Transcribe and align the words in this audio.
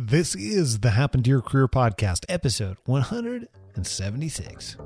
This 0.00 0.36
is 0.36 0.78
the 0.78 0.90
Happen 0.90 1.24
to 1.24 1.28
Your 1.28 1.42
Career 1.42 1.66
podcast, 1.66 2.24
episode 2.28 2.76
176. 2.84 4.76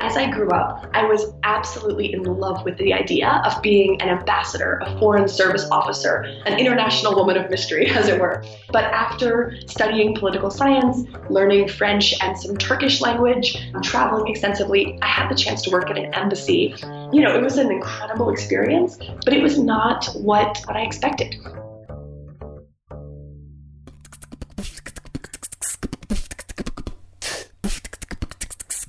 As 0.00 0.16
I 0.16 0.30
grew 0.30 0.48
up, 0.50 0.88
I 0.94 1.04
was 1.04 1.32
absolutely 1.42 2.12
in 2.12 2.22
love 2.22 2.64
with 2.64 2.78
the 2.78 2.92
idea 2.92 3.42
of 3.44 3.60
being 3.60 4.00
an 4.00 4.08
ambassador, 4.08 4.78
a 4.84 4.98
foreign 5.00 5.26
service 5.26 5.68
officer, 5.72 6.22
an 6.46 6.60
international 6.60 7.16
woman 7.16 7.36
of 7.36 7.50
mystery, 7.50 7.86
as 7.90 8.06
it 8.06 8.20
were. 8.20 8.44
But 8.70 8.84
after 8.84 9.58
studying 9.66 10.14
political 10.14 10.52
science, 10.52 11.04
learning 11.28 11.66
French 11.66 12.14
and 12.22 12.38
some 12.38 12.56
Turkish 12.56 13.00
language, 13.00 13.56
traveling 13.82 14.28
extensively, 14.28 14.96
I 15.02 15.08
had 15.08 15.28
the 15.28 15.34
chance 15.34 15.60
to 15.62 15.70
work 15.70 15.90
at 15.90 15.98
an 15.98 16.14
embassy. 16.14 16.72
You 17.12 17.20
know, 17.20 17.34
it 17.36 17.42
was 17.42 17.58
an 17.58 17.72
incredible 17.72 18.30
experience, 18.30 18.96
but 19.24 19.34
it 19.34 19.42
was 19.42 19.58
not 19.58 20.06
what, 20.14 20.56
what 20.66 20.76
I 20.76 20.82
expected. 20.82 21.34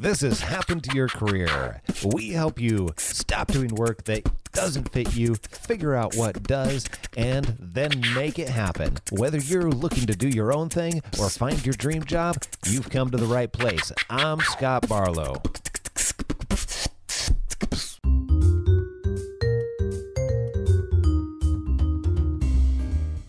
This 0.01 0.21
has 0.21 0.39
happened 0.39 0.85
to 0.85 0.95
Your 0.95 1.09
Career. 1.09 1.81
We 2.13 2.29
help 2.29 2.57
you 2.57 2.87
stop 2.95 3.47
doing 3.47 3.75
work 3.75 4.05
that 4.05 4.23
doesn't 4.53 4.93
fit 4.93 5.13
you, 5.13 5.35
figure 5.35 5.93
out 5.93 6.15
what 6.15 6.41
does, 6.43 6.87
and 7.17 7.57
then 7.59 8.01
make 8.15 8.39
it 8.39 8.47
happen. 8.47 8.95
Whether 9.11 9.39
you're 9.39 9.69
looking 9.69 10.05
to 10.05 10.15
do 10.15 10.29
your 10.29 10.53
own 10.53 10.69
thing 10.69 11.01
or 11.19 11.29
find 11.29 11.65
your 11.65 11.73
dream 11.73 12.05
job, 12.05 12.37
you've 12.65 12.89
come 12.89 13.11
to 13.11 13.17
the 13.17 13.25
right 13.25 13.51
place. 13.51 13.91
I'm 14.09 14.39
Scott 14.39 14.87
Barlow. 14.87 15.41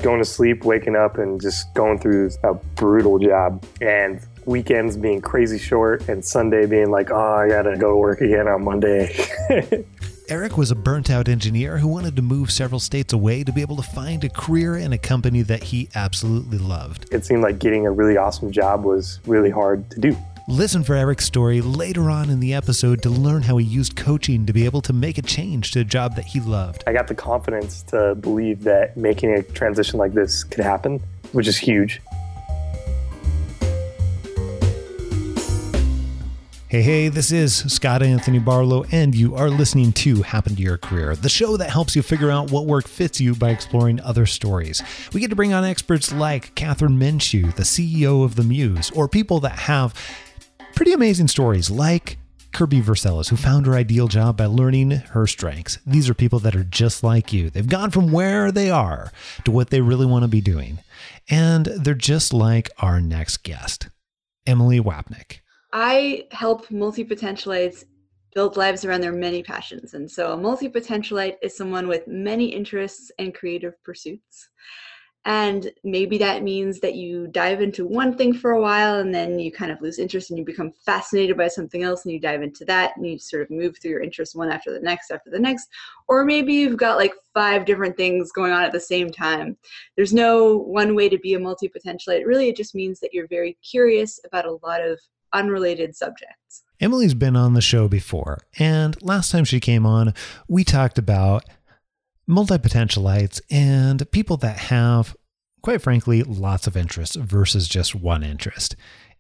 going 0.02 0.18
to 0.18 0.24
sleep, 0.24 0.65
waking 0.65 0.96
up, 0.96 1.18
and 1.18 1.41
just 1.41 1.73
going 1.74 1.98
through 1.98 2.30
a 2.43 2.55
brutal 2.55 3.18
job. 3.18 3.65
And 3.80 4.21
weekends 4.47 4.97
being 4.97 5.21
crazy 5.21 5.59
short, 5.59 6.09
and 6.09 6.24
Sunday 6.24 6.66
being 6.66 6.91
like, 6.91 7.10
oh, 7.10 7.35
I 7.35 7.49
gotta 7.49 7.77
go 7.77 7.91
to 7.91 7.96
work 7.96 8.21
again 8.21 8.49
on 8.49 8.65
Monday. 8.65 9.15
Eric 10.29 10.57
was 10.57 10.71
a 10.71 10.77
burnt 10.77 11.10
out 11.10 11.29
engineer 11.29 11.79
who 11.79 11.88
wanted 11.88 12.15
to 12.15 12.23
move 12.23 12.52
several 12.52 12.79
states 12.79 13.13
away 13.13 13.43
to 13.43 13.52
be 13.52 13.63
able 13.63 13.74
to 13.74 13.82
find 13.82 14.23
a 14.23 14.29
career 14.29 14.77
in 14.77 14.93
a 14.93 14.99
company 14.99 15.43
that 15.43 15.65
he 15.65 15.88
absolutely 15.97 16.59
loved. 16.59 17.13
it 17.13 17.27
seemed 17.27 17.43
like 17.43 17.59
getting 17.59 17.85
a 17.85 17.91
really 17.91 18.16
awesome 18.16 18.52
job 18.52 18.85
was 18.85 19.19
really 19.27 19.51
hard 19.51 19.91
to 19.91 19.99
do. 19.99 20.16
Listen 20.47 20.82
for 20.82 20.95
Eric's 20.95 21.25
story 21.25 21.60
later 21.60 22.10
on 22.10 22.30
in 22.30 22.41
the 22.41 22.54
episode 22.54 23.02
to 23.02 23.10
learn 23.10 23.43
how 23.43 23.57
he 23.57 23.65
used 23.65 23.97
coaching 23.97 24.47
to 24.47 24.52
be 24.52 24.65
able 24.65 24.80
to 24.82 24.93
make 24.93 25.19
a 25.19 25.23
change 25.23 25.73
to 25.73 25.80
a 25.80 25.85
job 25.85 26.16
that 26.16 26.25
he 26.25 26.41
loved. 26.41 26.82
I 26.87 26.93
got 26.93 27.07
the 27.09 27.15
confidence 27.15 27.82
to 27.85 28.15
believe 28.16 28.63
that 28.65 28.97
making 28.97 29.32
a 29.32 29.43
transition 29.43 29.99
like 29.99 30.13
this 30.13 30.43
could 30.43 30.65
happen, 30.65 31.01
which 31.32 31.47
is 31.47 31.57
huge. 31.57 32.01
Hey, 36.71 36.82
hey, 36.82 37.09
this 37.09 37.32
is 37.32 37.57
Scott 37.73 38.01
Anthony 38.01 38.38
Barlow, 38.38 38.85
and 38.93 39.13
you 39.13 39.35
are 39.35 39.51
listening 39.51 39.93
to 39.95 40.23
Happen 40.23 40.54
to 40.54 40.63
Your 40.63 40.79
Career, 40.79 41.16
the 41.16 41.29
show 41.29 41.57
that 41.57 41.68
helps 41.68 41.96
you 41.96 42.02
figure 42.02 42.30
out 42.30 42.52
what 42.52 42.66
work 42.66 42.87
fits 42.87 43.21
you 43.21 43.35
by 43.35 43.51
exploring 43.51 43.99
other 44.02 44.24
stories. 44.24 44.80
We 45.13 45.21
get 45.21 45.30
to 45.30 45.37
bring 45.37 45.52
on 45.52 45.65
experts 45.65 46.13
like 46.13 46.54
Kathryn 46.54 46.96
Minshew, 46.96 47.52
the 47.57 47.65
CEO 47.65 48.24
of 48.24 48.37
The 48.37 48.45
Muse, 48.45 48.93
or 48.93 49.09
people 49.09 49.41
that 49.41 49.59
have 49.59 49.95
pretty 50.76 50.93
amazing 50.93 51.26
stories 51.26 51.73
like 51.73 52.18
Kirby 52.52 52.82
Verselis, 52.82 53.30
who 53.30 53.37
found 53.37 53.66
her 53.66 53.74
ideal 53.74 54.07
job 54.07 54.37
by 54.37 54.46
learning 54.46 54.93
her 54.93 55.26
strengths. 55.26 55.80
These 55.85 56.09
are 56.09 56.15
people 56.15 56.38
that 56.38 56.54
are 56.54 56.63
just 56.63 57.02
like 57.02 57.32
you. 57.32 57.51
They've 57.51 57.68
gone 57.68 57.91
from 57.91 58.13
where 58.13 58.52
they 58.52 58.71
are 58.71 59.10
to 59.45 59.51
what 59.51 59.71
they 59.71 59.80
really 59.80 60.07
want 60.07 60.23
to 60.23 60.29
be 60.29 60.41
doing. 60.41 60.79
And 61.29 61.66
they're 61.66 61.95
just 61.95 62.32
like 62.32 62.71
our 62.79 63.01
next 63.01 63.38
guest, 63.38 63.88
Emily 64.47 64.78
Wapnick. 64.78 65.41
I 65.72 66.26
help 66.32 66.71
multi 66.71 67.04
potentialites 67.04 67.84
build 68.34 68.56
lives 68.56 68.84
around 68.84 69.00
their 69.00 69.12
many 69.12 69.42
passions. 69.42 69.94
And 69.94 70.10
so 70.10 70.32
a 70.32 70.36
multi 70.36 70.69
potentialite 70.69 71.36
is 71.42 71.56
someone 71.56 71.88
with 71.88 72.06
many 72.06 72.47
interests 72.47 73.10
and 73.19 73.34
creative 73.34 73.82
pursuits. 73.82 74.48
And 75.26 75.70
maybe 75.84 76.16
that 76.16 76.42
means 76.42 76.81
that 76.81 76.94
you 76.94 77.26
dive 77.26 77.60
into 77.60 77.86
one 77.86 78.16
thing 78.16 78.32
for 78.32 78.53
a 78.53 78.60
while 78.60 79.00
and 79.00 79.14
then 79.14 79.38
you 79.38 79.53
kind 79.53 79.70
of 79.70 79.82
lose 79.82 79.98
interest 79.98 80.31
and 80.31 80.38
you 80.38 80.47
become 80.47 80.72
fascinated 80.86 81.36
by 81.36 81.48
something 81.48 81.82
else 81.82 82.04
and 82.04 82.14
you 82.14 82.19
dive 82.19 82.41
into 82.42 82.64
that 82.64 82.97
and 82.97 83.06
you 83.06 83.19
sort 83.19 83.42
of 83.42 83.50
move 83.50 83.76
through 83.76 83.91
your 83.91 84.02
interests 84.02 84.34
one 84.34 84.50
after 84.50 84.72
the 84.72 84.81
next 84.81 85.10
after 85.10 85.28
the 85.28 85.38
next. 85.38 85.69
Or 86.08 86.25
maybe 86.25 86.54
you've 86.54 86.78
got 86.78 86.97
like 86.97 87.12
five 87.34 87.66
different 87.66 87.98
things 87.98 88.32
going 88.32 88.52
on 88.52 88.62
at 88.62 88.72
the 88.72 88.81
same 88.81 89.10
time. 89.10 89.58
There's 89.94 90.14
no 90.14 90.56
one 90.56 90.94
way 90.94 91.10
to 91.10 91.19
be 91.19 91.34
a 91.34 91.38
multi 91.38 91.69
potentialite. 91.69 92.25
Really, 92.25 92.48
it 92.48 92.56
just 92.56 92.75
means 92.75 92.98
that 93.00 93.12
you're 93.12 93.28
very 93.28 93.58
curious 93.62 94.20
about 94.25 94.47
a 94.47 94.58
lot 94.62 94.81
of 94.81 94.98
unrelated 95.32 95.96
subjects. 95.96 96.62
Emily's 96.80 97.14
been 97.14 97.36
on 97.36 97.54
the 97.54 97.60
show 97.60 97.88
before, 97.88 98.38
and 98.58 99.00
last 99.02 99.30
time 99.30 99.44
she 99.44 99.60
came 99.60 99.84
on, 99.84 100.14
we 100.48 100.64
talked 100.64 100.98
about 100.98 101.44
multi 102.26 102.56
potentialites 102.56 103.40
and 103.50 104.10
people 104.12 104.36
that 104.38 104.56
have, 104.56 105.14
quite 105.62 105.82
frankly, 105.82 106.22
lots 106.22 106.66
of 106.66 106.76
interests 106.76 107.16
versus 107.16 107.69
just 107.69 107.94
one 107.94 108.22
interest. 108.22 108.76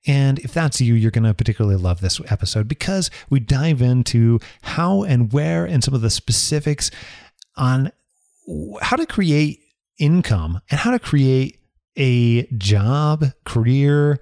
And 0.06 0.38
if 0.38 0.54
that's 0.54 0.80
you, 0.80 0.94
you're 0.94 1.10
going 1.10 1.24
to 1.24 1.34
particularly 1.34 1.76
love 1.76 2.00
this 2.00 2.20
episode 2.30 2.68
because 2.68 3.10
we 3.28 3.40
dive 3.40 3.82
into 3.82 4.38
how 4.62 5.02
and 5.02 5.32
where 5.32 5.66
and 5.66 5.84
some 5.84 5.92
of 5.92 6.00
the 6.00 6.08
specifics 6.08 6.90
on 7.56 7.92
how 8.80 8.96
to 8.96 9.04
create 9.04 9.60
income 9.98 10.60
and 10.70 10.80
how 10.80 10.90
to 10.90 10.98
create 10.98 11.60
a 11.98 12.46
job, 12.56 13.26
career, 13.44 14.20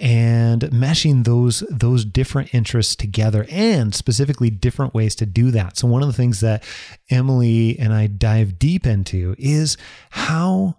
and 0.00 0.62
meshing 0.62 1.24
those 1.24 1.60
those 1.70 2.04
different 2.04 2.54
interests 2.54 2.94
together 2.94 3.46
and 3.50 3.94
specifically 3.94 4.50
different 4.50 4.94
ways 4.94 5.14
to 5.16 5.26
do 5.26 5.50
that. 5.50 5.76
So 5.76 5.88
one 5.88 6.02
of 6.02 6.08
the 6.08 6.14
things 6.14 6.40
that 6.40 6.62
Emily 7.10 7.78
and 7.78 7.92
I 7.92 8.06
dive 8.06 8.58
deep 8.58 8.86
into 8.86 9.34
is 9.38 9.76
how 10.10 10.76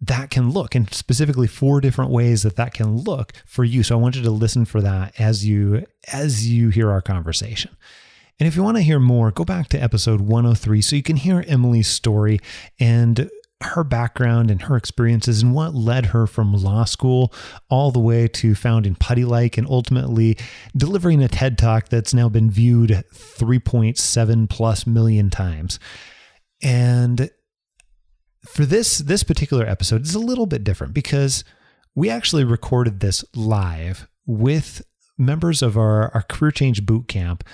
that 0.00 0.30
can 0.30 0.50
look 0.50 0.74
and 0.74 0.92
specifically 0.92 1.46
four 1.46 1.80
different 1.80 2.10
ways 2.10 2.42
that 2.42 2.56
that 2.56 2.74
can 2.74 2.96
look 2.96 3.32
for 3.46 3.62
you. 3.62 3.84
So 3.84 3.96
I 3.96 4.00
want 4.00 4.16
you 4.16 4.22
to 4.22 4.30
listen 4.30 4.64
for 4.64 4.80
that 4.80 5.18
as 5.20 5.46
you 5.46 5.86
as 6.12 6.48
you 6.48 6.70
hear 6.70 6.90
our 6.90 7.02
conversation. 7.02 7.76
And 8.40 8.48
if 8.48 8.56
you 8.56 8.64
want 8.64 8.76
to 8.78 8.82
hear 8.82 8.98
more, 8.98 9.30
go 9.30 9.44
back 9.44 9.68
to 9.68 9.80
episode 9.80 10.20
103 10.20 10.82
so 10.82 10.96
you 10.96 11.02
can 11.02 11.16
hear 11.16 11.44
Emily's 11.46 11.86
story 11.86 12.40
and 12.80 13.30
her 13.62 13.84
background 13.84 14.50
and 14.50 14.62
her 14.62 14.76
experiences 14.76 15.42
and 15.42 15.54
what 15.54 15.74
led 15.74 16.06
her 16.06 16.26
from 16.26 16.52
law 16.52 16.84
school 16.84 17.32
all 17.68 17.90
the 17.90 18.00
way 18.00 18.28
to 18.28 18.54
founding 18.54 18.94
Puttylike 18.94 19.58
and 19.58 19.66
ultimately 19.68 20.36
delivering 20.76 21.22
a 21.22 21.28
TED 21.28 21.58
Talk 21.58 21.88
that's 21.88 22.14
now 22.14 22.28
been 22.28 22.50
viewed 22.50 23.04
3.7 23.14 24.48
plus 24.48 24.86
million 24.86 25.30
times. 25.30 25.78
And 26.62 27.30
for 28.46 28.64
this 28.64 28.98
this 28.98 29.22
particular 29.22 29.66
episode, 29.66 30.02
it's 30.02 30.14
a 30.14 30.20
little 30.20 30.46
bit 30.46 30.64
different 30.64 30.94
because 30.94 31.44
we 31.94 32.10
actually 32.10 32.44
recorded 32.44 33.00
this 33.00 33.24
live 33.34 34.08
with 34.26 34.82
members 35.18 35.62
of 35.62 35.76
our, 35.76 36.10
our 36.14 36.22
career 36.22 36.50
change 36.50 36.84
boot 36.86 37.06
camp 37.08 37.44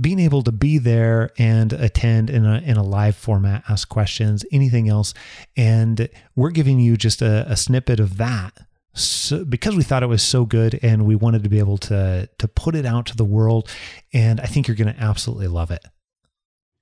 being 0.00 0.18
able 0.18 0.42
to 0.42 0.52
be 0.52 0.78
there 0.78 1.30
and 1.38 1.72
attend 1.72 2.30
in 2.30 2.44
a, 2.44 2.58
in 2.58 2.76
a 2.76 2.82
live 2.82 3.16
format, 3.16 3.64
ask 3.68 3.88
questions, 3.88 4.44
anything 4.52 4.88
else. 4.88 5.14
And 5.56 6.08
we're 6.34 6.50
giving 6.50 6.78
you 6.78 6.96
just 6.96 7.22
a, 7.22 7.46
a 7.50 7.56
snippet 7.56 8.00
of 8.00 8.18
that. 8.18 8.52
So, 8.94 9.44
because 9.44 9.76
we 9.76 9.82
thought 9.82 10.02
it 10.02 10.06
was 10.06 10.22
so 10.22 10.46
good 10.46 10.78
and 10.82 11.04
we 11.04 11.16
wanted 11.16 11.42
to 11.42 11.50
be 11.50 11.58
able 11.58 11.76
to 11.78 12.30
to 12.38 12.48
put 12.48 12.74
it 12.74 12.86
out 12.86 13.04
to 13.06 13.16
the 13.16 13.26
world 13.26 13.68
and 14.14 14.40
I 14.40 14.46
think 14.46 14.66
you're 14.66 14.76
going 14.76 14.94
to 14.94 14.98
absolutely 14.98 15.48
love 15.48 15.70
it. 15.70 15.84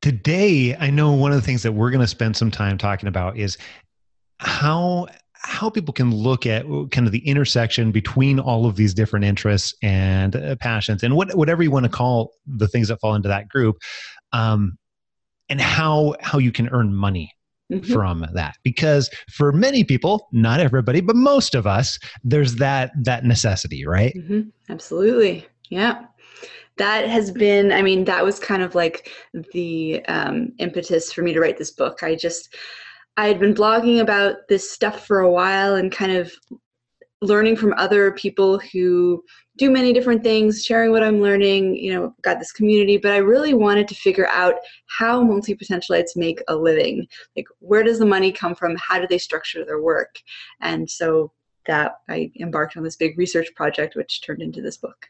Today, 0.01 0.77
I 0.77 0.91
know 0.91 1.13
one 1.13 1.33
of 1.33 1.37
the 1.37 1.43
things 1.43 1.65
that 1.65 1.73
we're 1.73 1.91
going 1.91 2.03
to 2.03 2.07
spend 2.07 2.37
some 2.37 2.53
time 2.53 2.79
talking 2.79 3.09
about 3.09 3.37
is 3.37 3.59
how 4.39 5.09
how 5.45 5.69
people 5.69 5.93
can 5.93 6.11
look 6.15 6.47
at 6.47 6.65
kind 6.91 7.07
of 7.07 7.13
the 7.13 7.27
intersection 7.29 7.93
between 7.93 8.41
all 8.41 8.67
of 8.67 8.77
these 8.77 8.95
different 8.95 9.25
interests 9.25 9.75
and 9.83 10.37
uh, 10.37 10.57
passions 10.57 11.03
and 11.03 11.15
what, 11.15 11.35
whatever 11.35 11.63
you 11.63 11.71
want 11.71 11.85
to 11.85 11.91
call 11.91 12.33
the 12.47 12.67
things 12.67 12.89
that 12.89 12.99
fall 13.01 13.15
into 13.15 13.29
that 13.29 13.49
group 13.49 13.77
um, 14.33 14.79
and 15.49 15.61
how 15.61 16.15
how 16.21 16.39
you 16.39 16.51
can 16.51 16.69
earn 16.71 16.95
money 16.95 17.31
mm-hmm. 17.71 17.93
from 17.93 18.27
that. 18.33 18.57
Because 18.63 19.11
for 19.31 19.53
many 19.53 19.85
people 19.85 20.29
not 20.33 20.61
everybody 20.61 21.01
but 21.01 21.15
most 21.17 21.55
of 21.55 21.67
us 21.67 21.99
there's 22.25 22.57
that 22.57 22.91
that 23.03 23.25
necessity 23.25 23.87
right? 23.87 24.15
Mm-hmm. 24.17 24.49
absolutely. 24.71 25.47
Yeah. 25.69 26.07
That 26.77 27.07
has 27.07 27.31
been 27.31 27.71
i 27.71 27.83
mean 27.83 28.05
that 28.05 28.25
was 28.25 28.41
kind 28.41 28.63
of 28.63 28.75
like 28.75 29.11
the 29.53 30.05
um, 30.07 30.53
impetus 30.59 31.13
for 31.13 31.23
me 31.23 31.33
to 31.35 31.41
write 31.41 31.59
this 31.59 31.71
book. 31.71 32.03
I 32.03 32.15
just 32.15 32.55
I 33.17 33.29
had 33.29 33.39
been 33.39 33.55
blogging 33.55 34.01
about 34.01 34.49
this 34.49 34.71
stuff 34.71 35.07
for 35.07 35.21
a 35.21 35.31
while 35.31 35.77
and 35.77 35.93
kind 35.93 36.13
of 36.13 36.33
learning 37.23 37.57
from 37.57 37.75
other 37.77 38.13
people 38.13 38.59
who 38.73 39.23
do 39.57 39.71
many 39.71 39.93
different 39.93 40.23
things, 40.23 40.65
sharing 40.65 40.91
what 40.91 41.03
I'm 41.03 41.23
learning, 41.23 41.77
you 41.77 41.95
know, 41.95 42.15
got 42.23 42.39
this 42.39 42.53
community, 42.53 42.99
but 42.99 43.13
I 43.13 43.19
really 43.19 43.55
wanted 43.55 43.89
to 43.89 43.95
figure 43.95 44.27
out 44.29 44.57
how 44.87 45.23
multi 45.23 45.55
potentialites 45.55 46.17
make 46.17 46.43
a 46.49 46.57
living. 46.57 47.07
Like, 47.37 47.47
where 47.61 47.83
does 47.83 47.99
the 47.99 48.07
money 48.07 48.33
come 48.33 48.55
from? 48.55 48.77
How 48.77 49.01
do 49.01 49.07
they 49.09 49.19
structure 49.19 49.65
their 49.65 49.81
work? 49.81 50.17
And 50.61 50.91
so 50.91 51.33
that 51.67 51.93
I 52.09 52.31
embarked 52.41 52.77
on 52.77 52.83
this 52.83 52.97
big 52.97 53.17
research 53.17 53.49
project, 53.55 53.97
which 53.97 54.23
turned 54.23 54.43
into 54.43 54.61
this 54.61 54.77
book 54.77 55.07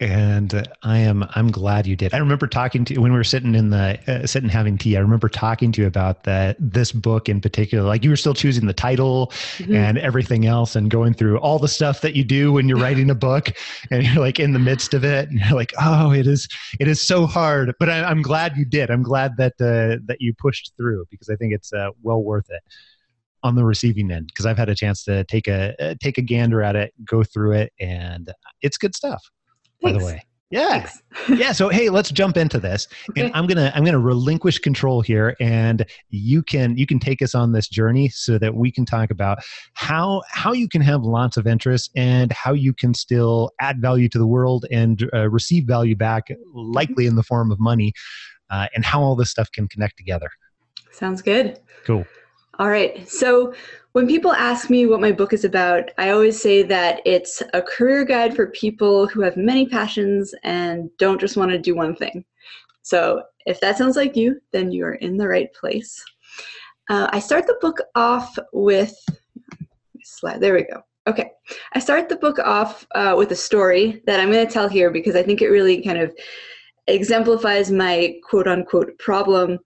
and 0.00 0.68
I 0.82 0.98
am 0.98 1.24
I'm 1.34 1.50
glad 1.50 1.86
you 1.86 1.96
did. 1.96 2.14
I 2.14 2.18
remember 2.18 2.46
talking 2.46 2.84
to 2.84 2.94
you 2.94 3.00
when 3.00 3.12
we 3.12 3.18
were 3.18 3.24
sitting 3.24 3.54
in 3.56 3.70
the 3.70 3.98
uh, 4.06 4.26
sitting 4.26 4.48
having 4.48 4.78
tea. 4.78 4.96
I 4.96 5.00
remember 5.00 5.28
talking 5.28 5.72
to 5.72 5.80
you 5.82 5.86
about 5.88 6.22
that 6.22 6.56
this 6.60 6.92
book 6.92 7.28
in 7.28 7.40
particular. 7.40 7.84
Like 7.84 8.04
you 8.04 8.10
were 8.10 8.16
still 8.16 8.34
choosing 8.34 8.66
the 8.66 8.72
title 8.72 9.28
mm-hmm. 9.58 9.74
and 9.74 9.98
everything 9.98 10.46
else, 10.46 10.76
and 10.76 10.88
going 10.88 11.14
through 11.14 11.38
all 11.38 11.58
the 11.58 11.68
stuff 11.68 12.00
that 12.02 12.14
you 12.14 12.22
do 12.22 12.52
when 12.52 12.68
you're 12.68 12.78
writing 12.78 13.10
a 13.10 13.14
book, 13.14 13.50
and 13.90 14.04
you're 14.04 14.22
like 14.22 14.38
in 14.38 14.52
the 14.52 14.60
midst 14.60 14.94
of 14.94 15.04
it, 15.04 15.30
and 15.30 15.40
you're 15.40 15.56
like, 15.56 15.72
oh, 15.80 16.12
it 16.12 16.26
is 16.26 16.48
it 16.78 16.86
is 16.86 17.04
so 17.04 17.26
hard. 17.26 17.74
But 17.80 17.90
I, 17.90 18.08
am 18.08 18.22
glad 18.22 18.56
you 18.56 18.64
did. 18.64 18.90
I'm 18.90 19.02
glad 19.02 19.36
that 19.38 19.54
uh, 19.60 20.00
that 20.06 20.18
you 20.20 20.32
pushed 20.32 20.72
through 20.76 21.06
because 21.10 21.28
I 21.28 21.34
think 21.34 21.52
it's 21.52 21.72
uh, 21.72 21.90
well 22.02 22.22
worth 22.22 22.50
it 22.50 22.62
on 23.42 23.56
the 23.56 23.64
receiving 23.64 24.10
end 24.10 24.26
because 24.28 24.46
I've 24.46 24.58
had 24.58 24.68
a 24.68 24.74
chance 24.74 25.02
to 25.04 25.24
take 25.24 25.48
a 25.48 25.74
uh, 25.80 25.94
take 26.00 26.18
a 26.18 26.22
gander 26.22 26.62
at 26.62 26.76
it, 26.76 26.92
go 27.04 27.24
through 27.24 27.52
it, 27.52 27.72
and 27.80 28.32
it's 28.62 28.78
good 28.78 28.94
stuff. 28.94 29.28
Thanks. 29.82 29.96
by 29.96 29.98
the 29.98 30.04
way. 30.04 30.24
Yeah. 30.50 30.88
yeah. 31.28 31.52
So 31.52 31.68
hey, 31.68 31.90
let's 31.90 32.10
jump 32.10 32.38
into 32.38 32.58
this. 32.58 32.88
Okay. 33.10 33.22
And 33.22 33.34
I'm 33.34 33.46
gonna 33.46 33.70
I'm 33.74 33.84
gonna 33.84 33.98
relinquish 33.98 34.58
control 34.58 35.02
here 35.02 35.36
and 35.40 35.84
you 36.08 36.42
can 36.42 36.76
you 36.78 36.86
can 36.86 36.98
take 36.98 37.20
us 37.20 37.34
on 37.34 37.52
this 37.52 37.68
journey 37.68 38.08
so 38.08 38.38
that 38.38 38.54
we 38.54 38.72
can 38.72 38.86
talk 38.86 39.10
about 39.10 39.38
how 39.74 40.22
how 40.30 40.52
you 40.52 40.66
can 40.66 40.80
have 40.80 41.02
lots 41.02 41.36
of 41.36 41.46
interests 41.46 41.90
and 41.96 42.32
how 42.32 42.54
you 42.54 42.72
can 42.72 42.94
still 42.94 43.50
add 43.60 43.82
value 43.82 44.08
to 44.08 44.18
the 44.18 44.26
world 44.26 44.64
and 44.70 45.08
uh, 45.12 45.28
receive 45.28 45.64
value 45.64 45.96
back, 45.96 46.28
likely 46.54 47.04
in 47.04 47.16
the 47.16 47.22
form 47.22 47.52
of 47.52 47.60
money, 47.60 47.92
uh, 48.48 48.68
and 48.74 48.86
how 48.86 49.02
all 49.02 49.14
this 49.14 49.30
stuff 49.30 49.52
can 49.52 49.68
connect 49.68 49.98
together. 49.98 50.30
Sounds 50.92 51.20
good. 51.20 51.60
Cool. 51.84 52.06
All 52.58 52.68
right. 52.68 53.08
So 53.08 53.54
when 53.92 54.08
people 54.08 54.32
ask 54.32 54.68
me 54.68 54.86
what 54.86 55.00
my 55.00 55.12
book 55.12 55.32
is 55.32 55.44
about, 55.44 55.90
I 55.96 56.10
always 56.10 56.40
say 56.40 56.64
that 56.64 57.00
it's 57.04 57.40
a 57.54 57.62
career 57.62 58.04
guide 58.04 58.34
for 58.34 58.48
people 58.48 59.06
who 59.06 59.20
have 59.20 59.36
many 59.36 59.66
passions 59.66 60.34
and 60.42 60.90
don't 60.98 61.20
just 61.20 61.36
want 61.36 61.52
to 61.52 61.58
do 61.58 61.76
one 61.76 61.94
thing. 61.94 62.24
So 62.82 63.22
if 63.46 63.60
that 63.60 63.78
sounds 63.78 63.94
like 63.94 64.16
you, 64.16 64.40
then 64.52 64.72
you 64.72 64.84
are 64.86 64.94
in 64.94 65.16
the 65.16 65.28
right 65.28 65.52
place. 65.52 66.04
Uh, 66.90 67.08
I 67.12 67.20
start 67.20 67.46
the 67.46 67.58
book 67.60 67.78
off 67.94 68.36
with 68.52 68.94
slide. 70.02 70.40
There 70.40 70.54
we 70.54 70.64
go. 70.64 70.82
Okay. 71.06 71.30
I 71.74 71.78
start 71.78 72.08
the 72.08 72.16
book 72.16 72.40
off 72.40 72.86
uh, 72.94 73.14
with 73.16 73.30
a 73.30 73.36
story 73.36 74.02
that 74.06 74.18
I'm 74.18 74.32
going 74.32 74.46
to 74.46 74.52
tell 74.52 74.68
here 74.68 74.90
because 74.90 75.14
I 75.14 75.22
think 75.22 75.42
it 75.42 75.48
really 75.48 75.80
kind 75.80 75.98
of 75.98 76.12
exemplifies 76.88 77.70
my 77.70 78.16
quote 78.28 78.48
unquote 78.48 78.98
problem 78.98 79.58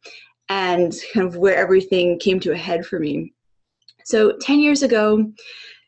and 0.52 0.94
kind 1.14 1.26
of 1.26 1.36
where 1.36 1.56
everything 1.56 2.18
came 2.18 2.38
to 2.38 2.52
a 2.52 2.56
head 2.56 2.84
for 2.84 2.98
me. 2.98 3.32
So, 4.04 4.36
10 4.42 4.60
years 4.60 4.82
ago, 4.82 5.32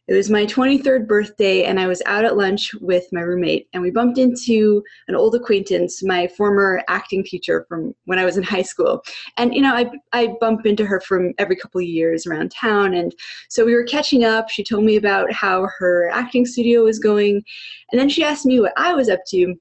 it 0.08 0.14
was 0.14 0.30
my 0.30 0.46
23rd 0.46 1.06
birthday, 1.06 1.64
and 1.64 1.78
I 1.78 1.86
was 1.86 2.02
out 2.06 2.24
at 2.24 2.36
lunch 2.36 2.72
with 2.80 3.04
my 3.12 3.20
roommate, 3.20 3.68
and 3.72 3.82
we 3.82 3.90
bumped 3.90 4.18
into 4.18 4.82
an 5.08 5.14
old 5.14 5.34
acquaintance, 5.34 6.02
my 6.02 6.26
former 6.28 6.82
acting 6.88 7.24
teacher 7.24 7.66
from 7.68 7.94
when 8.04 8.18
I 8.18 8.24
was 8.24 8.36
in 8.38 8.42
high 8.42 8.62
school. 8.62 9.02
And, 9.36 9.54
you 9.54 9.60
know, 9.60 9.74
I, 9.74 9.90
I 10.12 10.34
bump 10.40 10.64
into 10.64 10.86
her 10.86 11.00
from 11.00 11.32
every 11.38 11.56
couple 11.56 11.80
of 11.80 11.86
years 11.86 12.26
around 12.26 12.50
town. 12.50 12.94
And 12.94 13.14
so 13.48 13.64
we 13.64 13.74
were 13.74 13.84
catching 13.84 14.24
up. 14.24 14.48
She 14.48 14.64
told 14.64 14.84
me 14.84 14.96
about 14.96 15.32
how 15.32 15.68
her 15.78 16.10
acting 16.10 16.46
studio 16.46 16.84
was 16.84 16.98
going. 16.98 17.42
And 17.90 18.00
then 18.00 18.08
she 18.08 18.24
asked 18.24 18.46
me 18.46 18.60
what 18.60 18.74
I 18.76 18.94
was 18.94 19.08
up 19.08 19.20
to. 19.28 19.54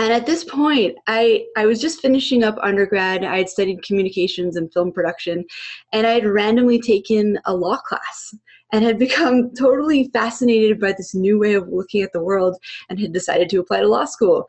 And 0.00 0.14
at 0.14 0.24
this 0.24 0.44
point, 0.44 0.96
I, 1.08 1.44
I 1.58 1.66
was 1.66 1.78
just 1.78 2.00
finishing 2.00 2.42
up 2.42 2.56
undergrad. 2.62 3.22
I 3.22 3.36
had 3.36 3.50
studied 3.50 3.82
communications 3.82 4.56
and 4.56 4.72
film 4.72 4.92
production, 4.92 5.44
and 5.92 6.06
I 6.06 6.12
had 6.12 6.24
randomly 6.24 6.80
taken 6.80 7.38
a 7.44 7.54
law 7.54 7.76
class 7.76 8.34
and 8.72 8.82
had 8.82 8.98
become 9.06 9.52
totally 9.54 10.08
fascinated 10.14 10.80
by 10.80 10.92
this 10.92 11.14
new 11.14 11.38
way 11.38 11.52
of 11.52 11.68
looking 11.68 12.00
at 12.00 12.14
the 12.14 12.22
world 12.22 12.56
and 12.88 12.98
had 12.98 13.12
decided 13.12 13.50
to 13.50 13.58
apply 13.58 13.80
to 13.80 13.88
law 13.88 14.06
school. 14.06 14.46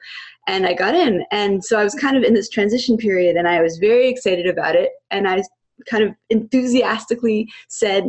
And 0.48 0.66
I 0.66 0.74
got 0.74 0.96
in. 0.96 1.26
And 1.32 1.62
so 1.62 1.78
I 1.78 1.84
was 1.84 1.96
kind 1.96 2.16
of 2.16 2.24
in 2.24 2.34
this 2.34 2.48
transition 2.48 2.96
period, 2.96 3.36
and 3.36 3.46
I 3.46 3.62
was 3.62 3.78
very 3.78 4.08
excited 4.08 4.48
about 4.48 4.78
it. 4.78 4.92
And 5.10 5.28
I 5.28 5.44
kind 5.86 6.06
of 6.06 6.16
enthusiastically 6.30 7.52
said, 7.68 8.06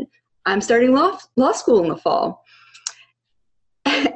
I'm 0.47 0.61
starting 0.61 0.95
law, 0.95 1.19
law 1.37 1.51
school 1.51 1.83
in 1.83 1.89
the 1.89 1.97
fall 1.97 2.42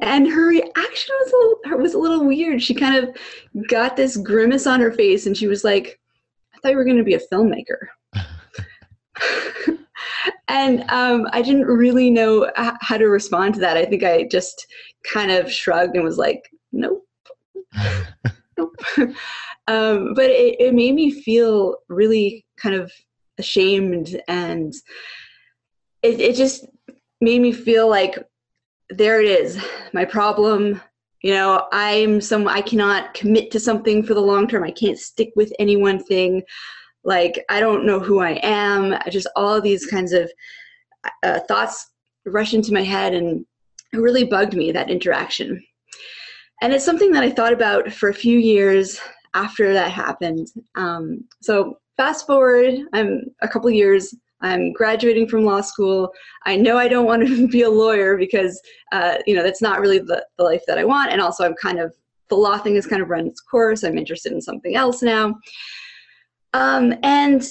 and 0.03 0.29
her 0.29 0.47
reaction 0.47 1.15
was 1.21 1.33
a 1.33 1.37
little, 1.37 1.83
was 1.83 1.95
a 1.95 1.99
little 1.99 2.25
weird. 2.25 2.63
She 2.63 2.75
kind 2.75 2.97
of 2.97 3.17
got 3.69 3.97
this 3.97 4.17
grimace 4.17 4.67
on 4.67 4.81
her 4.81 4.93
face, 4.93 5.27
and 5.27 5.37
she 5.37 5.47
was 5.47 5.65
like, 5.65 6.01
"I 6.55 6.59
thought 6.59 6.71
you 6.71 6.77
were 6.77 6.85
going 6.85 6.97
to 6.99 7.05
be 7.05 7.15
a 7.15 7.21
filmmaker." 7.33 7.89
and 10.49 10.89
um, 10.91 11.27
I 11.33 11.43
didn't 11.43 11.67
really 11.67 12.11
know 12.11 12.51
how 12.55 12.97
to 12.97 13.07
respond 13.07 13.55
to 13.55 13.61
that. 13.61 13.77
I 13.77 13.85
think 13.85 14.03
I 14.05 14.25
just 14.25 14.67
kind 15.05 15.31
of 15.31 15.51
shrugged 15.53 15.97
and 15.97 16.05
was 16.05 16.19
like, 16.19 16.43
"Nope." 16.73 17.05
nope. 18.57 18.77
um, 19.69 20.15
but 20.15 20.31
it, 20.31 20.61
it 20.61 20.75
made 20.75 20.95
me 20.95 21.11
feel 21.11 21.77
really 21.89 22.45
kind 22.57 22.75
of 22.75 22.91
ashamed 23.39 24.21
and 24.29 24.73
it, 26.03 26.21
it 26.21 26.37
just 26.37 26.67
made 27.21 27.41
me 27.41 27.53
feel 27.53 27.89
like 27.89 28.19
there 28.91 29.21
it 29.21 29.29
is 29.29 29.63
my 29.93 30.05
problem. 30.05 30.81
You 31.23 31.33
know 31.33 31.67
i'm 31.73 32.21
some 32.21 32.47
i 32.47 32.61
cannot 32.61 33.15
commit 33.15 33.51
to 33.51 33.59
something 33.59 34.03
for 34.03 34.15
the 34.15 34.21
long 34.21 34.47
term. 34.47 34.63
I 34.63 34.71
can't 34.71 34.99
stick 34.99 35.31
with 35.35 35.53
any 35.59 35.77
one 35.77 36.03
thing. 36.03 36.43
Like 37.05 37.45
i 37.49 37.59
don't 37.59 37.87
know 37.87 37.99
who 37.99 38.21
i 38.21 38.39
am. 38.43 38.97
Just 39.11 39.29
all 39.35 39.61
these 39.61 39.87
kinds 39.87 40.13
of 40.13 40.31
uh, 41.23 41.41
thoughts 41.49 41.91
rush 42.27 42.55
into 42.55 42.73
my 42.73 42.83
head 42.83 43.15
and 43.15 43.45
it 43.93 43.99
really 43.99 44.25
bugged 44.25 44.55
me 44.55 44.73
that 44.73 44.91
interaction. 44.91 45.63
And 46.61 46.73
it's 46.73 46.85
something 46.85 47.11
that 47.13 47.25
i 47.25 47.31
thought 47.31 47.53
about 47.53 47.93
for 47.93 48.11
a 48.11 48.15
few 48.15 48.39
years 48.39 49.01
after 49.35 49.73
that 49.73 49.91
happened. 49.91 50.49
Um, 50.77 51.25
so 51.41 51.79
fast 51.97 52.27
forward 52.27 52.75
i'm 52.93 53.23
a 53.41 53.49
couple 53.49 53.71
years 53.71 54.15
I'm 54.41 54.73
graduating 54.73 55.29
from 55.29 55.45
law 55.45 55.61
school. 55.61 56.13
I 56.45 56.57
know 56.57 56.79
I 56.79 56.89
don't 56.89 57.07
want 57.07 57.27
to 57.27 57.49
be 57.51 57.63
a 57.63 57.71
lawyer 57.71 58.17
because, 58.17 58.61
uh, 58.93 59.17
you 59.27 59.35
know, 59.35 59.43
that's 59.43 59.63
not 59.63 59.81
really 59.81 59.99
the, 59.99 60.25
the 60.39 60.45
life 60.45 60.63
that 60.67 60.79
I 60.79 60.85
want. 60.85 61.13
And 61.13 61.21
also, 61.21 61.45
I'm 61.45 61.55
kind 61.55 61.79
of, 61.79 61.95
the 62.29 62.37
law 62.37 62.59
thing 62.59 62.75
has 62.75 62.87
kind 62.87 63.03
of 63.03 63.09
run 63.09 63.27
its 63.27 63.41
course. 63.41 63.85
I'm 63.85 63.99
interested 63.99 64.33
in 64.33 64.41
something 64.41 64.77
else 64.77 65.03
now. 65.03 65.37
Um, 66.53 66.95
and, 67.03 67.47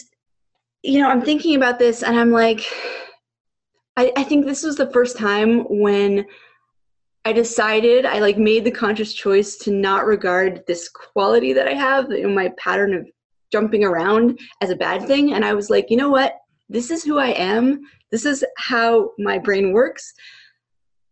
you 0.84 1.00
know, 1.00 1.10
I'm 1.10 1.22
thinking 1.22 1.56
about 1.56 1.80
this 1.80 2.04
and 2.04 2.20
I'm 2.20 2.32
like, 2.32 2.66
I, 3.98 4.12
I 4.18 4.24
think 4.24 4.46
this 4.46 4.64
was 4.64 4.76
the 4.76 4.92
first 4.92 5.18
time 5.18 5.62
when 5.70 6.26
I 7.24 7.34
decided, 7.34 8.06
I 8.06 8.20
like 8.20 8.38
made 8.38 8.65
the 8.65 8.72
conscious 8.72 9.13
choice 9.13 9.58
to 9.58 9.72
not 9.72 10.06
regard 10.06 10.63
this 10.68 10.89
quality 10.89 11.54
that 11.54 11.68
I 11.68 11.74
have, 11.74 12.10
know, 12.10 12.30
my 12.30 12.54
pattern 12.58 12.94
of 12.94 13.08
jumping 13.51 13.84
around 13.84 14.39
as 14.62 14.70
a 14.70 14.75
bad 14.75 15.08
thing. 15.08 15.34
And 15.34 15.44
I 15.44 15.54
was 15.54 15.70
like, 15.70 15.89
you 15.89 15.98
know 15.98 16.10
what? 16.10 16.36
This 16.69 16.91
is 16.91 17.03
who 17.03 17.17
I 17.17 17.29
am. 17.29 17.81
This 18.12 18.25
is 18.25 18.43
how 18.57 19.12
my 19.17 19.38
brain 19.38 19.72
works. 19.72 20.13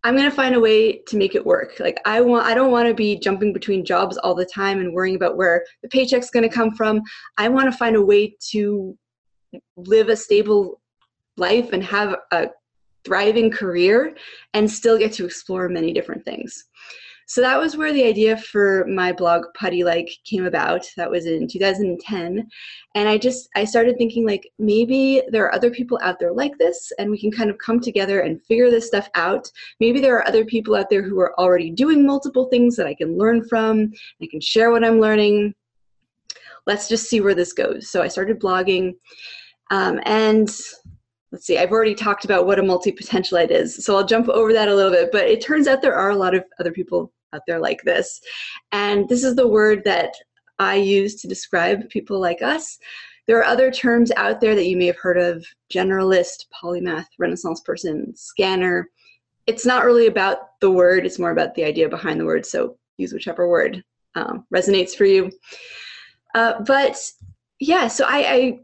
I'm 0.05 0.17
going 0.17 0.29
to 0.29 0.35
find 0.35 0.53
a 0.53 0.59
way 0.59 0.97
to 1.07 1.17
make 1.17 1.33
it 1.33 1.45
work. 1.45 1.79
Like 1.79 1.99
I 2.05 2.19
want 2.21 2.45
I 2.45 2.53
don't 2.53 2.71
want 2.71 2.89
to 2.89 2.93
be 2.93 3.17
jumping 3.17 3.53
between 3.53 3.85
jobs 3.85 4.17
all 4.17 4.35
the 4.35 4.45
time 4.45 4.79
and 4.79 4.93
worrying 4.93 5.15
about 5.15 5.37
where 5.37 5.63
the 5.81 5.89
paycheck's 5.89 6.29
going 6.29 6.47
to 6.47 6.53
come 6.53 6.71
from. 6.71 7.01
I 7.37 7.47
want 7.47 7.71
to 7.71 7.77
find 7.77 7.95
a 7.95 8.03
way 8.03 8.35
to 8.51 8.97
live 9.77 10.09
a 10.09 10.15
stable 10.15 10.81
life 11.37 11.71
and 11.71 11.83
have 11.83 12.17
a 12.31 12.49
thriving 13.05 13.51
career 13.51 14.15
and 14.53 14.69
still 14.69 14.97
get 14.97 15.13
to 15.13 15.25
explore 15.25 15.69
many 15.69 15.93
different 15.93 16.25
things. 16.25 16.65
So 17.33 17.41
that 17.41 17.59
was 17.59 17.75
where 17.75 17.91
the 17.91 18.03
idea 18.03 18.37
for 18.37 18.85
my 18.87 19.11
blog 19.11 19.45
Puttylike 19.59 20.11
came 20.23 20.45
about. 20.45 20.85
That 20.97 21.09
was 21.09 21.25
in 21.25 21.47
2010. 21.47 22.47
And 22.93 23.09
I 23.09 23.17
just 23.17 23.49
I 23.55 23.65
started 23.65 23.97
thinking 23.97 24.23
like 24.23 24.47
maybe 24.59 25.23
there 25.29 25.43
are 25.43 25.55
other 25.55 25.71
people 25.71 25.99
out 26.03 26.19
there 26.19 26.31
like 26.31 26.55
this 26.59 26.91
and 26.99 27.09
we 27.09 27.19
can 27.19 27.31
kind 27.31 27.49
of 27.49 27.57
come 27.57 27.79
together 27.79 28.19
and 28.19 28.39
figure 28.43 28.69
this 28.69 28.85
stuff 28.85 29.09
out. 29.15 29.49
Maybe 29.79 29.99
there 29.99 30.15
are 30.15 30.27
other 30.27 30.45
people 30.45 30.75
out 30.75 30.91
there 30.91 31.01
who 31.01 31.19
are 31.21 31.33
already 31.39 31.71
doing 31.71 32.05
multiple 32.05 32.49
things 32.49 32.75
that 32.75 32.85
I 32.85 32.93
can 32.93 33.17
learn 33.17 33.43
from. 33.49 33.91
I 34.21 34.27
can 34.29 34.39
share 34.39 34.69
what 34.69 34.85
I'm 34.85 34.99
learning. 34.99 35.55
Let's 36.67 36.87
just 36.87 37.09
see 37.09 37.19
where 37.19 37.33
this 37.33 37.51
goes. 37.51 37.89
So 37.89 38.03
I 38.03 38.09
started 38.09 38.39
blogging. 38.39 38.93
Um, 39.71 39.99
and 40.03 40.55
let's 41.31 41.47
see, 41.47 41.57
I've 41.57 41.71
already 41.71 41.95
talked 41.95 42.25
about 42.25 42.45
what 42.45 42.59
a 42.59 42.63
multi-potentialite 42.63 43.49
is, 43.49 43.83
so 43.83 43.97
I'll 43.97 44.05
jump 44.05 44.29
over 44.29 44.53
that 44.53 44.67
a 44.67 44.75
little 44.75 44.91
bit, 44.91 45.11
but 45.11 45.23
it 45.23 45.41
turns 45.41 45.67
out 45.67 45.81
there 45.81 45.95
are 45.95 46.11
a 46.11 46.15
lot 46.15 46.35
of 46.35 46.43
other 46.59 46.71
people 46.71 47.11
out 47.33 47.41
there 47.47 47.59
like 47.59 47.81
this. 47.83 48.21
And 48.71 49.07
this 49.09 49.23
is 49.23 49.35
the 49.35 49.47
word 49.47 49.83
that 49.85 50.13
I 50.59 50.75
use 50.75 51.15
to 51.21 51.27
describe 51.27 51.89
people 51.89 52.19
like 52.19 52.41
us. 52.41 52.77
There 53.25 53.37
are 53.39 53.45
other 53.45 53.71
terms 53.71 54.11
out 54.17 54.41
there 54.41 54.55
that 54.55 54.67
you 54.67 54.77
may 54.77 54.87
have 54.87 54.97
heard 54.97 55.17
of 55.17 55.45
generalist, 55.71 56.45
polymath, 56.53 57.07
renaissance 57.17 57.61
person, 57.61 58.13
scanner, 58.15 58.89
it's 59.47 59.65
not 59.65 59.85
really 59.85 60.07
about 60.07 60.59
the 60.61 60.71
word, 60.71 61.05
it's 61.05 61.19
more 61.19 61.31
about 61.31 61.55
the 61.55 61.63
idea 61.63 61.89
behind 61.89 62.19
the 62.19 62.25
word. 62.25 62.45
So 62.45 62.77
use 62.97 63.13
whichever 63.13 63.49
word 63.49 63.83
um, 64.15 64.45
resonates 64.53 64.91
for 64.91 65.05
you. 65.05 65.31
Uh, 66.35 66.61
but 66.65 66.97
yeah, 67.59 67.87
so 67.87 68.05
I, 68.07 68.33
I 68.33 68.59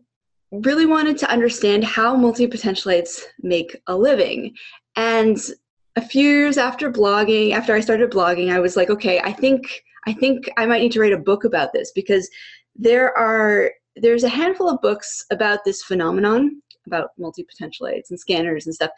really 0.51 0.85
wanted 0.85 1.17
to 1.19 1.29
understand 1.29 1.83
how 1.83 2.15
multi 2.15 2.47
potentialites 2.47 3.21
make 3.41 3.81
a 3.87 3.95
living. 3.95 4.55
And 4.95 5.37
a 5.99 6.07
few 6.07 6.29
years 6.29 6.57
after 6.57 6.89
blogging, 6.89 7.51
after 7.51 7.75
I 7.75 7.81
started 7.81 8.09
blogging, 8.09 8.53
I 8.53 8.59
was 8.59 8.77
like, 8.77 8.89
okay, 8.89 9.19
I 9.19 9.33
think 9.33 9.83
I 10.07 10.13
think 10.13 10.49
I 10.57 10.65
might 10.65 10.81
need 10.81 10.93
to 10.93 11.01
write 11.01 11.13
a 11.13 11.17
book 11.17 11.43
about 11.43 11.73
this 11.73 11.91
because 11.93 12.29
there 12.75 13.15
are 13.17 13.71
there's 13.97 14.23
a 14.23 14.29
handful 14.29 14.69
of 14.69 14.81
books 14.81 15.25
about 15.29 15.59
this 15.65 15.83
phenomenon 15.83 16.61
about 16.87 17.09
multi-potentialites 17.17 18.09
and 18.09 18.19
scanners 18.19 18.65
and 18.65 18.73
stuff 18.73 18.89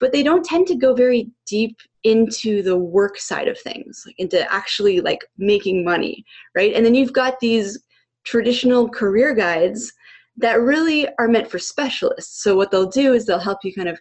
but 0.00 0.12
they 0.12 0.24
don't 0.24 0.44
tend 0.44 0.66
to 0.66 0.74
go 0.74 0.92
very 0.92 1.30
deep 1.46 1.76
into 2.02 2.62
the 2.62 2.76
work 2.76 3.16
side 3.16 3.46
of 3.46 3.58
things 3.60 4.02
like 4.04 4.16
into 4.18 4.52
actually 4.52 5.00
like 5.00 5.24
making 5.38 5.84
money 5.84 6.24
right? 6.56 6.74
And 6.74 6.84
then 6.84 6.96
you've 6.96 7.12
got 7.12 7.38
these 7.38 7.78
traditional 8.24 8.88
career 8.88 9.32
guides 9.32 9.92
that 10.36 10.60
really 10.60 11.08
are 11.18 11.28
meant 11.28 11.50
for 11.50 11.58
specialists. 11.58 12.42
So 12.42 12.56
what 12.56 12.70
they'll 12.70 12.90
do 12.90 13.12
is 13.12 13.24
they'll 13.24 13.38
help 13.38 13.58
you 13.64 13.72
kind 13.72 13.88
of 13.88 13.98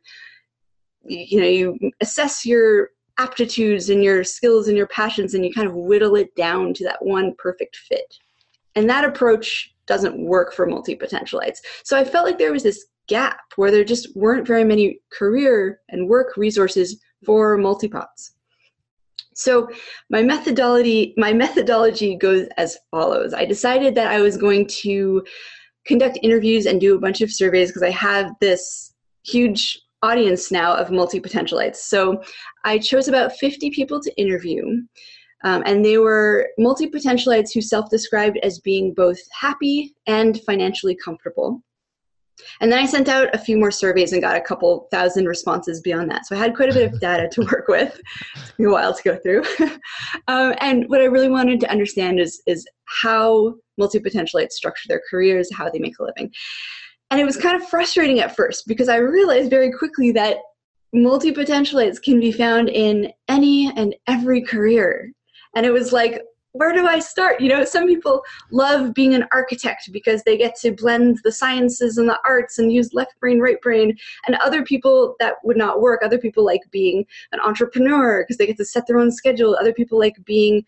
you 1.04 1.40
know 1.40 1.48
you 1.48 1.92
assess 2.02 2.46
your 2.46 2.90
aptitudes 3.18 3.90
and 3.90 4.04
your 4.04 4.24
skills 4.24 4.68
and 4.68 4.78
your 4.78 4.88
passions 4.88 5.34
and 5.34 5.44
you 5.44 5.54
kind 5.54 5.68
of 5.68 5.74
whittle 5.74 6.16
it 6.16 6.34
down 6.36 6.74
to 6.74 6.84
that 6.84 7.04
one 7.04 7.34
perfect 7.38 7.76
fit 7.76 8.16
and 8.76 8.90
that 8.90 9.04
approach 9.06 9.74
doesn't 9.88 10.18
work 10.20 10.54
for 10.54 10.66
multi-potentialites 10.66 11.58
so 11.84 11.98
i 11.98 12.04
felt 12.04 12.26
like 12.26 12.38
there 12.38 12.52
was 12.52 12.64
this 12.64 12.86
gap 13.08 13.40
where 13.56 13.72
there 13.72 13.84
just 13.84 14.16
weren't 14.16 14.46
very 14.46 14.64
many 14.64 15.00
career 15.12 15.80
and 15.90 16.08
work 16.08 16.38
resources 16.38 17.02
for 17.26 17.58
multipots. 17.58 18.32
So 19.34 19.70
my 20.10 20.22
methodology 20.22 21.14
my 21.18 21.34
methodology 21.34 22.16
goes 22.16 22.48
as 22.58 22.78
follows. 22.92 23.34
I 23.34 23.46
decided 23.46 23.96
that 23.96 24.08
I 24.08 24.22
was 24.22 24.38
going 24.38 24.68
to 24.82 25.24
conduct 25.86 26.20
interviews 26.22 26.66
and 26.66 26.82
do 26.82 26.96
a 26.96 27.00
bunch 27.00 27.22
of 27.22 27.32
surveys 27.32 27.70
because 27.70 27.84
I 27.84 27.92
have 27.92 28.32
this 28.42 28.94
huge 29.26 29.80
audience 30.04 30.52
now 30.52 30.76
of 30.76 30.92
multi-potentialites. 30.92 31.78
So 31.78 32.22
I 32.64 32.78
chose 32.78 33.08
about 33.08 33.34
50 33.34 33.72
people 33.72 34.00
to 34.02 34.20
interview. 34.20 34.64
Um, 35.44 35.64
and 35.66 35.86
they 35.86 35.98
were 35.98 36.50
multi-potentialites 36.58 37.54
who 37.54 37.62
self-described 37.62 38.38
as 38.44 38.60
being 38.60 38.94
both 38.94 39.20
happy 39.40 39.94
and 40.08 40.40
financially 40.42 40.96
comfortable. 40.96 41.62
And 42.62 42.72
then 42.72 42.80
I 42.80 42.86
sent 42.86 43.10
out 43.10 43.34
a 43.34 43.38
few 43.38 43.58
more 43.58 43.72
surveys 43.72 44.14
and 44.14 44.22
got 44.22 44.36
a 44.36 44.42
couple 44.42 44.88
thousand 44.92 45.26
responses 45.26 45.82
beyond 45.82 46.10
that. 46.12 46.26
So 46.26 46.36
I 46.36 46.40
had 46.40 46.56
quite 46.56 46.70
a 46.70 46.74
bit 46.74 46.92
of 46.92 47.00
data 47.00 47.28
to 47.30 47.42
work 47.42 47.68
with. 47.68 48.00
It 48.00 48.46
took 48.46 48.60
me 48.60 48.66
a 48.66 48.70
while 48.70 48.94
to 48.94 49.04
go 49.04 49.18
through. 49.18 49.44
um, 50.28 50.54
and 50.60 50.86
what 50.88 51.02
I 51.02 51.06
really 51.06 51.30
wanted 51.30 51.60
to 51.62 51.72
understand 51.72 52.20
is, 52.20 52.42
is 52.46 52.68
how 52.86 53.56
multi-potentialites 53.78 54.52
structure 54.54 54.88
their 54.88 55.02
careers, 55.10 55.50
how 55.54 55.70
they 55.70 55.80
make 55.80 55.98
a 56.00 56.04
living. 56.04 56.32
And 57.10 57.22
it 57.22 57.26
was 57.26 57.38
kind 57.38 57.62
of 57.62 57.68
frustrating 57.70 58.20
at 58.20 58.36
first 58.36 58.68
because 58.68 58.90
I 58.90 58.98
realized 58.98 59.50
very 59.50 59.72
quickly 59.72 60.12
that 60.12 60.38
multi-potentialites 60.94 62.02
can 62.02 62.20
be 62.20 62.32
found 62.32 62.70
in 62.70 63.12
any 63.28 63.72
and 63.76 63.96
every 64.08 64.42
career. 64.42 65.12
And 65.56 65.66
it 65.66 65.72
was 65.72 65.94
like, 65.94 66.22
where 66.54 66.74
do 66.74 66.88
I 66.88 67.00
start? 67.00 67.40
You 67.40 67.50
know, 67.50 67.64
some 67.64 67.88
people 67.88 68.24
love 68.52 68.94
being 68.94 69.14
an 69.14 69.26
architect 69.32 69.90
because 69.92 70.24
they 70.24 70.38
get 70.38 70.56
to 70.62 70.72
blend 70.72 71.20
the 71.24 71.32
sciences 71.32 71.98
and 71.98 72.10
the 72.10 72.20
arts 72.26 72.58
and 72.58 72.72
use 72.72 72.94
left 72.94 73.20
brain, 73.20 73.40
right 73.40 73.62
brain. 73.62 73.96
And 74.26 74.36
other 74.38 74.64
people 74.64 75.16
that 75.20 75.36
would 75.44 75.58
not 75.58 75.82
work. 75.82 76.02
Other 76.04 76.18
people 76.18 76.44
like 76.44 76.62
being 76.72 77.06
an 77.32 77.40
entrepreneur 77.40 78.24
because 78.24 78.38
they 78.38 78.48
get 78.48 78.58
to 78.58 78.66
set 78.66 78.88
their 78.88 79.00
own 79.00 79.12
schedule. 79.12 79.56
Other 79.60 79.74
people 79.74 80.00
like 80.00 80.16
being, 80.26 80.66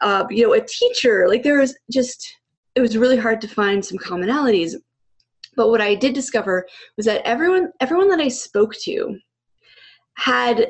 uh, 0.00 0.24
you 0.30 0.46
know, 0.46 0.54
a 0.54 0.60
teacher. 0.60 1.28
Like 1.28 1.42
there 1.42 1.60
was 1.60 1.76
just, 1.90 2.36
it 2.74 2.80
was 2.80 2.96
really 2.96 3.18
hard 3.18 3.40
to 3.42 3.48
find 3.48 3.84
some 3.84 3.98
commonalities. 3.98 4.74
But 5.56 5.68
what 5.68 5.80
I 5.80 5.94
did 5.94 6.14
discover 6.14 6.66
was 6.96 7.06
that 7.06 7.26
everyone, 7.26 7.72
everyone 7.80 8.08
that 8.08 8.20
I 8.20 8.28
spoke 8.28 8.74
to 8.82 9.18
had 10.16 10.68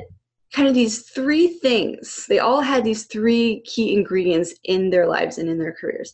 kind 0.53 0.67
of 0.67 0.73
these 0.73 1.09
three 1.09 1.47
things. 1.47 2.25
They 2.29 2.39
all 2.39 2.61
had 2.61 2.83
these 2.83 3.05
three 3.05 3.61
key 3.65 3.93
ingredients 3.93 4.53
in 4.63 4.89
their 4.89 5.07
lives 5.07 5.37
and 5.37 5.49
in 5.49 5.59
their 5.59 5.73
careers. 5.73 6.13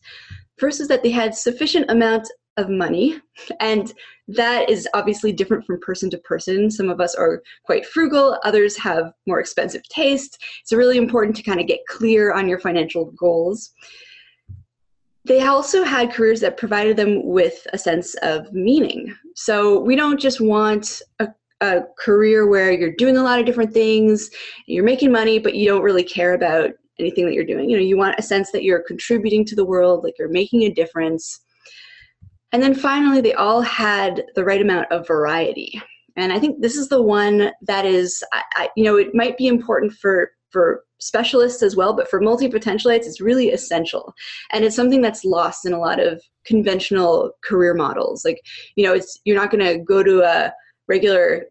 First 0.58 0.82
is 0.82 0.88
that 0.88 1.04
they 1.04 1.12
had 1.12 1.36
sufficient 1.36 1.90
amount 1.90 2.28
of 2.58 2.70
money, 2.70 3.20
and 3.60 3.94
that 4.28 4.70
is 4.70 4.88
obviously 4.94 5.32
different 5.32 5.66
from 5.66 5.80
person 5.80 6.10
to 6.10 6.18
person. 6.20 6.72
Some 6.72 6.90
of 6.90 7.00
us 7.00 7.16
are 7.16 7.44
quite 7.66 7.86
frugal, 7.86 8.40
others 8.44 8.78
have 8.78 9.14
more 9.28 9.40
expensive 9.40 9.84
tastes. 9.90 10.38
It's 10.62 10.72
really 10.72 10.98
important 10.98 11.36
to 11.38 11.44
kind 11.44 11.60
of 11.60 11.68
get 11.68 11.86
clear 11.88 12.34
on 12.34 12.48
your 12.48 12.60
financial 12.60 13.12
goals. 13.12 13.72
They 15.26 15.42
also 15.42 15.84
had 15.84 16.12
careers 16.12 16.40
that 16.42 16.58
provided 16.58 16.98
them 16.98 17.26
with 17.26 17.68
a 17.74 17.78
sense 17.78 18.16
of 18.16 18.52
meaning. 18.52 19.16
So 19.36 19.80
we 19.80 19.96
don't 19.96 20.20
just 20.20 20.42
want 20.42 21.02
a 21.20 21.28
a 21.62 21.84
career 21.98 22.48
where 22.48 22.72
you're 22.72 22.96
doing 22.96 23.18
a 23.18 23.24
lot 23.24 23.40
of 23.40 23.46
different 23.46 23.74
things, 23.74 24.30
you're 24.66 24.84
making 24.84 25.12
money, 25.12 25.40
but 25.40 25.56
you 25.56 25.68
don't 25.68 25.84
really 25.84 26.04
care 26.04 26.34
about 26.34 26.72
anything 27.00 27.26
that 27.26 27.34
you're 27.34 27.46
doing. 27.46 27.70
You 27.70 27.78
know, 27.78 27.84
you 27.84 27.98
want 27.98 28.18
a 28.18 28.24
sense 28.24 28.52
that 28.52 28.64
you're 28.64 28.84
contributing 28.84 29.46
to 29.46 29.56
the 29.56 29.66
world, 29.66 30.04
like 30.04 30.16
you're 30.18 30.30
making 30.30 30.64
a 30.64 30.74
difference. 30.74 31.40
And 32.52 32.62
then 32.62 32.74
finally, 32.74 33.22
they 33.22 33.34
all 33.34 33.62
had 33.62 34.26
the 34.36 34.44
right 34.44 34.62
amount 34.62 34.92
of 34.92 35.08
variety. 35.08 35.82
And 36.18 36.34
I 36.34 36.40
think 36.40 36.62
this 36.62 36.76
is 36.76 36.90
the 36.90 37.02
one 37.02 37.52
that 37.62 37.86
is, 37.86 38.24
I, 38.34 38.44
I, 38.56 38.70
you 38.76 38.84
know, 38.84 38.98
it 38.98 39.16
might 39.16 39.38
be 39.38 39.48
important 39.48 39.94
for 39.94 40.32
for 40.50 40.84
specialists 41.02 41.62
as 41.62 41.76
well, 41.76 41.94
but 41.94 42.10
for 42.10 42.22
multi 42.22 42.48
potentialites, 42.48 43.06
it's 43.06 43.20
really 43.20 43.52
essential. 43.52 44.14
And 44.52 44.64
it's 44.64 44.76
something 44.76 45.02
that's 45.02 45.26
lost 45.26 45.66
in 45.66 45.74
a 45.74 45.80
lot 45.80 46.00
of 46.00 46.22
conventional 46.46 47.32
career 47.44 47.74
models. 47.74 48.24
Like, 48.24 48.42
you 48.76 48.86
know, 48.86 48.94
it's 48.94 49.20
you're 49.26 49.36
not 49.36 49.52
going 49.52 49.66
to 49.66 49.84
go 49.84 50.04
to 50.04 50.22
a 50.22 50.54
regular 50.88 51.48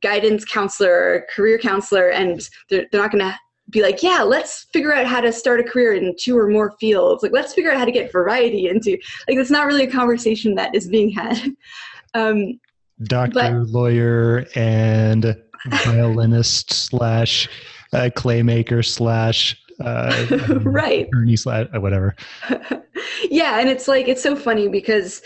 guidance 0.00 0.44
counselor 0.44 0.92
or 0.92 1.26
career 1.34 1.58
counselor 1.58 2.08
and 2.10 2.48
they're, 2.70 2.86
they're 2.90 3.00
not 3.00 3.10
going 3.10 3.24
to 3.24 3.36
be 3.70 3.82
like 3.82 4.02
yeah 4.02 4.22
let's 4.22 4.66
figure 4.72 4.92
out 4.92 5.06
how 5.06 5.20
to 5.20 5.32
start 5.32 5.60
a 5.60 5.62
career 5.62 5.94
in 5.94 6.14
two 6.18 6.36
or 6.38 6.48
more 6.48 6.72
fields 6.80 7.22
like 7.22 7.32
let's 7.32 7.52
figure 7.52 7.70
out 7.70 7.78
how 7.78 7.84
to 7.84 7.92
get 7.92 8.10
variety 8.10 8.68
into 8.68 8.90
like 9.28 9.36
it's 9.36 9.50
not 9.50 9.66
really 9.66 9.84
a 9.84 9.90
conversation 9.90 10.54
that 10.54 10.74
is 10.74 10.88
being 10.88 11.10
had 11.10 11.50
um, 12.14 12.58
doctor 13.04 13.34
but, 13.34 13.68
lawyer 13.68 14.46
and 14.54 15.36
violinist 15.84 16.72
slash 16.72 17.48
uh, 17.92 18.10
claymaker 18.14 18.84
slash 18.84 19.58
uh, 19.80 20.26
right 20.62 21.08
Ernie 21.14 21.36
slash 21.36 21.66
uh, 21.74 21.80
whatever 21.80 22.14
yeah 23.30 23.58
and 23.58 23.68
it's 23.68 23.88
like 23.88 24.08
it's 24.08 24.22
so 24.22 24.36
funny 24.36 24.68
because 24.68 25.22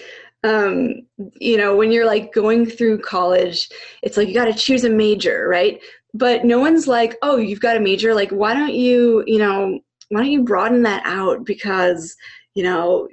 um, 0.46 0.94
you 1.40 1.56
know, 1.56 1.76
when 1.76 1.90
you're 1.90 2.06
like 2.06 2.32
going 2.32 2.66
through 2.66 3.00
college, 3.00 3.68
it's 4.02 4.16
like 4.16 4.28
you 4.28 4.34
got 4.34 4.46
to 4.46 4.54
choose 4.54 4.84
a 4.84 4.90
major, 4.90 5.48
right? 5.48 5.80
But 6.14 6.44
no 6.44 6.58
one's 6.58 6.86
like, 6.86 7.16
oh, 7.22 7.36
you've 7.36 7.60
got 7.60 7.76
a 7.76 7.80
major. 7.80 8.14
Like, 8.14 8.30
why 8.30 8.54
don't 8.54 8.74
you, 8.74 9.24
you 9.26 9.38
know, 9.38 9.78
why 10.08 10.20
don't 10.20 10.30
you 10.30 10.44
broaden 10.44 10.82
that 10.84 11.02
out? 11.04 11.44
Because, 11.44 12.14
you 12.54 12.62
know, 12.62 13.08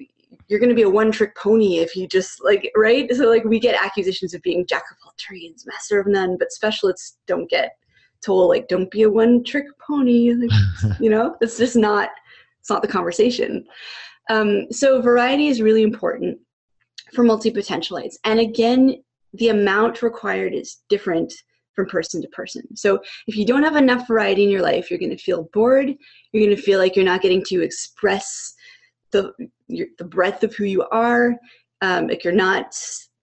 you're 0.48 0.60
going 0.60 0.70
to 0.70 0.76
be 0.76 0.84
a 0.84 0.90
one 0.90 1.12
trick 1.12 1.36
pony 1.36 1.78
if 1.78 1.96
you 1.96 2.08
just 2.08 2.44
like, 2.44 2.72
right? 2.76 3.12
So, 3.14 3.30
like, 3.30 3.44
we 3.46 3.60
get 3.60 3.84
accusations 3.84 4.34
of 4.34 4.42
being 4.42 4.66
jack 4.68 4.84
of 4.92 4.98
all 5.04 5.14
trades, 5.18 5.66
master 5.66 6.00
of 6.00 6.08
none, 6.08 6.38
but 6.38 6.52
specialists 6.52 7.18
don't 7.26 7.50
get 7.50 7.78
told, 8.24 8.50
like, 8.50 8.68
don't 8.68 8.92
be 8.92 9.04
a 9.04 9.10
one 9.10 9.44
trick 9.44 9.66
pony. 9.80 10.34
Like, 10.34 10.52
you 11.00 11.10
know, 11.10 11.36
it's 11.42 11.58
just 11.58 11.76
not, 11.76 12.10
it's 12.60 12.70
not 12.70 12.82
the 12.82 12.88
conversation. 12.88 13.66
Um, 14.30 14.72
so, 14.72 15.02
variety 15.02 15.48
is 15.48 15.62
really 15.62 15.84
important 15.84 16.40
for 17.14 17.24
multi-potentialites. 17.24 18.16
And 18.24 18.40
again, 18.40 19.04
the 19.34 19.50
amount 19.50 20.02
required 20.02 20.54
is 20.54 20.82
different 20.90 21.34
from 21.76 21.88
person 21.88 22.22
to 22.22 22.28
person. 22.30 22.64
So 22.76 23.00
if 23.28 23.36
you 23.36 23.46
don't 23.46 23.64
have 23.64 23.76
enough 23.76 24.08
variety 24.08 24.44
in 24.44 24.50
your 24.50 24.62
life, 24.62 24.90
you're 24.90 25.00
going 25.00 25.16
to 25.16 25.24
feel 25.24 25.50
bored. 25.54 25.94
You're 26.32 26.46
going 26.46 26.56
to 26.56 26.62
feel 26.62 26.80
like 26.80 26.96
you're 26.96 27.06
not 27.06 27.22
getting 27.22 27.44
to 27.46 27.62
express 27.62 28.54
the 29.12 29.34
your, 29.68 29.88
the 29.98 30.04
breadth 30.06 30.44
of 30.44 30.54
who 30.56 30.66
you 30.66 30.86
are. 30.92 31.36
Um, 31.82 32.08
like 32.08 32.24
you're 32.24 32.34
not 32.34 32.76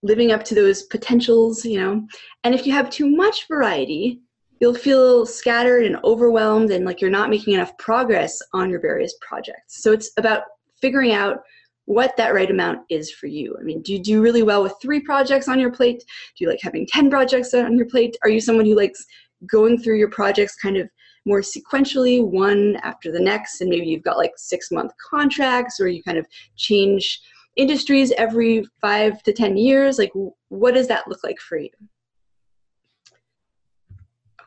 living 0.02 0.32
up 0.32 0.44
to 0.44 0.54
those 0.54 0.84
potentials, 0.84 1.64
you 1.64 1.78
know. 1.78 2.06
And 2.44 2.54
if 2.54 2.66
you 2.66 2.72
have 2.72 2.90
too 2.90 3.08
much 3.08 3.46
variety, 3.48 4.20
you'll 4.60 4.74
feel 4.74 5.26
scattered 5.26 5.84
and 5.84 5.96
overwhelmed, 6.04 6.70
and 6.70 6.84
like 6.84 7.00
you're 7.00 7.10
not 7.10 7.30
making 7.30 7.54
enough 7.54 7.76
progress 7.78 8.40
on 8.52 8.70
your 8.70 8.80
various 8.80 9.14
projects. 9.20 9.82
So 9.82 9.92
it's 9.92 10.10
about 10.16 10.42
figuring 10.80 11.12
out 11.12 11.38
what 11.86 12.16
that 12.16 12.34
right 12.34 12.50
amount 12.50 12.80
is 12.88 13.10
for 13.10 13.26
you. 13.26 13.56
I 13.58 13.64
mean, 13.64 13.82
do 13.82 13.92
you 13.92 14.02
do 14.02 14.22
really 14.22 14.44
well 14.44 14.62
with 14.62 14.74
three 14.80 15.00
projects 15.00 15.48
on 15.48 15.58
your 15.58 15.72
plate? 15.72 15.98
Do 16.36 16.44
you 16.44 16.48
like 16.48 16.60
having 16.62 16.86
10 16.86 17.10
projects 17.10 17.52
on 17.52 17.76
your 17.76 17.86
plate? 17.86 18.16
Are 18.22 18.28
you 18.28 18.40
someone 18.40 18.64
who 18.64 18.76
likes 18.76 19.04
going 19.50 19.78
through 19.78 19.98
your 19.98 20.10
projects 20.10 20.54
kind 20.56 20.76
of 20.76 20.88
more 21.26 21.40
sequentially, 21.40 22.24
one 22.24 22.76
after 22.82 23.10
the 23.10 23.20
next, 23.20 23.60
and 23.60 23.68
maybe 23.68 23.86
you've 23.86 24.04
got 24.04 24.18
like 24.18 24.32
six 24.36 24.70
month 24.70 24.92
contracts 25.10 25.80
or 25.80 25.88
you 25.88 26.02
kind 26.02 26.18
of 26.18 26.26
change 26.56 27.20
industries 27.56 28.12
every 28.12 28.64
five 28.80 29.22
to 29.24 29.32
10 29.32 29.56
years? 29.56 29.98
Like, 29.98 30.12
what 30.48 30.74
does 30.74 30.88
that 30.88 31.08
look 31.08 31.24
like 31.24 31.40
for 31.40 31.58
you? 31.58 31.70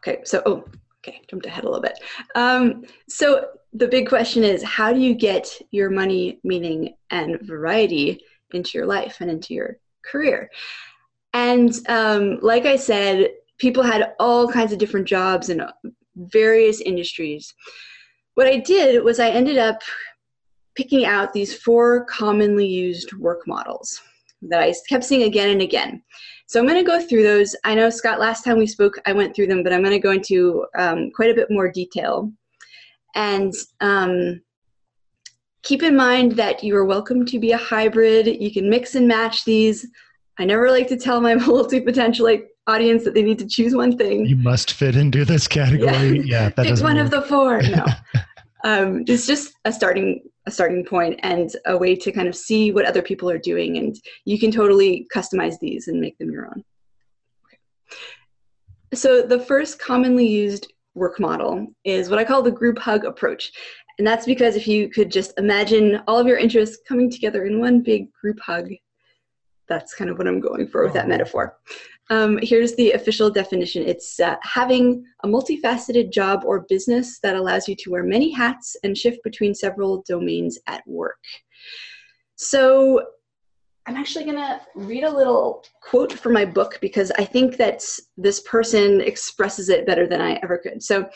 Okay, 0.06 0.22
so, 0.26 0.44
oh, 0.46 0.66
Okay, 1.06 1.20
jumped 1.30 1.46
ahead 1.46 1.66
a 1.66 1.68
little 1.68 1.82
bit. 1.82 2.00
Um, 2.36 2.86
so 3.10 3.48
the 3.74 3.88
big 3.88 4.08
question 4.08 4.44
is, 4.44 4.64
how 4.64 4.94
do 4.94 5.00
you 5.00 5.14
get 5.14 5.50
your 5.72 5.90
money, 5.90 6.40
meaning, 6.46 6.96
and 7.10 7.42
variety 7.42 8.24
into 8.54 8.78
your 8.78 8.88
life 8.88 9.18
and 9.20 9.30
into 9.30 9.54
your 9.54 9.80
career? 10.06 10.50
And 11.34 11.74
um, 11.90 12.40
like 12.42 12.66
I 12.66 12.78
said, 12.78 13.32
people 13.58 13.84
had 13.84 14.14
all 14.18 14.48
kinds 14.48 14.72
of 14.72 14.80
different 14.80 15.08
jobs 15.08 15.50
in 15.50 15.66
various 16.16 16.80
industries. 16.80 17.54
What 18.36 18.48
I 18.48 18.58
did 18.58 19.04
was 19.04 19.20
I 19.20 19.30
ended 19.30 19.58
up 19.58 19.82
picking 20.76 21.06
out 21.06 21.34
these 21.34 21.54
four 21.54 22.06
commonly 22.06 22.66
used 22.66 23.14
work 23.14 23.42
models 23.46 24.02
that 24.50 24.62
I 24.62 24.74
kept 24.90 25.04
seeing 25.04 25.24
again 25.24 25.50
and 25.50 25.62
again. 25.62 26.02
So 26.48 26.60
I'm 26.60 26.68
going 26.68 26.84
to 26.84 26.90
go 26.90 27.02
through 27.02 27.24
those. 27.24 27.56
I 27.64 27.74
know, 27.76 27.90
Scott, 27.90 28.20
last 28.20 28.44
time 28.44 28.58
we 28.58 28.68
spoke, 28.68 28.96
I 29.06 29.14
went 29.14 29.36
through 29.36 29.48
them, 29.48 29.64
but 29.64 29.74
I'm 29.74 29.82
going 29.82 29.96
to 29.96 30.00
go 30.00 30.12
into 30.12 30.66
um, 30.78 31.10
quite 31.16 31.32
a 31.32 31.34
bit 31.34 31.50
more 31.50 31.72
detail. 31.72 32.32
And 33.16 33.54
um, 33.80 34.42
keep 35.64 35.84
in 35.84 35.96
mind 35.96 36.34
that 36.34 36.64
you 36.64 36.76
are 36.76 36.86
welcome 36.86 37.26
to 37.26 37.40
be 37.40 37.52
a 37.52 37.58
hybrid. 37.58 38.28
You 38.28 38.52
can 38.52 38.70
mix 38.70 38.96
and 38.96 39.08
match 39.08 39.46
these. 39.46 39.88
I 40.38 40.46
never 40.46 40.70
like 40.70 40.88
to 40.90 40.98
tell 40.98 41.22
my 41.22 41.36
multi 41.48 41.82
potentialite 41.82 42.46
audience 42.68 43.04
that 43.04 43.14
they 43.14 43.24
need 43.24 43.40
to 43.40 43.48
choose 43.48 43.76
one 43.76 43.98
thing. 43.98 44.26
You 44.26 44.36
must 44.36 44.74
fit 44.74 44.96
into 44.96 45.26
this 45.26 45.48
category. 45.48 46.20
Yeah, 46.20 46.44
yeah 46.44 46.50
that 46.50 46.66
pick 46.66 46.80
one 46.80 46.96
work. 46.96 47.06
of 47.06 47.12
the 47.12 47.22
four. 47.24 47.62
No, 47.62 47.86
um, 48.64 49.04
it's 49.08 49.28
just 49.28 49.54
a 49.66 49.72
starting 49.72 50.22
a 50.46 50.52
starting 50.52 50.86
point 50.86 51.20
and 51.24 51.56
a 51.66 51.78
way 51.78 51.96
to 51.96 52.12
kind 52.12 52.28
of 52.28 52.36
see 52.36 52.72
what 52.72 52.86
other 52.86 53.02
people 53.02 53.30
are 53.30 53.38
doing, 53.38 53.78
and 53.78 53.96
you 54.26 54.40
can 54.40 54.52
totally 54.52 55.08
customize 55.14 55.58
these 55.60 55.88
and 55.88 56.02
make 56.02 56.18
them 56.18 56.32
your 56.32 56.48
own. 56.48 56.64
Okay. 57.46 57.58
So 58.94 59.22
the 59.22 59.40
first 59.40 59.80
commonly 59.80 60.28
used 60.28 60.72
work 60.96 61.20
model 61.20 61.68
is 61.84 62.10
what 62.10 62.20
I 62.20 62.24
call 62.24 62.42
the 62.42 62.52
group 62.52 62.78
hug 62.78 63.06
approach. 63.06 63.52
And 63.98 64.08
that's 64.08 64.26
because 64.26 64.56
if 64.56 64.68
you 64.68 64.90
could 64.90 65.12
just 65.12 65.34
imagine 65.38 66.02
all 66.08 66.18
of 66.18 66.28
your 66.28 66.38
interests 66.38 66.80
coming 66.88 67.12
together 67.12 67.46
in 67.46 67.60
one 67.60 67.82
big 67.82 68.12
group 68.12 68.40
hug, 68.40 68.70
that's 69.68 69.94
kind 69.94 70.10
of 70.10 70.18
what 70.18 70.28
I'm 70.28 70.40
going 70.40 70.68
for 70.68 70.84
with 70.84 70.94
that 70.94 71.06
oh. 71.06 71.10
metaphor. 71.10 71.58
Um, 72.10 72.38
here's 72.42 72.76
the 72.76 72.92
official 72.92 73.30
definition 73.30 73.88
it's 73.88 74.20
uh, 74.20 74.36
having 74.44 75.06
a 75.24 75.28
multifaceted 75.28 76.12
job 76.12 76.44
or 76.46 76.66
business 76.68 77.20
that 77.20 77.36
allows 77.36 77.68
you 77.68 77.76
to 77.78 77.92
wear 77.92 78.04
many 78.04 78.30
hats 78.30 78.76
and 78.84 78.98
shift 78.98 79.20
between 79.24 79.56
several 79.56 80.04
domains 80.08 80.60
at 80.68 80.84
work. 80.86 81.24
So, 82.36 83.06
I'm 83.86 83.98
actually 83.98 84.24
going 84.24 84.38
to 84.38 84.62
read 84.76 85.04
a 85.04 85.14
little 85.14 85.66
quote 85.82 86.14
from 86.14 86.34
my 86.34 86.46
book 86.46 86.78
because 86.82 87.12
I 87.18 87.26
think 87.26 87.58
that 87.58 87.84
this 88.16 88.40
person 88.42 89.02
expresses 89.02 89.68
it 89.68 89.86
better 89.86 90.08
than 90.08 90.22
I 90.22 90.40
ever 90.44 90.58
could. 90.58 90.82
So, 90.84 91.10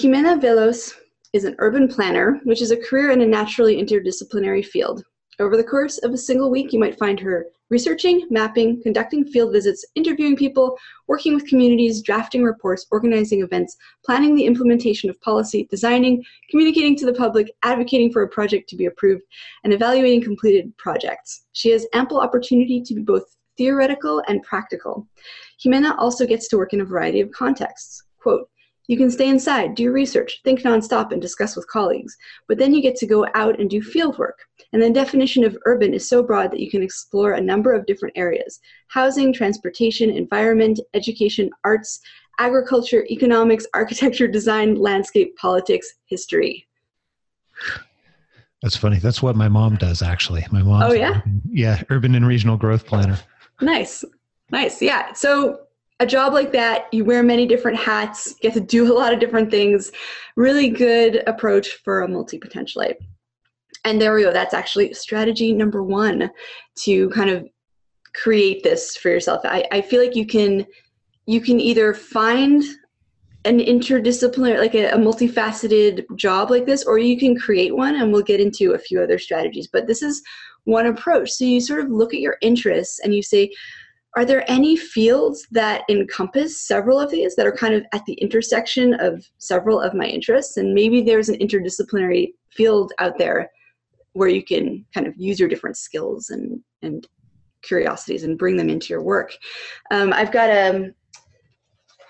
Jimena 0.00 0.40
Velos 0.40 0.92
is 1.32 1.44
an 1.44 1.56
urban 1.58 1.88
planner, 1.88 2.40
which 2.44 2.62
is 2.62 2.70
a 2.70 2.76
career 2.76 3.10
in 3.10 3.20
a 3.20 3.26
naturally 3.26 3.76
interdisciplinary 3.76 4.64
field. 4.64 5.02
Over 5.38 5.56
the 5.56 5.64
course 5.64 5.98
of 5.98 6.12
a 6.12 6.18
single 6.18 6.50
week, 6.50 6.72
you 6.72 6.78
might 6.78 6.98
find 6.98 7.20
her 7.20 7.46
researching, 7.70 8.26
mapping, 8.30 8.82
conducting 8.82 9.24
field 9.24 9.52
visits, 9.52 9.84
interviewing 9.94 10.36
people, 10.36 10.76
working 11.06 11.34
with 11.34 11.46
communities, 11.46 12.02
drafting 12.02 12.42
reports, 12.42 12.86
organizing 12.90 13.42
events, 13.42 13.76
planning 14.04 14.34
the 14.34 14.44
implementation 14.44 15.10
of 15.10 15.20
policy, 15.20 15.66
designing, 15.70 16.24
communicating 16.50 16.96
to 16.96 17.06
the 17.06 17.14
public, 17.14 17.50
advocating 17.62 18.12
for 18.12 18.22
a 18.22 18.28
project 18.28 18.68
to 18.68 18.76
be 18.76 18.86
approved, 18.86 19.22
and 19.64 19.72
evaluating 19.72 20.22
completed 20.22 20.76
projects. 20.76 21.46
She 21.52 21.70
has 21.70 21.86
ample 21.92 22.20
opportunity 22.20 22.80
to 22.82 22.94
be 22.94 23.02
both 23.02 23.24
theoretical 23.56 24.22
and 24.28 24.42
practical. 24.42 25.06
Jimena 25.64 25.96
also 25.98 26.26
gets 26.26 26.48
to 26.48 26.56
work 26.58 26.72
in 26.72 26.82
a 26.82 26.84
variety 26.84 27.20
of 27.20 27.30
contexts. 27.30 28.02
Quote, 28.18 28.48
you 28.88 28.96
can 28.96 29.10
stay 29.10 29.28
inside, 29.28 29.74
do 29.74 29.90
research, 29.90 30.40
think 30.44 30.60
nonstop, 30.60 31.12
and 31.12 31.20
discuss 31.20 31.56
with 31.56 31.68
colleagues, 31.68 32.16
but 32.46 32.58
then 32.58 32.72
you 32.72 32.82
get 32.82 32.96
to 32.96 33.06
go 33.06 33.26
out 33.34 33.58
and 33.58 33.68
do 33.68 33.82
field 33.82 34.18
work. 34.18 34.46
And 34.72 34.82
the 34.82 34.90
definition 34.90 35.44
of 35.44 35.58
urban 35.66 35.94
is 35.94 36.08
so 36.08 36.22
broad 36.22 36.50
that 36.52 36.60
you 36.60 36.70
can 36.70 36.82
explore 36.82 37.32
a 37.32 37.40
number 37.40 37.72
of 37.72 37.86
different 37.86 38.16
areas 38.16 38.60
housing, 38.88 39.32
transportation, 39.32 40.10
environment, 40.10 40.78
education, 40.94 41.50
arts, 41.64 42.00
agriculture, 42.38 43.04
economics, 43.10 43.66
architecture, 43.74 44.28
design, 44.28 44.76
landscape, 44.76 45.36
politics, 45.36 45.94
history. 46.06 46.66
That's 48.62 48.76
funny. 48.76 48.98
That's 48.98 49.22
what 49.22 49.36
my 49.36 49.48
mom 49.48 49.76
does, 49.76 50.02
actually. 50.02 50.46
My 50.50 50.62
mom. 50.62 50.82
Oh, 50.82 50.92
yeah? 50.92 51.18
Urban, 51.18 51.42
yeah, 51.50 51.82
urban 51.90 52.14
and 52.14 52.26
regional 52.26 52.56
growth 52.56 52.86
planner. 52.86 53.18
Nice. 53.60 54.04
Nice. 54.50 54.80
Yeah. 54.80 55.12
So 55.12 55.65
a 56.00 56.06
job 56.06 56.32
like 56.32 56.52
that, 56.52 56.92
you 56.92 57.04
wear 57.04 57.22
many 57.22 57.46
different 57.46 57.78
hats, 57.78 58.34
get 58.40 58.52
to 58.54 58.60
do 58.60 58.92
a 58.92 58.94
lot 58.94 59.12
of 59.12 59.20
different 59.20 59.50
things. 59.50 59.92
Really 60.36 60.68
good 60.68 61.22
approach 61.26 61.80
for 61.84 62.02
a 62.02 62.08
multi 62.08 62.38
potentialite. 62.38 62.96
And 63.84 64.00
there 64.00 64.14
we 64.14 64.22
go. 64.22 64.32
That's 64.32 64.54
actually 64.54 64.92
strategy 64.94 65.52
number 65.52 65.82
one 65.82 66.30
to 66.82 67.08
kind 67.10 67.30
of 67.30 67.48
create 68.14 68.62
this 68.62 68.96
for 68.96 69.10
yourself. 69.10 69.42
I, 69.44 69.64
I 69.72 69.80
feel 69.80 70.02
like 70.02 70.16
you 70.16 70.26
can 70.26 70.66
you 71.26 71.40
can 71.40 71.60
either 71.60 71.92
find 71.92 72.62
an 73.44 73.58
interdisciplinary, 73.58 74.58
like 74.58 74.74
a, 74.74 74.90
a 74.90 74.98
multifaceted 74.98 76.04
job 76.16 76.50
like 76.50 76.66
this, 76.66 76.84
or 76.84 76.98
you 76.98 77.18
can 77.18 77.38
create 77.38 77.74
one, 77.74 77.96
and 77.96 78.12
we'll 78.12 78.22
get 78.22 78.40
into 78.40 78.72
a 78.72 78.78
few 78.78 79.00
other 79.00 79.18
strategies. 79.18 79.68
But 79.68 79.86
this 79.86 80.02
is 80.02 80.22
one 80.64 80.86
approach. 80.86 81.30
So 81.30 81.44
you 81.44 81.60
sort 81.60 81.80
of 81.80 81.90
look 81.90 82.12
at 82.12 82.20
your 82.20 82.36
interests 82.42 83.00
and 83.00 83.14
you 83.14 83.22
say, 83.22 83.50
are 84.16 84.24
there 84.24 84.50
any 84.50 84.76
fields 84.76 85.46
that 85.50 85.82
encompass 85.90 86.58
several 86.58 86.98
of 86.98 87.10
these 87.10 87.36
that 87.36 87.46
are 87.46 87.52
kind 87.52 87.74
of 87.74 87.84
at 87.92 88.04
the 88.06 88.14
intersection 88.14 88.94
of 88.94 89.24
several 89.38 89.78
of 89.78 89.92
my 89.92 90.06
interests? 90.06 90.56
And 90.56 90.74
maybe 90.74 91.02
there's 91.02 91.28
an 91.28 91.38
interdisciplinary 91.38 92.32
field 92.50 92.92
out 92.98 93.18
there 93.18 93.50
where 94.14 94.28
you 94.28 94.42
can 94.42 94.84
kind 94.94 95.06
of 95.06 95.14
use 95.18 95.38
your 95.38 95.50
different 95.50 95.76
skills 95.76 96.30
and, 96.30 96.58
and 96.80 97.06
curiosities 97.60 98.24
and 98.24 98.38
bring 98.38 98.56
them 98.56 98.70
into 98.70 98.88
your 98.88 99.02
work. 99.02 99.36
Um, 99.90 100.14
I've 100.14 100.32
got 100.32 100.48
a 100.48 100.70
um, 100.70 100.94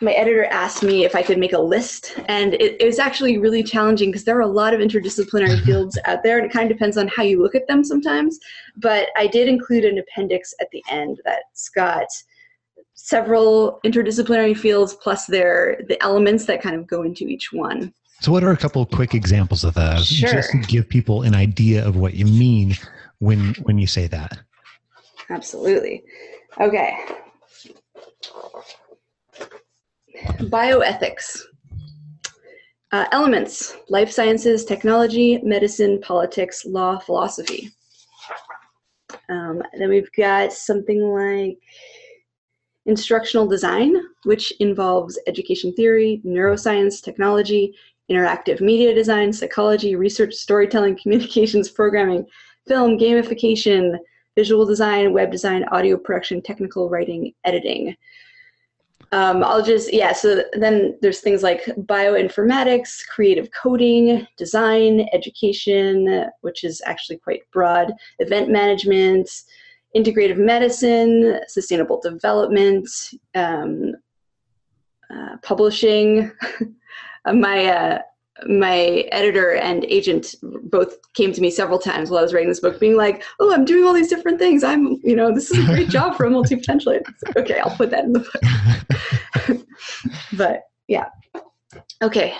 my 0.01 0.13
editor 0.13 0.45
asked 0.45 0.83
me 0.83 1.05
if 1.05 1.15
I 1.15 1.23
could 1.23 1.39
make 1.39 1.53
a 1.53 1.59
list, 1.59 2.19
and 2.27 2.55
it, 2.55 2.77
it 2.81 2.85
was 2.85 2.99
actually 2.99 3.39
really 3.39 3.63
challenging 3.63 4.11
because 4.11 4.25
there 4.25 4.37
are 4.37 4.43
a 4.43 4.47
lot 4.47 4.75
of 4.75 4.81
interdisciplinary 4.81 5.61
fields 5.65 5.99
out 6.05 6.23
there, 6.23 6.39
and 6.39 6.47
it 6.47 6.53
kind 6.53 6.71
of 6.71 6.77
depends 6.77 6.97
on 6.97 7.09
how 7.09 7.23
you 7.23 7.43
look 7.43 7.55
at 7.55 7.67
them 7.67 7.83
sometimes. 7.83 8.39
But 8.77 9.09
I 9.17 9.27
did 9.27 9.49
include 9.49 9.85
an 9.85 9.99
appendix 9.99 10.55
at 10.61 10.69
the 10.71 10.83
end 10.91 11.21
that's 11.25 11.69
got 11.71 12.07
several 12.95 13.81
interdisciplinary 13.85 14.57
fields 14.57 14.95
plus 14.95 15.27
their 15.27 15.81
the 15.89 16.03
elements 16.03 16.47
that 16.47 16.63
kind 16.63 16.77
of 16.77 16.87
go 16.87 17.03
into 17.03 17.25
each 17.25 17.53
one. 17.53 17.93
So, 18.21 18.33
what 18.33 18.45
are 18.45 18.51
a 18.51 18.57
couple 18.57 18.83
of 18.83 18.91
quick 18.91 19.15
examples 19.15 19.65
of 19.65 19.75
that? 19.75 20.05
Sure. 20.05 20.31
Just 20.31 20.51
to 20.51 20.59
give 20.59 20.89
people 20.89 21.23
an 21.23 21.35
idea 21.35 21.87
of 21.87 21.97
what 21.97 22.15
you 22.15 22.27
mean 22.27 22.77
when 23.19 23.55
when 23.63 23.79
you 23.79 23.87
say 23.87 24.07
that. 24.09 24.39
Absolutely. 25.31 26.05
Okay 26.61 26.99
bioethics. 30.51 31.41
Uh, 32.93 33.07
elements 33.13 33.77
life 33.89 34.11
sciences, 34.11 34.65
technology, 34.65 35.39
medicine, 35.43 36.01
politics, 36.01 36.65
law, 36.65 36.99
philosophy. 36.99 37.71
Um, 39.29 39.63
then 39.79 39.89
we've 39.89 40.11
got 40.17 40.53
something 40.53 41.03
like 41.03 41.59
instructional 42.87 43.47
design, 43.47 43.97
which 44.25 44.53
involves 44.61 45.19
education 45.27 45.73
theory, 45.75 46.23
neuroscience, 46.25 47.03
technology, 47.03 47.75
interactive 48.11 48.61
media 48.61 48.95
design, 48.95 49.33
psychology, 49.33 49.97
research, 49.97 50.35
storytelling, 50.35 50.97
communications, 51.03 51.69
programming, 51.69 52.25
film, 52.67 52.99
gamification, 52.99 53.97
visual 54.37 54.65
design, 54.65 55.13
web 55.13 55.31
design, 55.31 55.65
audio 55.73 55.97
production, 55.97 56.41
technical 56.41 56.89
writing, 56.89 57.33
editing. 57.45 57.97
Um, 59.13 59.45
I'll 59.45 59.63
just, 59.63 59.93
yeah, 59.93 60.13
so 60.13 60.43
then 60.55 60.99
there's 61.01 61.21
things 61.21 61.43
like 61.43 61.65
bioinformatics, 61.65 63.07
creative 63.09 63.49
coding, 63.53 64.27
design, 64.37 65.09
education, 65.13 66.27
which 66.41 66.65
is 66.65 66.83
actually 66.85 67.19
quite 67.19 67.43
broad, 67.53 67.93
event 68.19 68.51
management, 68.51 69.31
integrative 69.97 70.39
medicine, 70.39 71.41
sustainable 71.49 72.01
development, 72.01 72.89
um, 73.35 73.93
uh, 75.11 75.37
publishing. 75.43 76.33
my 77.33 77.67
uh, 77.67 77.99
my 78.45 79.07
editor 79.13 79.55
and 79.55 79.85
agent 79.85 80.35
both 80.43 80.97
came 81.15 81.33
to 81.33 81.41
me 81.41 81.51
several 81.51 81.79
times 81.79 82.11
while 82.11 82.19
I 82.19 82.23
was 82.23 82.35
writing 82.35 82.49
this 82.49 82.61
book, 82.61 82.79
being 82.79 82.97
like, 82.97 83.25
"Oh, 83.41 83.53
I'm 83.53 83.65
doing 83.65 83.85
all 83.85 83.95
these 83.95 84.09
different 84.09 84.39
things. 84.39 84.63
I'm, 84.63 84.99
you 85.03 85.17
know, 85.17 85.35
this 85.35 85.51
is 85.51 85.59
a 85.59 85.67
great 85.67 85.89
job 85.89 86.17
for 86.17 86.27
a 86.27 86.31
multi 86.31 86.57
potential." 86.57 86.99
okay, 87.37 87.59
I'll 87.59 87.77
put 87.77 87.91
that 87.91 88.05
in 88.05 88.13
the 88.13 88.21
book. 89.49 89.61
but 90.35 90.63
yeah, 90.89 91.07
okay. 92.03 92.35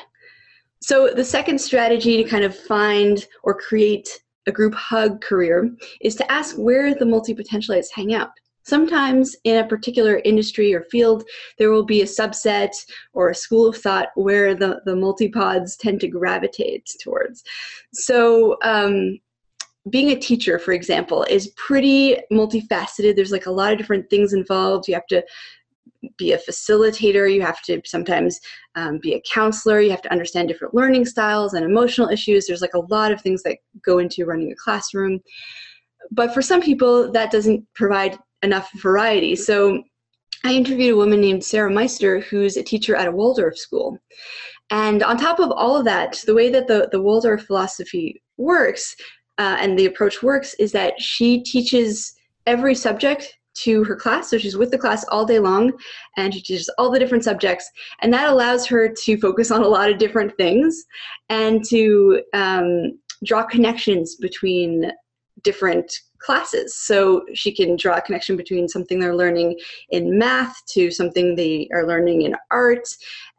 So 0.83 1.09
the 1.09 1.25
second 1.25 1.61
strategy 1.61 2.23
to 2.23 2.29
kind 2.29 2.45
of 2.45 2.57
find 2.57 3.27
or 3.43 3.55
create 3.55 4.09
a 4.47 4.53
group 4.53 4.75
hug 4.75 5.21
career 5.21 5.75
is 6.01 6.15
to 6.17 6.31
ask 6.31 6.57
where 6.57 6.95
the 6.95 7.07
multi 7.07 7.35
potentialites 7.35 7.89
hang 7.93 8.15
out. 8.15 8.31
Sometimes 8.67 9.37
in 9.45 9.59
a 9.59 9.67
particular 9.67 10.21
industry 10.25 10.75
or 10.75 10.83
field, 10.83 11.23
there 11.57 11.71
will 11.71 11.85
be 11.85 12.03
a 12.03 12.07
subset 12.07 12.73
or 13.13 13.31
a 13.31 13.35
school 13.35 13.69
of 13.69 13.77
thought 13.77 14.09
where 14.17 14.57
the, 14.57 14.81
the 14.85 14.95
multipots 14.95 15.79
tend 15.79 16.01
to 16.01 16.09
gravitate 16.09 16.91
towards. 17.01 17.45
So, 17.93 18.57
um, 18.63 19.21
being 19.89 20.11
a 20.11 20.19
teacher, 20.19 20.59
for 20.59 20.73
example, 20.73 21.25
is 21.31 21.53
pretty 21.57 22.17
multifaceted. 22.33 23.15
There's 23.15 23.31
like 23.31 23.47
a 23.47 23.53
lot 23.53 23.71
of 23.71 23.79
different 23.79 24.11
things 24.11 24.33
involved. 24.33 24.89
You 24.89 24.95
have 24.95 25.07
to 25.07 25.25
be 26.19 26.33
a 26.33 26.39
facilitator, 26.39 27.33
you 27.33 27.43
have 27.43 27.63
to 27.63 27.81
sometimes 27.85 28.41
um, 28.75 28.99
be 28.99 29.15
a 29.15 29.23
counselor, 29.23 29.81
you 29.81 29.91
have 29.91 30.03
to 30.03 30.11
understand 30.11 30.49
different 30.49 30.75
learning 30.75 31.05
styles 31.05 31.55
and 31.55 31.65
emotional 31.65 32.09
issues. 32.09 32.47
There's 32.47 32.63
like 32.63 32.75
a 32.75 32.81
lot 32.81 33.13
of 33.13 33.21
things 33.21 33.45
that 33.45 33.59
go 33.85 33.99
into 33.99 34.25
running 34.25 34.51
a 34.51 34.57
classroom. 34.57 35.21
But 36.11 36.35
for 36.35 36.43
some 36.43 36.61
people, 36.61 37.13
that 37.13 37.31
doesn't 37.31 37.65
provide 37.75 38.19
enough 38.43 38.71
variety. 38.81 39.37
So 39.37 39.83
I 40.45 40.53
interviewed 40.53 40.95
a 40.95 40.97
woman 40.97 41.21
named 41.21 41.45
Sarah 41.45 41.71
Meister, 41.71 42.21
who's 42.21 42.57
a 42.57 42.63
teacher 42.63 42.95
at 42.95 43.09
a 43.09 43.13
Waldorf 43.13 43.57
school. 43.57 43.99
And 44.71 45.03
on 45.03 45.17
top 45.17 45.39
of 45.39 45.51
all 45.51 45.77
of 45.77 45.85
that, 45.85 46.23
the 46.27 46.35
way 46.35 46.51
that 46.51 46.67
the, 46.67 46.89
the 46.93 47.01
Waldorf 47.01 47.45
philosophy 47.47 48.23
works 48.37 48.95
uh, 49.39 49.57
and 49.61 49.79
the 49.79 49.87
approach 49.87 50.23
works 50.23 50.55
is 50.55 50.73
that 50.73 51.01
she 51.01 51.43
teaches 51.43 52.15
every 52.47 52.75
subject 52.75 53.37
to 53.55 53.85
her 53.85 53.97
class. 53.97 54.31
So 54.31 54.39
she's 54.39 54.57
with 54.57 54.71
the 54.71 54.79
class 54.79 55.05
all 55.09 55.25
day 55.25 55.39
long 55.39 55.73
and 56.17 56.33
she 56.33 56.43
teaches 56.43 56.69
all 56.79 56.91
the 56.91 56.99
different 56.99 57.25
subjects. 57.25 57.71
And 58.03 58.13
that 58.13 58.29
allows 58.29 58.67
her 58.67 58.89
to 58.89 59.17
focus 59.19 59.51
on 59.51 59.63
a 59.63 59.69
lot 59.69 59.91
of 59.91 59.99
different 59.99 60.37
things 60.37 60.85
and 61.29 61.65
to 61.67 62.23
um, 62.35 62.99
draw 63.25 63.45
connections 63.45 64.17
between 64.17 64.93
different 65.43 65.93
classes. 66.19 66.77
So 66.77 67.25
she 67.35 67.55
can 67.55 67.77
draw 67.77 67.97
a 67.97 68.03
connection 68.03 68.37
between 68.37 68.69
something 68.69 68.99
they're 68.99 69.17
learning 69.17 69.59
in 69.91 70.19
math 70.19 70.65
to 70.71 70.91
something 70.91 71.35
they 71.35 71.69
are 71.73 71.87
learning 71.87 72.23
in 72.23 72.35
art. 72.51 72.89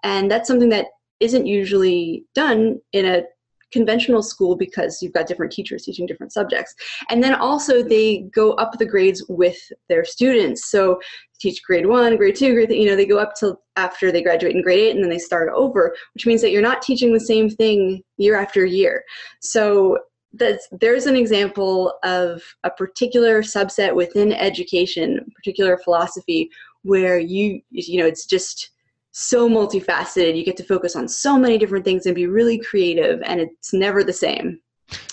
And 0.04 0.30
that's 0.30 0.48
something 0.48 0.70
that 0.70 0.88
isn't 1.20 1.46
usually 1.46 2.26
done 2.36 2.80
in 2.94 3.06
a 3.06 3.24
conventional 3.72 4.22
school 4.22 4.56
because 4.56 5.02
you've 5.02 5.14
got 5.14 5.28
different 5.28 5.52
teachers 5.52 5.84
teaching 5.84 6.06
different 6.06 6.32
subjects. 6.32 6.74
And 7.10 7.22
then 7.24 7.36
also 7.36 7.84
they 7.84 8.20
go 8.34 8.54
up 8.54 8.78
the 8.78 8.86
grades 8.86 9.24
with 9.28 9.58
their 9.90 10.06
students. 10.06 10.72
So 10.72 11.00
teach 11.40 11.62
grade 11.64 11.86
one, 11.86 12.16
grade 12.18 12.36
two, 12.36 12.54
grade 12.54 12.70
three, 12.70 12.82
you 12.82 12.90
know, 12.90 12.96
they 12.96 13.06
go 13.06 13.18
up 13.18 13.34
till 13.36 13.62
after 13.76 14.12
they 14.12 14.24
graduate 14.24 14.56
in 14.56 14.62
grade 14.62 14.80
eight 14.80 14.96
and 14.96 15.04
then 15.04 15.10
they 15.10 15.20
start 15.20 15.50
over, 15.54 15.96
which 16.14 16.26
means 16.26 16.42
that 16.42 16.52
you're 16.52 16.62
not 16.62 16.82
teaching 16.82 17.14
the 17.14 17.20
same 17.20 17.50
thing 17.50 18.02
year 18.18 18.36
after 18.36 18.66
year. 18.66 19.04
So 19.42 19.98
that's, 20.34 20.68
there's 20.72 21.06
an 21.06 21.16
example 21.16 21.94
of 22.04 22.44
a 22.64 22.70
particular 22.70 23.42
subset 23.42 23.96
within 23.96 24.34
education, 24.34 25.26
particular 25.36 25.78
philosophy 25.78 26.50
where 26.84 27.20
you, 27.20 27.62
you 27.70 28.00
know, 28.00 28.06
it's 28.06 28.26
just 28.26 28.72
so 29.12 29.50
multifaceted. 29.50 30.38
You 30.38 30.46
get 30.46 30.58
to 30.58 30.64
focus 30.64 30.96
on 30.96 31.08
so 31.08 31.38
many 31.38 31.58
different 31.58 31.86
things 31.86 32.06
and 32.06 32.16
be 32.16 32.28
really 32.28 32.60
creative, 32.60 33.22
and 33.26 33.42
it's 33.42 33.74
never 33.74 34.04
the 34.04 34.14
same. 34.14 34.60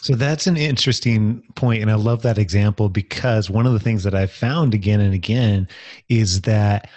So 0.03 0.15
that's 0.15 0.47
an 0.47 0.57
interesting 0.57 1.43
point, 1.55 1.83
and 1.83 1.91
I 1.91 1.95
love 1.95 2.23
that 2.23 2.39
example 2.39 2.89
because 2.89 3.51
one 3.51 3.67
of 3.67 3.73
the 3.73 3.81
things 3.81 4.05
that 4.05 4.15
I've 4.15 4.31
found 4.31 4.75
again 4.75 5.01
and 5.01 5.15
again 5.15 5.69
is 6.09 6.43
that 6.43 6.89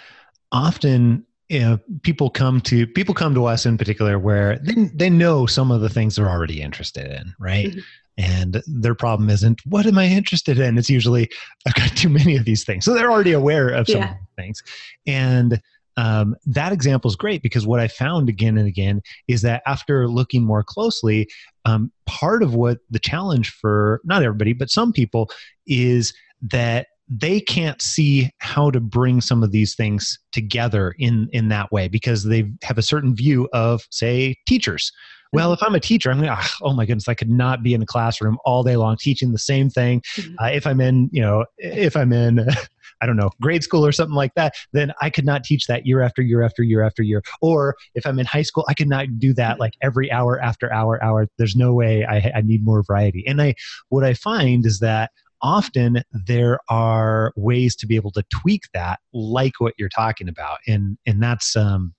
often 0.52 1.24
you 1.48 1.60
know, 1.60 1.78
people 2.02 2.28
come 2.28 2.60
to 2.60 2.86
people 2.86 3.14
come 3.14 3.34
to 3.34 3.46
us 3.46 3.64
in 3.64 3.78
particular 3.78 4.18
where 4.18 4.58
they 4.58 4.90
they 4.94 5.08
know 5.08 5.46
some 5.46 5.70
of 5.70 5.80
the 5.80 5.88
things 5.88 6.16
they're 6.16 6.28
already 6.28 6.60
interested 6.60 7.10
in, 7.10 7.34
right? 7.38 7.68
Mm-hmm. 7.68 7.80
And 8.18 8.62
their 8.66 8.96
problem 8.96 9.30
isn't 9.30 9.60
what 9.64 9.86
am 9.86 9.96
I 9.96 10.06
interested 10.06 10.58
in? 10.58 10.76
It's 10.76 10.90
usually 10.90 11.30
I've 11.66 11.74
got 11.74 11.96
too 11.96 12.08
many 12.08 12.36
of 12.36 12.44
these 12.44 12.64
things, 12.64 12.84
so 12.84 12.92
they're 12.92 13.10
already 13.10 13.32
aware 13.32 13.68
of 13.68 13.88
some 13.88 14.00
yeah. 14.00 14.14
things, 14.36 14.62
and 15.06 15.62
um, 15.98 16.36
that 16.46 16.72
example 16.72 17.08
is 17.08 17.16
great 17.16 17.42
because 17.42 17.66
what 17.66 17.80
I 17.80 17.88
found 17.88 18.28
again 18.28 18.56
and 18.56 18.68
again 18.68 19.02
is 19.26 19.42
that 19.42 19.62
after 19.66 20.06
looking 20.06 20.44
more 20.44 20.62
closely, 20.62 21.28
um, 21.64 21.90
part 22.06 22.44
of 22.44 22.54
what 22.54 22.78
the 22.88 23.00
challenge 23.00 23.50
for 23.50 24.00
not 24.04 24.22
everybody, 24.22 24.52
but 24.52 24.70
some 24.70 24.92
people 24.92 25.28
is 25.66 26.14
that 26.40 26.86
they 27.08 27.40
can't 27.40 27.82
see 27.82 28.30
how 28.38 28.70
to 28.70 28.80
bring 28.80 29.20
some 29.20 29.42
of 29.42 29.50
these 29.50 29.74
things 29.74 30.18
together 30.30 30.94
in 30.98 31.28
in 31.32 31.48
that 31.48 31.72
way 31.72 31.88
because 31.88 32.24
they 32.24 32.48
have 32.62 32.78
a 32.78 32.82
certain 32.82 33.16
view 33.16 33.48
of 33.52 33.86
say 33.90 34.36
teachers 34.46 34.92
well 35.32 35.52
if 35.52 35.62
i'm 35.62 35.74
a 35.74 35.80
teacher 35.80 36.10
i'm 36.10 36.20
like 36.20 36.38
oh 36.62 36.72
my 36.72 36.86
goodness 36.86 37.08
i 37.08 37.14
could 37.14 37.30
not 37.30 37.62
be 37.62 37.74
in 37.74 37.82
a 37.82 37.86
classroom 37.86 38.38
all 38.44 38.62
day 38.62 38.76
long 38.76 38.96
teaching 38.96 39.32
the 39.32 39.38
same 39.38 39.68
thing 39.70 40.00
mm-hmm. 40.16 40.34
uh, 40.38 40.48
if 40.48 40.66
i'm 40.66 40.80
in 40.80 41.08
you 41.12 41.20
know 41.20 41.44
if 41.58 41.96
i'm 41.96 42.12
in 42.12 42.46
I 43.00 43.06
don't 43.06 43.16
know, 43.16 43.30
grade 43.40 43.62
school 43.62 43.84
or 43.86 43.92
something 43.92 44.14
like 44.14 44.34
that, 44.34 44.54
then 44.72 44.92
I 45.00 45.10
could 45.10 45.24
not 45.24 45.44
teach 45.44 45.66
that 45.66 45.86
year 45.86 46.02
after 46.02 46.22
year 46.22 46.42
after 46.42 46.62
year 46.62 46.82
after 46.82 47.02
year. 47.02 47.22
Or 47.40 47.76
if 47.94 48.06
I'm 48.06 48.18
in 48.18 48.26
high 48.26 48.42
school, 48.42 48.64
I 48.68 48.74
could 48.74 48.88
not 48.88 49.18
do 49.18 49.32
that 49.34 49.60
like 49.60 49.74
every 49.82 50.10
hour 50.10 50.40
after 50.40 50.72
hour, 50.72 51.02
hour. 51.02 51.28
There's 51.38 51.56
no 51.56 51.74
way 51.74 52.04
I, 52.04 52.32
I 52.34 52.40
need 52.40 52.64
more 52.64 52.82
variety. 52.82 53.24
And 53.26 53.40
I, 53.40 53.54
what 53.88 54.04
I 54.04 54.14
find 54.14 54.66
is 54.66 54.80
that 54.80 55.10
often 55.40 56.02
there 56.12 56.58
are 56.68 57.32
ways 57.36 57.76
to 57.76 57.86
be 57.86 57.96
able 57.96 58.10
to 58.10 58.24
tweak 58.30 58.62
that 58.74 58.98
like 59.12 59.60
what 59.60 59.74
you're 59.78 59.88
talking 59.88 60.28
about 60.28 60.58
and 60.66 60.98
and 61.06 61.22
that's 61.22 61.54
um 61.54 61.94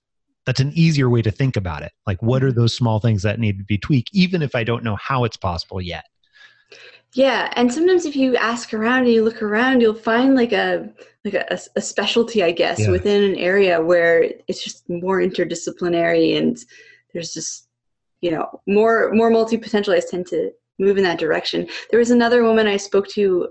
that's 0.50 0.58
an 0.58 0.72
easier 0.74 1.08
way 1.08 1.22
to 1.22 1.30
think 1.30 1.56
about 1.56 1.82
it 1.82 1.92
like 2.08 2.20
what 2.20 2.42
are 2.42 2.48
mm-hmm. 2.48 2.58
those 2.58 2.74
small 2.74 2.98
things 2.98 3.22
that 3.22 3.38
need 3.38 3.56
to 3.56 3.64
be 3.64 3.78
tweaked 3.78 4.10
even 4.12 4.42
if 4.42 4.56
i 4.56 4.64
don't 4.64 4.82
know 4.82 4.96
how 4.96 5.22
it's 5.22 5.36
possible 5.36 5.80
yet 5.80 6.04
yeah, 7.12 7.52
and 7.56 7.72
sometimes 7.72 8.04
if 8.04 8.14
you 8.14 8.36
ask 8.36 8.72
around 8.72 9.00
and 9.00 9.12
you 9.12 9.24
look 9.24 9.42
around, 9.42 9.80
you'll 9.80 9.94
find 9.94 10.36
like 10.36 10.52
a 10.52 10.88
like 11.24 11.34
a, 11.34 11.58
a 11.76 11.80
specialty, 11.80 12.42
I 12.42 12.52
guess, 12.52 12.80
yeah. 12.80 12.90
within 12.90 13.24
an 13.24 13.36
area 13.36 13.82
where 13.82 14.30
it's 14.46 14.62
just 14.62 14.88
more 14.88 15.20
interdisciplinary 15.20 16.38
and 16.38 16.56
there's 17.12 17.34
just 17.34 17.66
you 18.20 18.30
know 18.30 18.60
more 18.66 19.10
more 19.12 19.28
multi 19.28 19.58
potentialists 19.58 20.10
tend 20.10 20.28
to 20.28 20.52
move 20.78 20.98
in 20.98 21.04
that 21.04 21.18
direction. 21.18 21.68
There 21.90 21.98
was 21.98 22.12
another 22.12 22.44
woman 22.44 22.68
I 22.68 22.76
spoke 22.76 23.08
to 23.08 23.48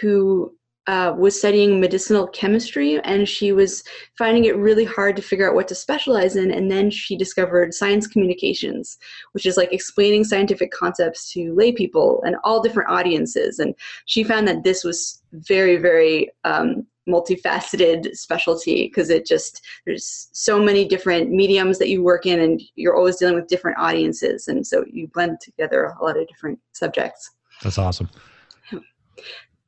who 0.00 0.54
uh, 0.86 1.14
was 1.16 1.38
studying 1.38 1.80
medicinal 1.80 2.26
chemistry 2.28 3.00
and 3.00 3.28
she 3.28 3.52
was 3.52 3.84
finding 4.16 4.46
it 4.46 4.56
really 4.56 4.84
hard 4.84 5.14
to 5.16 5.22
figure 5.22 5.48
out 5.48 5.54
what 5.54 5.68
to 5.68 5.74
specialize 5.74 6.36
in. 6.36 6.50
And 6.50 6.70
then 6.70 6.90
she 6.90 7.16
discovered 7.16 7.74
science 7.74 8.06
communications, 8.06 8.98
which 9.32 9.46
is 9.46 9.56
like 9.56 9.72
explaining 9.72 10.24
scientific 10.24 10.70
concepts 10.72 11.30
to 11.32 11.54
lay 11.54 11.72
people 11.72 12.22
and 12.24 12.36
all 12.44 12.62
different 12.62 12.90
audiences. 12.90 13.58
And 13.58 13.74
she 14.06 14.24
found 14.24 14.48
that 14.48 14.64
this 14.64 14.82
was 14.82 15.22
very, 15.32 15.76
very 15.76 16.30
um, 16.44 16.86
multifaceted 17.08 18.14
specialty 18.14 18.86
because 18.86 19.10
it 19.10 19.26
just 19.26 19.62
there's 19.84 20.28
so 20.32 20.62
many 20.62 20.86
different 20.86 21.30
mediums 21.30 21.78
that 21.78 21.88
you 21.88 22.02
work 22.02 22.26
in 22.26 22.40
and 22.40 22.62
you're 22.76 22.96
always 22.96 23.16
dealing 23.16 23.34
with 23.34 23.48
different 23.48 23.78
audiences 23.78 24.48
and 24.48 24.66
so 24.66 24.84
you 24.90 25.08
blend 25.08 25.40
together 25.40 25.94
a 25.98 26.04
lot 26.04 26.16
of 26.16 26.28
different 26.28 26.58
subjects 26.72 27.30
that's 27.62 27.78
awesome 27.78 28.08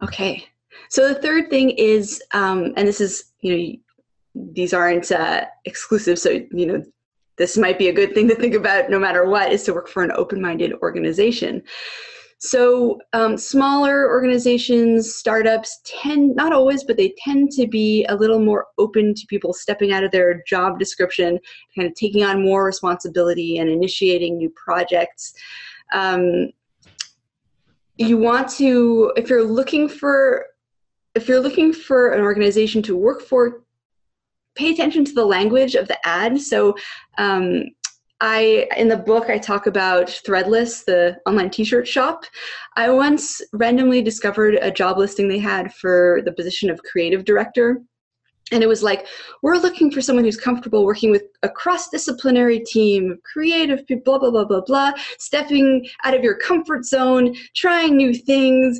okay 0.02 0.46
so 0.92 1.08
the 1.08 1.22
third 1.22 1.48
thing 1.48 1.70
is, 1.70 2.22
um, 2.34 2.74
and 2.76 2.86
this 2.86 3.00
is, 3.00 3.32
you 3.40 3.56
know, 3.56 4.52
these 4.52 4.74
aren't 4.74 5.10
uh, 5.10 5.46
exclusive, 5.64 6.18
so, 6.18 6.28
you 6.50 6.66
know, 6.66 6.82
this 7.38 7.56
might 7.56 7.78
be 7.78 7.88
a 7.88 7.94
good 7.94 8.12
thing 8.12 8.28
to 8.28 8.34
think 8.34 8.54
about 8.54 8.90
no 8.90 8.98
matter 8.98 9.26
what, 9.26 9.50
is 9.50 9.62
to 9.62 9.72
work 9.72 9.88
for 9.88 10.02
an 10.02 10.12
open-minded 10.12 10.74
organization. 10.82 11.62
So 12.40 13.00
um, 13.14 13.38
smaller 13.38 14.06
organizations, 14.06 15.14
startups 15.14 15.80
tend, 15.86 16.36
not 16.36 16.52
always, 16.52 16.84
but 16.84 16.98
they 16.98 17.14
tend 17.24 17.52
to 17.52 17.66
be 17.66 18.04
a 18.10 18.14
little 18.14 18.38
more 18.38 18.66
open 18.76 19.14
to 19.14 19.26
people 19.28 19.54
stepping 19.54 19.92
out 19.94 20.04
of 20.04 20.10
their 20.10 20.42
job 20.46 20.78
description, 20.78 21.38
kind 21.74 21.88
of 21.88 21.94
taking 21.94 22.22
on 22.22 22.42
more 22.42 22.66
responsibility 22.66 23.56
and 23.56 23.70
initiating 23.70 24.36
new 24.36 24.50
projects. 24.50 25.32
Um, 25.94 26.50
you 27.96 28.18
want 28.18 28.50
to, 28.50 29.14
if 29.16 29.30
you're 29.30 29.42
looking 29.42 29.88
for 29.88 30.48
if 31.14 31.28
you're 31.28 31.40
looking 31.40 31.72
for 31.72 32.12
an 32.12 32.20
organization 32.20 32.82
to 32.82 32.96
work 32.96 33.22
for, 33.22 33.62
pay 34.54 34.70
attention 34.70 35.04
to 35.04 35.12
the 35.12 35.24
language 35.24 35.74
of 35.74 35.88
the 35.88 35.98
ad. 36.06 36.40
So, 36.40 36.76
um, 37.18 37.64
I 38.24 38.68
in 38.76 38.86
the 38.86 38.96
book 38.96 39.30
I 39.30 39.36
talk 39.36 39.66
about 39.66 40.06
Threadless, 40.06 40.84
the 40.84 41.18
online 41.26 41.50
T-shirt 41.50 41.88
shop. 41.88 42.24
I 42.76 42.88
once 42.88 43.42
randomly 43.52 44.00
discovered 44.00 44.54
a 44.62 44.70
job 44.70 44.96
listing 44.96 45.26
they 45.26 45.40
had 45.40 45.74
for 45.74 46.20
the 46.24 46.32
position 46.32 46.70
of 46.70 46.80
creative 46.84 47.24
director. 47.24 47.82
And 48.52 48.62
it 48.62 48.68
was 48.68 48.82
like, 48.82 49.06
we're 49.42 49.56
looking 49.56 49.90
for 49.90 50.02
someone 50.02 50.24
who's 50.24 50.36
comfortable 50.36 50.84
working 50.84 51.10
with 51.10 51.24
a 51.42 51.48
cross-disciplinary 51.48 52.60
team, 52.60 53.18
creative 53.24 53.86
people, 53.86 54.18
blah, 54.18 54.30
blah, 54.30 54.44
blah, 54.44 54.60
blah, 54.60 54.92
blah, 54.92 54.92
stepping 55.18 55.88
out 56.04 56.14
of 56.14 56.22
your 56.22 56.36
comfort 56.36 56.84
zone, 56.84 57.34
trying 57.56 57.96
new 57.96 58.12
things, 58.12 58.78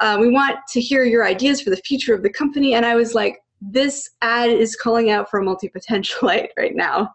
uh, 0.00 0.16
we 0.20 0.30
want 0.30 0.58
to 0.70 0.80
hear 0.80 1.04
your 1.04 1.26
ideas 1.26 1.60
for 1.60 1.70
the 1.70 1.76
future 1.76 2.14
of 2.14 2.22
the 2.22 2.30
company. 2.30 2.74
And 2.74 2.86
I 2.86 2.94
was 2.94 3.14
like, 3.14 3.40
this 3.60 4.10
ad 4.22 4.50
is 4.50 4.76
calling 4.76 5.10
out 5.10 5.30
for 5.30 5.40
a 5.40 5.44
multi-potentialite 5.44 6.48
right 6.56 6.74
now. 6.74 7.10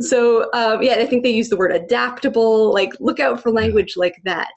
So 0.00 0.50
um, 0.52 0.82
yeah, 0.82 0.94
I 0.94 1.06
think 1.06 1.22
they 1.22 1.30
use 1.30 1.48
the 1.48 1.56
word 1.56 1.72
adaptable, 1.72 2.72
like 2.72 2.92
look 3.00 3.20
out 3.20 3.42
for 3.42 3.50
language 3.50 3.94
like 3.96 4.20
that. 4.24 4.52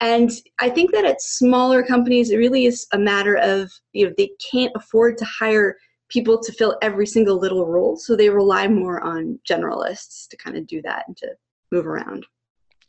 And 0.00 0.30
I 0.60 0.68
think 0.68 0.92
that 0.92 1.04
at 1.04 1.22
smaller 1.22 1.82
companies, 1.82 2.30
it 2.30 2.36
really 2.36 2.66
is 2.66 2.86
a 2.92 2.98
matter 2.98 3.36
of 3.36 3.72
you 3.92 4.06
know 4.06 4.12
they 4.16 4.30
can't 4.50 4.72
afford 4.74 5.16
to 5.18 5.24
hire 5.24 5.76
people 6.08 6.38
to 6.38 6.52
fill 6.52 6.76
every 6.82 7.06
single 7.06 7.38
little 7.38 7.66
role, 7.66 7.96
so 7.96 8.14
they 8.14 8.28
rely 8.28 8.68
more 8.68 9.00
on 9.02 9.38
generalists 9.48 10.28
to 10.28 10.36
kind 10.36 10.56
of 10.56 10.66
do 10.66 10.82
that 10.82 11.04
and 11.06 11.16
to 11.16 11.28
move 11.72 11.86
around. 11.86 12.26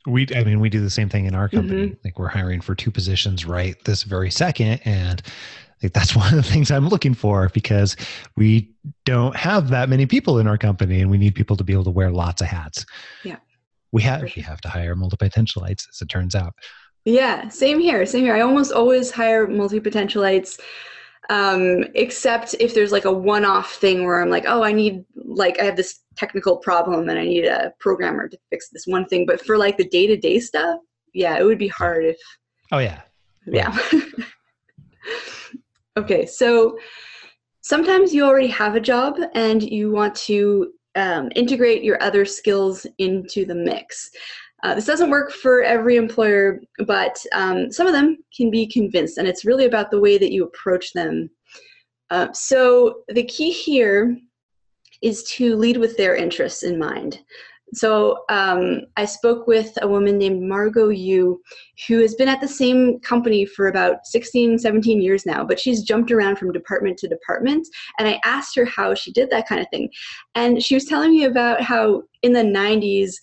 We, 0.08 0.28
I 0.36 0.44
mean, 0.44 0.60
we 0.60 0.70
do 0.70 0.82
the 0.82 0.90
same 0.90 1.10
thing 1.10 1.26
in 1.26 1.36
our 1.36 1.50
company. 1.50 1.90
Mhm. 1.90 1.98
Like 2.04 2.18
we're 2.18 2.28
hiring 2.30 2.62
for 2.62 2.74
two 2.74 2.90
positions 2.92 3.46
right 3.46 3.76
this 3.84 4.04
very 4.04 4.32
second, 4.32 4.80
and 4.86 5.22
like 5.84 5.94
that's 5.94 6.16
one 6.16 6.30
of 6.30 6.36
the 6.44 6.50
things 6.52 6.72
I'm 6.72 6.88
looking 6.88 7.14
for 7.14 7.50
because 7.54 7.96
we 8.36 8.72
don't 9.06 9.36
have 9.36 9.70
that 9.70 9.90
many 9.90 10.06
people 10.06 10.40
in 10.40 10.48
our 10.48 10.58
company, 10.58 11.02
and 11.02 11.12
we 11.12 11.18
need 11.18 11.36
people 11.36 11.56
to 11.58 11.64
be 11.64 11.74
able 11.74 11.84
to 11.84 11.92
wear 11.92 12.10
lots 12.10 12.42
of 12.42 12.48
hats. 12.48 12.86
Yeah. 13.24 13.36
we 13.92 14.02
have 14.04 14.24
we 14.36 14.42
have 14.42 14.62
to 14.62 14.70
hire 14.70 14.96
multi-potentialites, 14.96 15.88
as 15.90 16.02
it 16.02 16.10
turns 16.10 16.36
out. 16.36 16.54
Yeah, 17.06 17.48
same 17.50 17.80
here. 17.80 18.06
Same 18.06 18.24
here. 18.24 18.36
I 18.36 18.42
almost 18.42 18.72
always 18.74 19.12
hire 19.12 19.48
multi 19.48 19.80
potentialites, 19.80 20.60
um, 21.30 21.84
except 21.96 22.56
if 22.60 22.74
there's 22.74 22.92
like 22.92 23.06
a 23.06 23.12
one 23.12 23.46
off 23.46 23.74
thing 23.76 24.06
where 24.06 24.22
I'm 24.22 24.30
like, 24.30 24.46
oh, 24.48 24.62
I 24.64 24.72
need, 24.74 25.06
like, 25.16 25.60
I 25.60 25.64
have 25.64 25.76
this 25.78 26.00
technical 26.18 26.58
problem 26.58 27.10
and 27.10 27.20
I 27.20 27.26
need 27.26 27.46
a 27.46 27.74
programmer 27.80 28.28
to 28.28 28.38
fix 28.50 28.70
this 28.70 28.88
one 28.88 29.06
thing. 29.06 29.26
But 29.26 29.46
for 29.46 29.58
like 29.58 29.78
the 29.78 29.88
day 29.88 30.08
to 30.08 30.18
day 30.18 30.40
stuff, 30.40 30.80
yeah, 31.14 31.38
it 31.38 31.44
would 31.44 31.58
be 31.60 31.68
hard 31.68 32.06
if, 32.06 32.18
Oh 32.72 32.80
yeah, 32.80 33.02
yeah. 33.46 33.78
okay, 35.98 36.26
so 36.26 36.78
sometimes 37.62 38.14
you 38.14 38.26
already 38.26 38.48
have 38.48 38.76
a 38.76 38.82
job 38.82 39.18
and 39.34 39.64
you 39.64 39.92
want 39.92 40.16
to 40.16 40.74
um, 40.96 41.30
integrate 41.36 41.84
your 41.84 42.02
other 42.02 42.26
skills 42.26 42.86
into 42.98 43.46
the 43.46 43.56
mix. 43.56 44.10
Uh, 44.64 44.74
this 44.74 44.86
doesn't 44.86 45.12
work 45.12 45.32
for 45.32 45.62
every 45.64 45.96
employer, 45.96 46.60
but 46.86 47.24
um, 47.32 47.72
some 47.72 47.88
of 47.88 47.94
them 47.94 48.18
can 48.36 48.50
be 48.50 48.68
convinced, 48.68 49.18
and 49.18 49.28
it's 49.28 49.46
really 49.46 49.66
about 49.66 49.92
the 49.92 50.00
way 50.00 50.18
that 50.18 50.32
you 50.32 50.44
approach 50.44 50.94
them. 50.94 51.30
Uh, 52.10 52.32
so 52.34 53.04
the 53.10 53.24
key 53.24 53.52
here 53.52 54.18
is 55.02 55.24
to 55.36 55.56
lead 55.56 55.78
with 55.78 55.98
their 55.98 56.16
interests 56.16 56.64
in 56.64 56.78
mind. 56.80 57.20
So 57.74 58.24
um, 58.30 58.82
I 58.96 59.04
spoke 59.04 59.46
with 59.46 59.78
a 59.82 59.88
woman 59.88 60.18
named 60.18 60.42
Margot 60.42 60.90
Yu, 60.90 61.42
who 61.88 62.00
has 62.00 62.16
been 62.16 62.30
at 62.30 62.40
the 62.40 62.48
same 62.48 63.00
company 63.02 63.46
for 63.46 63.68
about 63.68 64.06
16, 64.06 64.58
17 64.58 65.02
years 65.02 65.26
now, 65.26 65.44
but 65.44 65.60
she's 65.60 65.84
jumped 65.84 66.12
around 66.12 66.38
from 66.38 66.54
department 66.54 66.98
to 67.00 67.10
department. 67.10 67.68
And 68.00 68.08
I 68.08 68.22
asked 68.24 68.56
her 68.56 68.64
how 68.64 68.94
she 68.94 69.12
did 69.12 69.30
that 69.32 69.50
kind 69.50 69.60
of 69.60 69.68
thing. 69.70 69.90
And 70.36 70.64
she 70.64 70.76
was 70.76 70.86
telling 70.86 71.12
me 71.12 71.26
about 71.26 71.62
how 71.62 72.04
in 72.24 72.32
the 72.32 72.42
90s, 72.42 73.16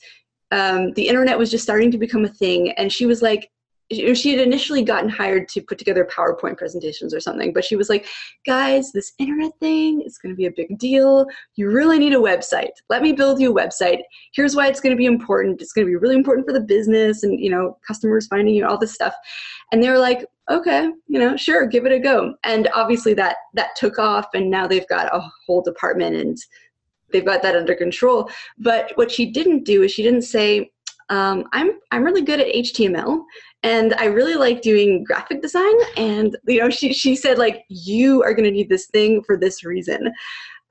um, 0.51 0.93
the 0.93 1.09
internet 1.09 1.39
was 1.39 1.51
just 1.51 1.65
starting 1.65 1.91
to 1.91 1.99
become 1.99 2.25
a 2.25 2.29
thing. 2.29 2.73
And 2.73 2.93
she 2.93 3.07
was 3.07 3.23
like, 3.23 3.51
she 3.93 4.31
had 4.31 4.41
initially 4.41 4.83
gotten 4.83 5.09
hired 5.09 5.49
to 5.49 5.61
put 5.61 5.79
together 5.79 6.09
PowerPoint 6.11 6.57
presentations 6.57 7.13
or 7.13 7.21
something, 7.21 7.53
but 7.53 7.65
she 7.65 7.77
was 7.77 7.89
like, 7.89 8.07
guys, 8.47 8.93
this 8.93 9.13
internet 9.19 9.53
thing 9.61 10.01
is 10.01 10.19
going 10.19 10.35
to 10.35 10.37
be 10.37 10.47
a 10.47 10.51
big 10.51 10.79
deal. 10.79 11.27
You 11.57 11.71
really 11.71 11.99
need 11.99 12.15
a 12.15 12.17
website. 12.17 12.73
Let 12.89 13.03
me 13.03 13.13
build 13.13 13.41
you 13.41 13.57
a 13.57 13.61
website. 13.61 14.01
Here's 14.33 14.57
why 14.57 14.69
it's 14.69 14.81
going 14.81 14.95
to 14.95 14.99
be 14.99 15.07
important. 15.07 15.61
It's 15.61 15.73
going 15.73 15.87
to 15.87 15.91
be 15.91 15.97
really 15.97 16.17
important 16.17 16.47
for 16.47 16.53
the 16.53 16.61
business 16.61 17.23
and, 17.23 17.39
you 17.39 17.51
know, 17.51 17.77
customers 17.87 18.27
finding 18.27 18.55
you, 18.55 18.67
all 18.67 18.79
this 18.79 18.95
stuff. 18.95 19.15
And 19.71 19.83
they 19.83 19.91
were 19.91 19.99
like, 19.99 20.25
okay, 20.51 20.91
you 21.07 21.19
know, 21.19 21.37
sure, 21.37 21.67
give 21.67 21.87
it 21.87 21.93
a 21.93 21.99
go. 21.99 22.35
And 22.45 22.69
obviously 22.75 23.15
that 23.15 23.37
that 23.55 23.77
took 23.77 23.99
off 23.99 24.27
and 24.35 24.51
now 24.51 24.67
they've 24.67 24.89
got 24.89 25.15
a 25.15 25.21
whole 25.47 25.63
department 25.63 26.17
and 26.17 26.37
they've 27.13 27.25
got 27.25 27.43
that 27.43 27.57
under 27.57 27.75
control. 27.75 28.31
But 28.59 28.93
what 28.97 29.11
she 29.11 29.31
didn't 29.31 29.65
do 29.65 29.83
is 29.83 29.93
she 29.93 30.03
didn't 30.03 30.23
say, 30.23 30.71
um, 31.11 31.45
I'm 31.53 31.73
I'm 31.91 32.05
really 32.05 32.23
good 32.23 32.41
at 32.41 32.53
HTML 32.55 33.23
and 33.63 33.95
I 33.95 34.07
really 34.07 34.35
like 34.35 34.63
doing 34.63 35.05
graphic 35.05 35.43
design. 35.43 35.75
And 35.97 36.37
you 36.47 36.61
know, 36.61 36.71
she 36.71 36.93
she 36.93 37.17
said 37.17 37.39
like 37.39 37.65
you 37.69 38.23
are 38.23 38.35
going 38.35 38.45
to 38.45 38.51
need 38.51 38.69
this 38.69 38.87
thing 38.87 39.23
for 39.25 39.37
this 39.37 39.65
reason. 39.65 40.13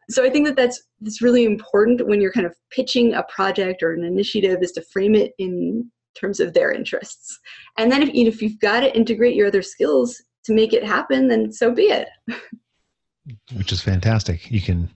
So 0.10 0.24
I 0.24 0.30
think 0.30 0.46
that 0.48 0.56
that's 0.56 0.82
that's 1.02 1.22
really 1.22 1.46
important 1.46 2.08
when 2.08 2.22
you're 2.22 2.32
kind 2.32 2.46
of 2.46 2.56
pitching 2.72 3.14
a 3.14 3.24
project 3.24 3.84
or 3.84 3.94
an 3.94 4.04
initiative 4.04 4.62
is 4.62 4.72
to 4.74 4.82
frame 4.82 5.16
it 5.16 5.34
in 5.38 5.90
terms 6.16 6.40
of 6.40 6.54
their 6.54 6.72
interests. 6.72 7.40
And 7.78 7.92
then 7.92 8.04
if 8.04 8.10
if 8.14 8.42
you've 8.42 8.60
got 8.60 8.82
to 8.82 8.96
integrate 8.96 9.36
your 9.36 9.48
other 9.48 9.62
skills 9.62 10.22
to 10.46 10.54
make 10.54 10.74
it 10.74 10.84
happen, 10.84 11.28
then 11.28 11.52
so 11.52 11.72
be 11.72 11.84
it. 11.84 12.10
which 13.56 13.72
is 13.72 13.82
fantastic. 13.82 14.52
You 14.52 14.62
can 14.62 14.90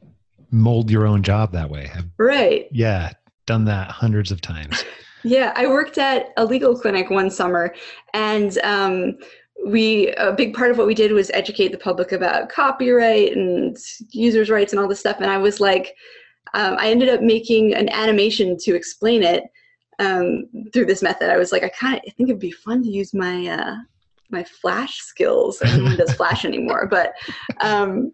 mold 0.51 0.91
your 0.91 1.07
own 1.07 1.23
job 1.23 1.51
that 1.53 1.69
way. 1.69 1.89
I've, 1.95 2.05
Right. 2.17 2.67
yeah, 2.71 3.13
done 3.45 3.65
that 3.65 3.89
hundreds 3.89 4.31
of 4.31 4.41
times. 4.41 4.83
Yeah, 5.27 5.51
I 5.55 5.67
worked 5.67 5.97
at 5.97 6.31
a 6.37 6.45
legal 6.45 6.77
clinic 6.77 7.09
one 7.09 7.29
summer, 7.29 7.75
and 8.13 8.57
um, 8.59 9.17
we 9.65 10.13
a 10.13 10.31
big 10.31 10.53
part 10.53 10.71
of 10.71 10.77
what 10.77 10.87
we 10.87 10.93
did 10.93 11.11
was 11.11 11.29
educate 11.31 11.73
the 11.73 11.77
public 11.77 12.13
about 12.13 12.47
copyright 12.47 13.35
and 13.35 13.77
users' 14.11 14.49
rights 14.49 14.71
and 14.71 14.79
all 14.79 14.87
this 14.87 15.01
stuff. 15.01 15.17
And 15.19 15.29
I 15.29 15.37
was 15.37 15.59
like, 15.59 15.95
um, 16.53 16.77
I 16.79 16.89
ended 16.89 17.09
up 17.09 17.21
making 17.21 17.73
an 17.73 17.89
animation 17.89 18.55
to 18.59 18.73
explain 18.73 19.21
it 19.21 19.43
um, 19.99 20.45
through 20.71 20.85
this 20.85 21.03
method. 21.03 21.29
I 21.29 21.37
was 21.37 21.51
like, 21.51 21.63
I 21.63 21.69
kind 21.69 21.95
of 21.95 22.03
I 22.07 22.11
think 22.11 22.29
it'd 22.29 22.39
be 22.39 22.51
fun 22.51 22.81
to 22.83 22.89
use 22.89 23.13
my 23.13 23.47
uh, 23.47 23.75
my 24.29 24.45
Flash 24.45 24.99
skills. 24.99 25.61
I 25.61 25.67
don't 25.67 25.83
know 25.83 25.91
who 25.91 25.97
does 25.97 26.13
Flash 26.13 26.45
anymore, 26.45 26.87
but 26.89 27.13
um, 27.59 28.13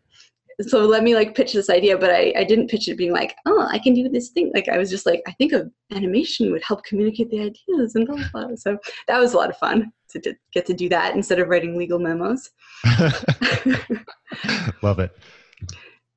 so 0.62 0.86
let 0.86 1.04
me 1.04 1.16
like 1.16 1.36
pitch 1.36 1.54
this 1.54 1.70
idea 1.70 1.98
but 1.98 2.10
I, 2.10 2.34
I 2.38 2.44
didn't 2.44 2.70
pitch 2.70 2.88
it 2.88 2.98
being 2.98 3.12
like 3.12 3.36
oh 3.46 3.68
i 3.72 3.80
can 3.80 3.94
do 3.94 4.08
this 4.10 4.30
thing. 4.30 4.52
Like 4.54 4.70
i 4.70 4.78
was 4.78 4.90
just 4.90 5.06
like 5.06 5.22
i 5.28 5.32
think 5.34 5.54
a 5.54 5.70
animation 5.92 6.52
would 6.52 6.64
help 6.64 6.84
communicate 6.84 7.30
the 7.30 7.40
ideas 7.40 7.96
and 7.96 8.06
blah 8.06 8.18
blah 8.18 8.48
blah. 8.48 8.56
So 8.56 8.78
that 9.08 9.20
was 9.20 9.34
a 9.34 9.38
lot 9.38 9.50
of 9.50 9.58
fun 9.58 9.92
to, 10.10 10.20
to 10.22 10.36
get 10.54 10.66
to 10.68 10.74
do 10.74 10.90
that 10.90 11.16
instead 11.16 11.40
of 11.40 11.48
writing 11.48 11.78
legal 11.78 12.00
memos. 12.00 12.50
Love 14.82 15.00
it. 15.00 15.18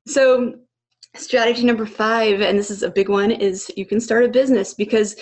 so 0.07 0.53
strategy 1.15 1.63
number 1.63 1.85
five 1.85 2.41
and 2.41 2.59
this 2.59 2.69
is 2.69 2.83
a 2.83 2.91
big 2.91 3.09
one 3.09 3.31
is 3.31 3.71
you 3.75 3.85
can 3.85 3.99
start 3.99 4.23
a 4.23 4.27
business 4.27 4.73
because 4.73 5.15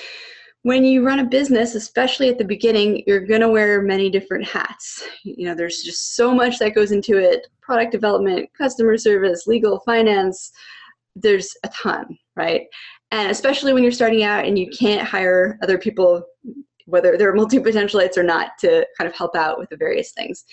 when 0.65 0.83
you 0.83 1.05
run 1.05 1.19
a 1.19 1.23
business 1.23 1.75
especially 1.75 2.27
at 2.27 2.39
the 2.39 2.43
beginning 2.43 3.03
you're 3.05 3.19
going 3.19 3.41
to 3.41 3.49
wear 3.49 3.83
many 3.83 4.09
different 4.09 4.43
hats. 4.43 5.07
You 5.23 5.45
know 5.45 5.53
there's 5.53 5.83
just 5.83 6.15
so 6.15 6.33
much 6.33 6.57
that 6.57 6.73
goes 6.73 6.91
into 6.91 7.17
it. 7.19 7.45
Product 7.61 7.91
development 7.91 8.49
customer 8.57 8.97
service 8.97 9.45
legal 9.45 9.79
finance 9.81 10.51
there's 11.15 11.55
a 11.63 11.69
ton 11.69 12.17
right? 12.35 12.63
And 13.11 13.29
especially 13.29 13.73
when 13.73 13.83
you're 13.83 13.91
starting 13.91 14.23
out 14.23 14.45
and 14.45 14.57
you 14.57 14.67
can't 14.71 15.07
hire 15.07 15.59
other 15.61 15.77
people 15.77 16.25
whether 16.87 17.15
they're 17.15 17.33
multi-potentialites 17.33 18.17
or 18.17 18.23
not 18.23 18.57
to 18.59 18.85
kind 18.97 19.07
of 19.07 19.15
help 19.15 19.35
out 19.35 19.59
with 19.59 19.69
the 19.69 19.77
various 19.77 20.13
things. 20.13 20.45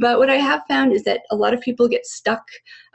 But 0.00 0.18
what 0.18 0.30
i 0.30 0.36
have 0.36 0.62
found 0.68 0.94
is 0.94 1.04
that 1.04 1.20
a 1.30 1.36
lot 1.36 1.52
of 1.52 1.60
people 1.60 1.86
get 1.86 2.06
stuck 2.06 2.44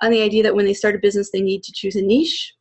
on 0.02 0.10
the 0.10 0.24
idea 0.24 0.42
that 0.42 0.56
when 0.56 0.66
they 0.66 0.74
start 0.74 0.96
a 0.96 1.00
business 1.00 1.30
they 1.30 1.42
need 1.42 1.62
to 1.62 1.72
choose 1.72 1.96
a 1.96 2.02
niche 2.02 2.55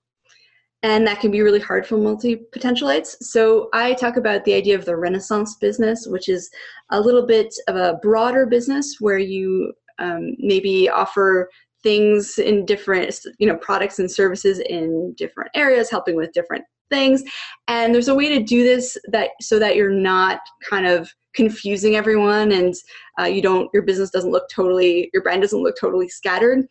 and 0.85 1.07
that 1.07 1.19
can 1.19 1.31
be 1.31 1.41
really 1.41 1.59
hard 1.59 1.87
for 1.87 1.97
multi-potentialites 1.97 3.17
so 3.21 3.69
i 3.73 3.93
talk 3.95 4.17
about 4.17 4.45
the 4.45 4.55
idea 4.55 4.77
of 4.77 4.85
the 4.85 4.95
renaissance 4.95 5.57
business 5.57 6.07
which 6.07 6.29
is 6.29 6.49
a 6.91 7.01
little 7.01 7.27
bit 7.27 7.53
of 7.69 7.75
a 7.75 7.99
broader 8.03 8.47
business 8.47 8.97
where 9.01 9.19
you 9.19 9.73
um, 9.99 10.35
maybe 10.39 10.89
offer 10.89 11.49
things 11.83 12.39
in 12.39 12.65
different 12.65 13.19
you 13.39 13.47
know 13.47 13.57
products 13.57 13.99
and 13.99 14.11
services 14.11 14.59
in 14.59 15.15
different 15.17 15.51
areas 15.55 15.91
helping 15.91 16.17
with 16.17 16.33
different 16.33 16.65
things. 16.91 17.23
And 17.69 17.95
there's 17.95 18.09
a 18.09 18.15
way 18.15 18.29
to 18.31 18.43
do 18.43 18.63
this 18.63 18.97
that 19.09 19.31
so 19.41 19.59
that 19.59 19.77
you're 19.77 19.91
not 19.91 20.41
kind 20.69 20.87
of 20.87 21.11
confusing 21.35 21.97
everyone 21.97 22.53
and 22.53 22.75
uh, 23.21 23.25
you 23.25 23.43
don't 23.43 23.69
your 23.75 23.83
business 23.83 24.11
doesn't 24.11 24.31
look 24.31 24.49
totally 24.49 25.11
your 25.13 25.23
brand 25.23 25.43
doesn't 25.43 25.63
look 25.63 25.75
totally 25.81 26.09
scattered 26.09 26.65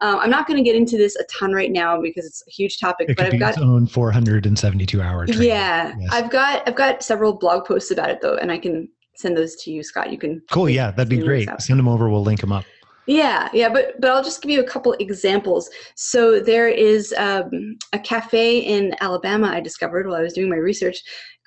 um, 0.00 0.18
i'm 0.20 0.30
not 0.30 0.46
going 0.46 0.56
to 0.56 0.62
get 0.62 0.76
into 0.76 0.96
this 0.96 1.16
a 1.16 1.24
ton 1.24 1.52
right 1.52 1.72
now 1.72 2.00
because 2.00 2.24
it's 2.26 2.42
a 2.46 2.50
huge 2.50 2.78
topic 2.78 3.08
It 3.08 3.16
but 3.16 3.26
i've 3.32 3.38
got 3.40 3.54
its 3.54 3.58
own 3.62 3.86
472 3.86 5.00
hour 5.02 5.26
training. 5.26 5.44
yeah 5.46 5.94
Yes. 5.98 6.08
i've 6.12 6.30
got 6.30 6.66
i've 6.68 6.76
got 6.76 7.02
several 7.02 7.32
blog 7.32 7.64
posts 7.66 7.90
about 7.90 8.10
it 8.10 8.20
though 8.20 8.36
and 8.36 8.50
i 8.52 8.58
can 8.58 8.88
send 9.16 9.36
those 9.36 9.56
to 9.56 9.70
you 9.70 9.82
scott 9.82 10.10
you 10.12 10.18
can 10.18 10.42
Cool. 10.50 10.68
Yeah, 10.68 10.90
that'd 10.90 11.08
be 11.08 11.16
great. 11.18 11.48
Send 11.58 11.78
them 11.78 11.88
over. 11.88 12.10
We'll 12.10 12.22
link 12.22 12.40
them 12.42 12.52
up. 12.52 12.64
Yeah, 13.06 13.48
yeah, 13.52 13.68
but 13.68 14.00
but 14.00 14.10
I'll 14.10 14.22
just 14.22 14.42
give 14.42 14.50
you 14.50 14.60
a 14.60 14.68
couple 14.68 14.92
examples. 14.94 15.70
So 15.94 16.40
there 16.40 16.68
is 16.68 17.14
um, 17.16 17.76
a 17.92 17.98
cafe 18.00 18.58
in 18.58 18.94
Alabama 19.00 19.48
I 19.48 19.60
discovered 19.60 20.06
while 20.06 20.16
I 20.16 20.22
was 20.22 20.32
doing 20.32 20.50
my 20.50 20.56
research 20.56 20.98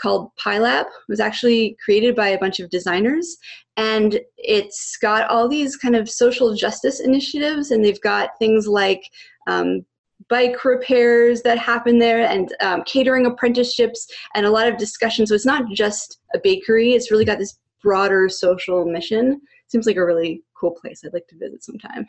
called 0.01 0.31
PieLab. 0.37 0.85
It 0.85 1.09
was 1.09 1.19
actually 1.19 1.75
created 1.83 2.15
by 2.15 2.29
a 2.29 2.39
bunch 2.39 2.61
of 2.61 2.69
designers, 2.69 3.35
and 3.75 4.21
it's 4.37 4.95
got 5.01 5.29
all 5.29 5.49
these 5.49 5.75
kind 5.75 5.97
of 5.97 6.09
social 6.09 6.55
justice 6.55 7.01
initiatives, 7.01 7.71
and 7.71 7.83
they've 7.83 8.01
got 8.01 8.39
things 8.39 8.65
like 8.65 9.03
um, 9.47 9.85
bike 10.29 10.63
repairs 10.63 11.41
that 11.41 11.57
happen 11.57 11.99
there 11.99 12.21
and 12.21 12.55
um, 12.61 12.83
catering 12.83 13.25
apprenticeships 13.25 14.07
and 14.33 14.45
a 14.45 14.51
lot 14.51 14.67
of 14.67 14.77
discussion. 14.77 15.27
So 15.27 15.35
it's 15.35 15.45
not 15.45 15.69
just 15.73 16.19
a 16.33 16.39
bakery; 16.41 16.93
it's 16.93 17.11
really 17.11 17.25
got 17.25 17.37
this 17.37 17.59
broader 17.83 18.29
social 18.29 18.85
mission. 18.85 19.41
Seems 19.69 19.85
like 19.85 19.95
a 19.95 20.05
really 20.05 20.43
cool 20.59 20.71
place. 20.71 21.03
I'd 21.05 21.13
like 21.13 21.27
to 21.27 21.37
visit 21.37 21.63
sometime. 21.63 22.05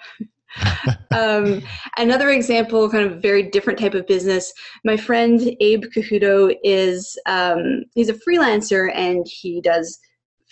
um, 1.13 1.63
another 1.99 2.31
example, 2.31 2.91
kind 2.91 3.11
of 3.11 3.23
very 3.23 3.45
different 3.45 3.79
type 3.79 3.95
of 3.95 4.07
business. 4.07 4.53
My 4.85 4.97
friend 4.97 5.41
Abe 5.61 5.85
Cajudo 5.95 6.55
is 6.65 7.19
um, 7.27 7.85
he's 7.95 8.09
a 8.09 8.15
freelancer 8.15 8.91
and 8.95 9.27
he 9.29 9.61
does 9.61 9.99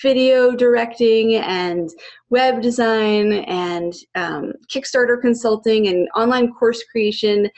video 0.03 0.55
directing 0.55 1.37
and 1.37 1.91
web 2.31 2.63
design 2.63 3.33
and 3.33 3.95
um, 4.15 4.53
Kickstarter 4.73 5.21
consulting 5.21 5.89
and 5.89 6.09
online 6.15 6.53
course 6.53 6.85
creation, 6.93 7.49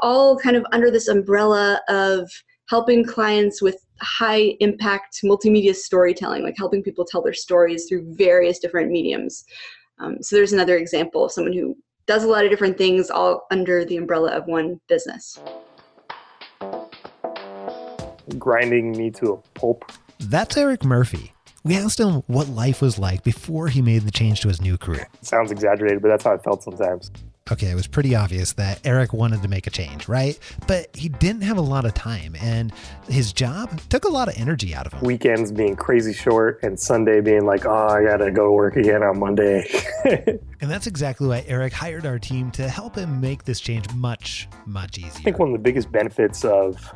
all 0.00 0.36
kind 0.36 0.56
of 0.56 0.66
under 0.72 0.90
this 0.90 1.08
umbrella 1.08 1.80
of 1.88 2.28
helping 2.68 3.04
clients 3.04 3.60
with 3.60 3.84
high 4.00 4.56
impact 4.60 5.20
multimedia 5.22 5.74
storytelling, 5.74 6.42
like 6.42 6.56
helping 6.56 6.82
people 6.82 7.04
tell 7.04 7.22
their 7.22 7.34
stories 7.34 7.86
through 7.88 8.04
various 8.14 8.58
different 8.58 8.90
mediums. 8.90 9.44
Um, 9.98 10.22
so 10.22 10.36
there's 10.36 10.52
another 10.52 10.76
example 10.76 11.24
of 11.24 11.32
someone 11.32 11.52
who 11.52 11.76
does 12.06 12.24
a 12.24 12.28
lot 12.28 12.44
of 12.44 12.50
different 12.50 12.76
things 12.76 13.10
all 13.10 13.46
under 13.50 13.84
the 13.84 13.96
umbrella 13.96 14.32
of 14.32 14.46
one 14.46 14.80
business. 14.88 15.38
Grinding 18.38 18.92
me 18.92 19.10
to 19.12 19.32
a 19.32 19.36
pulp. 19.58 19.90
That's 20.18 20.56
Eric 20.56 20.84
Murphy. 20.84 21.34
We 21.62 21.76
asked 21.76 21.98
him 21.98 22.22
what 22.26 22.48
life 22.48 22.82
was 22.82 22.98
like 22.98 23.24
before 23.24 23.68
he 23.68 23.80
made 23.80 24.02
the 24.02 24.10
change 24.10 24.40
to 24.40 24.48
his 24.48 24.60
new 24.60 24.76
career. 24.76 25.08
sounds 25.22 25.50
exaggerated, 25.50 26.02
but 26.02 26.08
that's 26.08 26.24
how 26.24 26.32
it 26.34 26.44
felt 26.44 26.62
sometimes. 26.62 27.10
Okay, 27.52 27.70
it 27.70 27.74
was 27.74 27.86
pretty 27.86 28.14
obvious 28.14 28.54
that 28.54 28.80
Eric 28.86 29.12
wanted 29.12 29.42
to 29.42 29.48
make 29.48 29.66
a 29.66 29.70
change, 29.70 30.08
right? 30.08 30.38
But 30.66 30.96
he 30.96 31.10
didn't 31.10 31.42
have 31.42 31.58
a 31.58 31.60
lot 31.60 31.84
of 31.84 31.92
time, 31.92 32.34
and 32.40 32.72
his 33.06 33.34
job 33.34 33.82
took 33.90 34.04
a 34.04 34.08
lot 34.08 34.28
of 34.28 34.34
energy 34.38 34.74
out 34.74 34.86
of 34.86 34.94
him. 34.94 35.02
Weekends 35.02 35.52
being 35.52 35.76
crazy 35.76 36.14
short, 36.14 36.60
and 36.62 36.80
Sunday 36.80 37.20
being 37.20 37.44
like, 37.44 37.66
oh, 37.66 37.88
I 37.88 38.02
gotta 38.02 38.30
go 38.30 38.52
work 38.52 38.76
again 38.76 39.02
on 39.02 39.18
Monday. 39.18 39.68
and 40.04 40.70
that's 40.70 40.86
exactly 40.86 41.28
why 41.28 41.44
Eric 41.46 41.74
hired 41.74 42.06
our 42.06 42.18
team 42.18 42.50
to 42.52 42.66
help 42.66 42.96
him 42.96 43.20
make 43.20 43.44
this 43.44 43.60
change 43.60 43.92
much, 43.92 44.48
much 44.64 44.96
easier. 44.96 45.12
I 45.14 45.20
think 45.24 45.38
one 45.38 45.48
of 45.48 45.52
the 45.52 45.58
biggest 45.58 45.92
benefits 45.92 46.46
of 46.46 46.94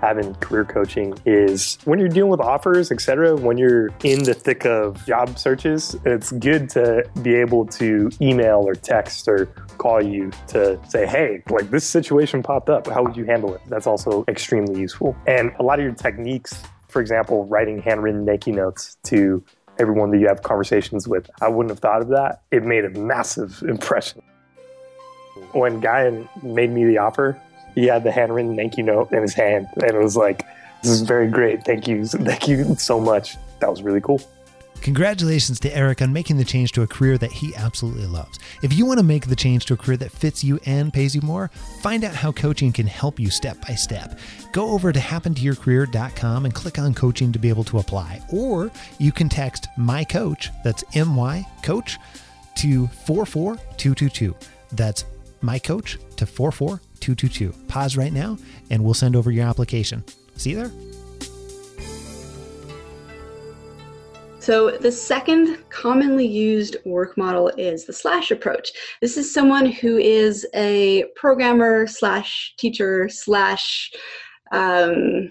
having 0.00 0.34
career 0.36 0.64
coaching 0.64 1.14
is 1.24 1.78
when 1.84 1.98
you're 1.98 2.08
dealing 2.08 2.30
with 2.30 2.40
offers, 2.40 2.90
etc. 2.90 3.36
When 3.36 3.58
you're 3.58 3.88
in 4.04 4.24
the 4.24 4.34
thick 4.34 4.64
of 4.64 5.04
job 5.06 5.38
searches, 5.38 5.96
it's 6.04 6.32
good 6.32 6.70
to 6.70 7.08
be 7.22 7.34
able 7.34 7.66
to 7.66 8.10
email 8.20 8.66
or 8.66 8.74
text 8.74 9.28
or 9.28 9.46
call 9.78 10.02
you 10.02 10.30
to 10.48 10.78
say, 10.88 11.06
hey, 11.06 11.42
like 11.50 11.70
this 11.70 11.84
situation 11.84 12.42
popped 12.42 12.68
up. 12.68 12.86
How 12.86 13.02
would 13.02 13.16
you 13.16 13.24
handle 13.24 13.54
it? 13.54 13.60
That's 13.68 13.86
also 13.86 14.24
extremely 14.28 14.80
useful. 14.80 15.16
And 15.26 15.52
a 15.58 15.62
lot 15.62 15.78
of 15.78 15.84
your 15.84 15.94
techniques, 15.94 16.62
for 16.88 17.00
example, 17.00 17.46
writing 17.46 17.80
handwritten 17.80 18.26
thank 18.26 18.46
you 18.46 18.52
notes 18.52 18.96
to 19.04 19.42
everyone 19.78 20.10
that 20.10 20.18
you 20.18 20.26
have 20.26 20.42
conversations 20.42 21.06
with, 21.06 21.30
I 21.40 21.48
wouldn't 21.48 21.70
have 21.70 21.78
thought 21.78 22.02
of 22.02 22.08
that. 22.08 22.42
It 22.50 22.64
made 22.64 22.84
a 22.84 22.90
massive 22.90 23.62
impression. 23.68 24.22
When 25.52 25.80
Guy 25.80 26.26
made 26.42 26.70
me 26.70 26.84
the 26.84 26.98
offer, 26.98 27.40
he 27.74 27.86
had 27.86 28.04
the 28.04 28.10
handwritten 28.10 28.56
thank 28.56 28.76
you 28.76 28.82
note 28.82 29.12
in 29.12 29.22
his 29.22 29.34
hand, 29.34 29.68
and 29.74 29.90
it 29.90 30.02
was 30.02 30.16
like, 30.16 30.44
"This 30.82 30.92
is 30.92 31.02
very 31.02 31.28
great. 31.28 31.64
Thank 31.64 31.88
you, 31.88 32.04
thank 32.06 32.48
you 32.48 32.74
so 32.76 33.00
much." 33.00 33.36
That 33.60 33.70
was 33.70 33.82
really 33.82 34.00
cool. 34.00 34.20
Congratulations 34.80 35.58
to 35.60 35.76
Eric 35.76 36.00
on 36.02 36.12
making 36.12 36.36
the 36.36 36.44
change 36.44 36.70
to 36.72 36.82
a 36.82 36.86
career 36.86 37.18
that 37.18 37.32
he 37.32 37.54
absolutely 37.56 38.06
loves. 38.06 38.38
If 38.62 38.72
you 38.72 38.86
want 38.86 38.98
to 38.98 39.04
make 39.04 39.26
the 39.26 39.36
change 39.36 39.66
to 39.66 39.74
a 39.74 39.76
career 39.76 39.96
that 39.96 40.12
fits 40.12 40.44
you 40.44 40.60
and 40.66 40.92
pays 40.92 41.14
you 41.14 41.20
more, 41.20 41.50
find 41.82 42.04
out 42.04 42.14
how 42.14 42.30
coaching 42.30 42.72
can 42.72 42.86
help 42.86 43.18
you 43.18 43.28
step 43.28 43.60
by 43.66 43.74
step. 43.74 44.18
Go 44.52 44.70
over 44.70 44.92
to 44.92 45.00
happentoyourcareer.com 45.00 46.44
and 46.44 46.54
click 46.54 46.78
on 46.78 46.94
coaching 46.94 47.32
to 47.32 47.38
be 47.38 47.48
able 47.48 47.64
to 47.64 47.78
apply. 47.78 48.22
Or 48.32 48.70
you 48.98 49.10
can 49.10 49.28
text 49.28 49.66
my 49.76 50.04
coach, 50.04 50.50
that's 50.62 50.84
M 50.94 51.16
Y 51.16 51.46
coach, 51.62 51.98
to 52.56 52.86
44222. 52.86 54.34
That's 54.72 55.04
my 55.40 55.58
coach 55.58 55.98
to 56.16 56.26
44222. 56.26 56.87
Pause 57.68 57.96
right 57.96 58.12
now 58.12 58.38
and 58.70 58.84
we'll 58.84 58.94
send 58.94 59.16
over 59.16 59.30
your 59.30 59.46
application. 59.46 60.04
See 60.36 60.50
you 60.50 60.56
there. 60.56 60.72
So, 64.40 64.70
the 64.70 64.90
second 64.90 65.58
commonly 65.68 66.26
used 66.26 66.78
work 66.86 67.18
model 67.18 67.48
is 67.58 67.84
the 67.84 67.92
slash 67.92 68.30
approach. 68.30 68.70
This 69.02 69.18
is 69.18 69.30
someone 69.30 69.66
who 69.66 69.98
is 69.98 70.46
a 70.54 71.04
programmer 71.16 71.86
slash 71.86 72.54
teacher 72.56 73.10
slash 73.10 73.92
um, 74.50 75.30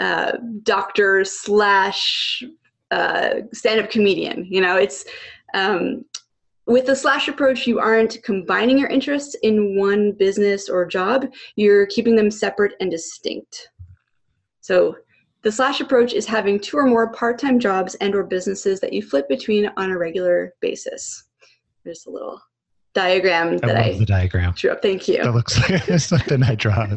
uh, 0.00 0.32
doctor 0.62 1.26
slash 1.26 2.42
uh, 2.90 3.40
stand 3.52 3.80
up 3.80 3.90
comedian. 3.90 4.46
You 4.48 4.62
know, 4.62 4.76
it's 4.76 5.04
um, 5.52 6.02
with 6.72 6.86
the 6.86 6.96
slash 6.96 7.28
approach, 7.28 7.66
you 7.66 7.78
aren't 7.78 8.22
combining 8.22 8.78
your 8.78 8.88
interests 8.88 9.36
in 9.42 9.76
one 9.76 10.12
business 10.12 10.70
or 10.70 10.86
job, 10.86 11.26
you're 11.54 11.84
keeping 11.86 12.16
them 12.16 12.30
separate 12.30 12.72
and 12.80 12.90
distinct. 12.90 13.68
So, 14.62 14.96
the 15.42 15.52
slash 15.52 15.80
approach 15.80 16.14
is 16.14 16.24
having 16.24 16.58
two 16.58 16.78
or 16.78 16.86
more 16.86 17.12
part-time 17.12 17.58
jobs 17.58 17.94
and 17.96 18.14
or 18.14 18.22
businesses 18.22 18.80
that 18.80 18.92
you 18.92 19.02
flip 19.02 19.28
between 19.28 19.70
on 19.76 19.90
a 19.90 19.98
regular 19.98 20.54
basis. 20.60 21.24
There's 21.84 22.06
a 22.06 22.10
little 22.10 22.40
diagram 22.94 23.58
that 23.58 23.76
I 23.76 23.90
I, 23.90 23.98
the 23.98 24.06
diagram. 24.06 24.52
drew 24.52 24.70
up. 24.70 24.82
Thank 24.82 25.08
you. 25.08 25.22
That 25.22 25.32
looks 25.32 25.58
like 25.70 25.82
something 26.00 26.42
I 26.42 26.54
draw. 26.54 26.86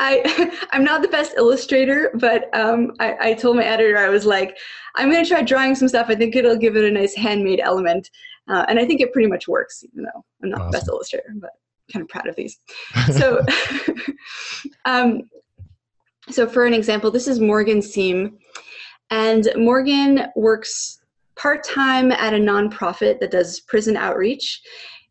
I 0.00 0.58
I'm 0.72 0.84
not 0.84 1.02
the 1.02 1.08
best 1.08 1.34
illustrator, 1.36 2.10
but 2.14 2.54
um, 2.54 2.92
I, 2.98 3.16
I 3.20 3.34
told 3.34 3.56
my 3.56 3.64
editor 3.64 3.98
I 3.98 4.08
was 4.08 4.24
like, 4.24 4.56
I'm 4.94 5.10
gonna 5.10 5.26
try 5.26 5.42
drawing 5.42 5.74
some 5.74 5.88
stuff. 5.88 6.06
I 6.08 6.14
think 6.14 6.34
it'll 6.36 6.56
give 6.56 6.76
it 6.76 6.84
a 6.84 6.90
nice 6.90 7.14
handmade 7.14 7.60
element, 7.60 8.10
uh, 8.48 8.64
and 8.68 8.78
I 8.78 8.86
think 8.86 9.00
it 9.00 9.12
pretty 9.12 9.28
much 9.28 9.48
works. 9.48 9.84
Even 9.84 10.04
though 10.04 10.24
I'm 10.42 10.50
not 10.50 10.66
the 10.66 10.78
best 10.78 10.88
illustrator, 10.88 11.32
but 11.36 11.50
kind 11.92 12.02
of 12.02 12.08
proud 12.08 12.26
of 12.26 12.34
these. 12.34 12.58
So, 13.12 13.44
um, 14.86 15.22
so 16.30 16.48
for 16.48 16.66
an 16.66 16.74
example, 16.74 17.10
this 17.10 17.28
is 17.28 17.38
Morgan 17.38 17.82
Seam, 17.82 18.38
and 19.10 19.48
Morgan 19.56 20.26
works 20.34 21.00
part 21.36 21.64
time 21.64 22.12
at 22.12 22.34
a 22.34 22.38
nonprofit 22.38 23.20
that 23.20 23.30
does 23.30 23.60
prison 23.60 23.96
outreach. 23.96 24.60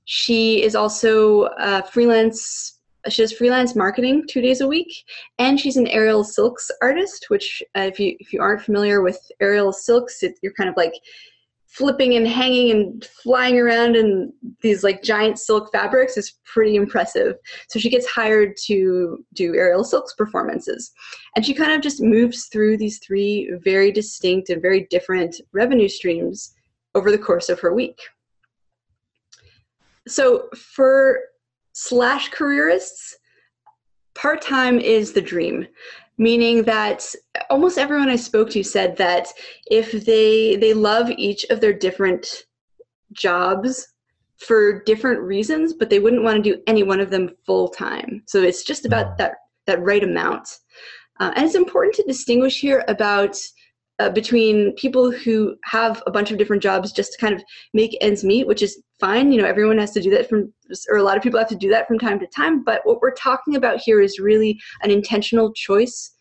She 0.05 0.63
is 0.63 0.75
also 0.75 1.49
a 1.57 1.83
freelance. 1.83 2.79
She 3.07 3.21
does 3.21 3.33
freelance 3.33 3.75
marketing 3.75 4.25
two 4.27 4.41
days 4.41 4.61
a 4.61 4.67
week, 4.67 4.91
and 5.37 5.59
she's 5.59 5.77
an 5.77 5.87
aerial 5.87 6.23
silks 6.23 6.69
artist. 6.81 7.27
Which, 7.29 7.63
uh, 7.77 7.81
if 7.81 7.99
you 7.99 8.15
if 8.19 8.33
you 8.33 8.41
aren't 8.41 8.61
familiar 8.61 9.01
with 9.01 9.19
aerial 9.39 9.71
silks, 9.71 10.23
it, 10.23 10.37
you're 10.41 10.53
kind 10.53 10.69
of 10.69 10.77
like 10.77 10.93
flipping 11.75 12.15
and 12.15 12.25
hanging 12.25 12.71
and 12.71 13.05
flying 13.21 13.59
around 13.59 13.97
in 13.97 14.31
these 14.61 14.81
like 14.81 15.03
giant 15.03 15.37
silk 15.37 15.69
fabrics 15.73 16.15
is 16.15 16.39
pretty 16.45 16.77
impressive. 16.77 17.35
So 17.67 17.79
she 17.79 17.89
gets 17.89 18.07
hired 18.07 18.55
to 18.67 19.25
do 19.33 19.55
aerial 19.55 19.83
silks 19.83 20.13
performances. 20.13 20.91
And 21.35 21.45
she 21.45 21.53
kind 21.53 21.73
of 21.73 21.81
just 21.81 22.01
moves 22.01 22.45
through 22.45 22.77
these 22.77 22.99
three 22.99 23.51
very 23.63 23.91
distinct 23.91 24.49
and 24.49 24.61
very 24.61 24.87
different 24.89 25.35
revenue 25.51 25.89
streams 25.89 26.53
over 26.95 27.11
the 27.11 27.17
course 27.17 27.49
of 27.49 27.59
her 27.59 27.73
week. 27.73 27.99
So 30.07 30.47
for 30.55 31.19
slash 31.73 32.31
careerists, 32.31 33.15
part 34.13 34.41
time 34.41 34.79
is 34.79 35.11
the 35.11 35.21
dream 35.21 35.67
meaning 36.17 36.63
that 36.63 37.05
almost 37.49 37.77
everyone 37.77 38.09
I 38.09 38.15
spoke 38.15 38.49
to 38.51 38.63
said 38.63 38.97
that 38.97 39.27
if 39.69 39.91
they 39.91 40.55
they 40.55 40.73
love 40.73 41.09
each 41.11 41.45
of 41.45 41.61
their 41.61 41.73
different 41.73 42.43
jobs 43.13 43.87
for 44.37 44.83
different 44.83 45.21
reasons, 45.21 45.73
but 45.73 45.89
they 45.89 45.99
wouldn't 45.99 46.23
want 46.23 46.43
to 46.43 46.53
do 46.53 46.61
any 46.67 46.83
one 46.83 46.99
of 46.99 47.09
them 47.09 47.29
full 47.45 47.69
time. 47.69 48.21
So 48.27 48.41
it's 48.41 48.63
just 48.63 48.85
about 48.85 49.17
that 49.17 49.35
that 49.65 49.81
right 49.81 50.03
amount. 50.03 50.47
Uh, 51.19 51.31
and 51.35 51.45
it's 51.45 51.55
important 51.55 51.95
to 51.95 52.03
distinguish 52.03 52.59
here 52.59 52.83
about 52.87 53.37
uh, 53.99 54.09
between 54.09 54.73
people 54.73 55.11
who 55.11 55.55
have 55.63 56.03
a 56.05 56.11
bunch 56.11 56.31
of 56.31 56.37
different 56.37 56.61
jobs 56.61 56.91
just 56.91 57.13
to 57.13 57.17
kind 57.17 57.33
of 57.33 57.43
make 57.73 57.97
ends 58.01 58.23
meet, 58.23 58.47
which 58.47 58.61
is 58.61 58.81
fine. 58.99 59.31
You 59.31 59.41
know, 59.41 59.47
everyone 59.47 59.77
has 59.77 59.91
to 59.91 60.01
do 60.01 60.09
that 60.11 60.29
from, 60.29 60.51
or 60.89 60.97
a 60.97 61.03
lot 61.03 61.17
of 61.17 61.23
people 61.23 61.39
have 61.39 61.49
to 61.49 61.55
do 61.55 61.69
that 61.69 61.87
from 61.87 61.99
time 61.99 62.19
to 62.19 62.27
time. 62.27 62.63
But 62.63 62.81
what 62.83 63.01
we're 63.01 63.13
talking 63.13 63.55
about 63.55 63.79
here 63.79 64.01
is 64.01 64.19
really 64.19 64.59
an 64.83 64.91
intentional 64.91 65.53
choice 65.53 66.11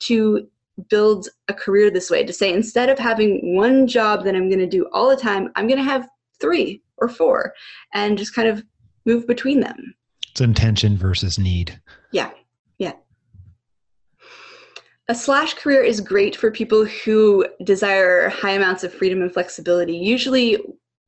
to 0.00 0.46
build 0.90 1.28
a 1.48 1.54
career 1.54 1.90
this 1.90 2.10
way. 2.10 2.24
To 2.24 2.32
say 2.32 2.52
instead 2.52 2.88
of 2.88 2.98
having 2.98 3.56
one 3.56 3.86
job 3.86 4.24
that 4.24 4.34
I'm 4.34 4.48
going 4.48 4.60
to 4.60 4.66
do 4.66 4.88
all 4.92 5.08
the 5.08 5.16
time, 5.16 5.50
I'm 5.56 5.66
going 5.66 5.78
to 5.78 5.84
have 5.84 6.08
three 6.40 6.82
or 6.98 7.08
four, 7.08 7.52
and 7.92 8.16
just 8.16 8.34
kind 8.34 8.46
of 8.46 8.62
move 9.04 9.26
between 9.26 9.60
them. 9.60 9.94
It's 10.30 10.40
intention 10.40 10.96
versus 10.96 11.38
need. 11.38 11.80
Yeah, 12.12 12.30
yeah. 12.30 12.43
A 15.08 15.14
slash 15.14 15.52
career 15.54 15.82
is 15.82 16.00
great 16.00 16.34
for 16.34 16.50
people 16.50 16.86
who 16.86 17.46
desire 17.64 18.30
high 18.30 18.52
amounts 18.52 18.84
of 18.84 18.94
freedom 18.94 19.20
and 19.20 19.30
flexibility. 19.30 19.94
Usually, 19.96 20.58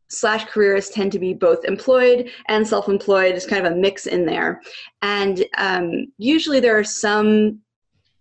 slash 0.08 0.44
careers 0.44 0.90
tend 0.90 1.12
to 1.12 1.18
be 1.18 1.32
both 1.32 1.64
employed 1.64 2.30
and 2.48 2.66
self 2.66 2.88
employed, 2.88 3.34
It's 3.34 3.46
kind 3.46 3.66
of 3.66 3.72
a 3.72 3.76
mix 3.76 4.06
in 4.06 4.26
there. 4.26 4.60
And 5.00 5.46
um, 5.56 6.12
usually, 6.18 6.60
there 6.60 6.78
are 6.78 6.84
some 6.84 7.60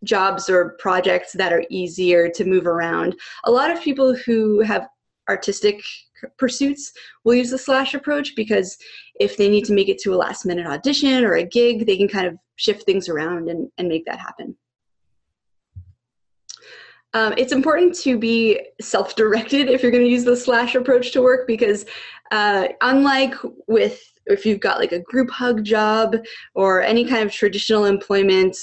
jobs 0.06 0.50
or 0.50 0.78
projects 0.80 1.34
that 1.34 1.52
are 1.52 1.66
easier 1.70 2.30
to 2.30 2.46
move 2.46 2.68
around. 2.68 3.16
A 3.44 3.52
lot 3.52 3.70
of 3.70 3.82
people 3.82 4.16
who 4.16 4.62
have 4.62 4.88
artistic 5.28 5.82
pursuits 6.38 6.94
will 7.26 7.34
use 7.34 7.50
the 7.50 7.58
slash 7.58 7.94
approach 7.94 8.34
because 8.36 8.78
if 9.20 9.36
they 9.36 9.50
need 9.50 9.66
to 9.66 9.74
make 9.74 9.90
it 9.90 9.98
to 10.00 10.14
a 10.14 10.16
last 10.16 10.46
minute 10.46 10.68
audition 10.68 11.26
or 11.26 11.34
a 11.34 11.44
gig, 11.44 11.86
they 11.86 11.98
can 11.98 12.08
kind 12.08 12.28
of 12.28 12.38
shift 12.56 12.84
things 12.84 13.10
around 13.10 13.50
and, 13.50 13.70
and 13.78 13.90
make 13.90 14.06
that 14.06 14.20
happen. 14.20 14.56
Um, 17.16 17.34
it's 17.38 17.54
important 17.54 17.96
to 18.00 18.20
be 18.20 18.60
self 18.82 19.16
directed 19.16 19.70
if 19.70 19.82
you're 19.82 19.92
going 19.92 20.04
to 20.04 20.10
use 20.10 20.26
the 20.26 20.36
slash 20.36 20.76
approach 20.76 21.14
to 21.14 21.22
work 21.22 21.48
because, 21.48 21.86
uh, 22.32 22.68
unlike 22.82 23.34
with 23.68 24.02
if 24.26 24.46
you've 24.46 24.60
got 24.60 24.80
like 24.80 24.92
a 24.92 25.00
group 25.00 25.30
hug 25.32 25.64
job 25.64 26.18
or 26.56 26.82
any 26.82 27.06
kind 27.06 27.24
of 27.24 27.32
traditional 27.32 27.86
employment 27.86 28.58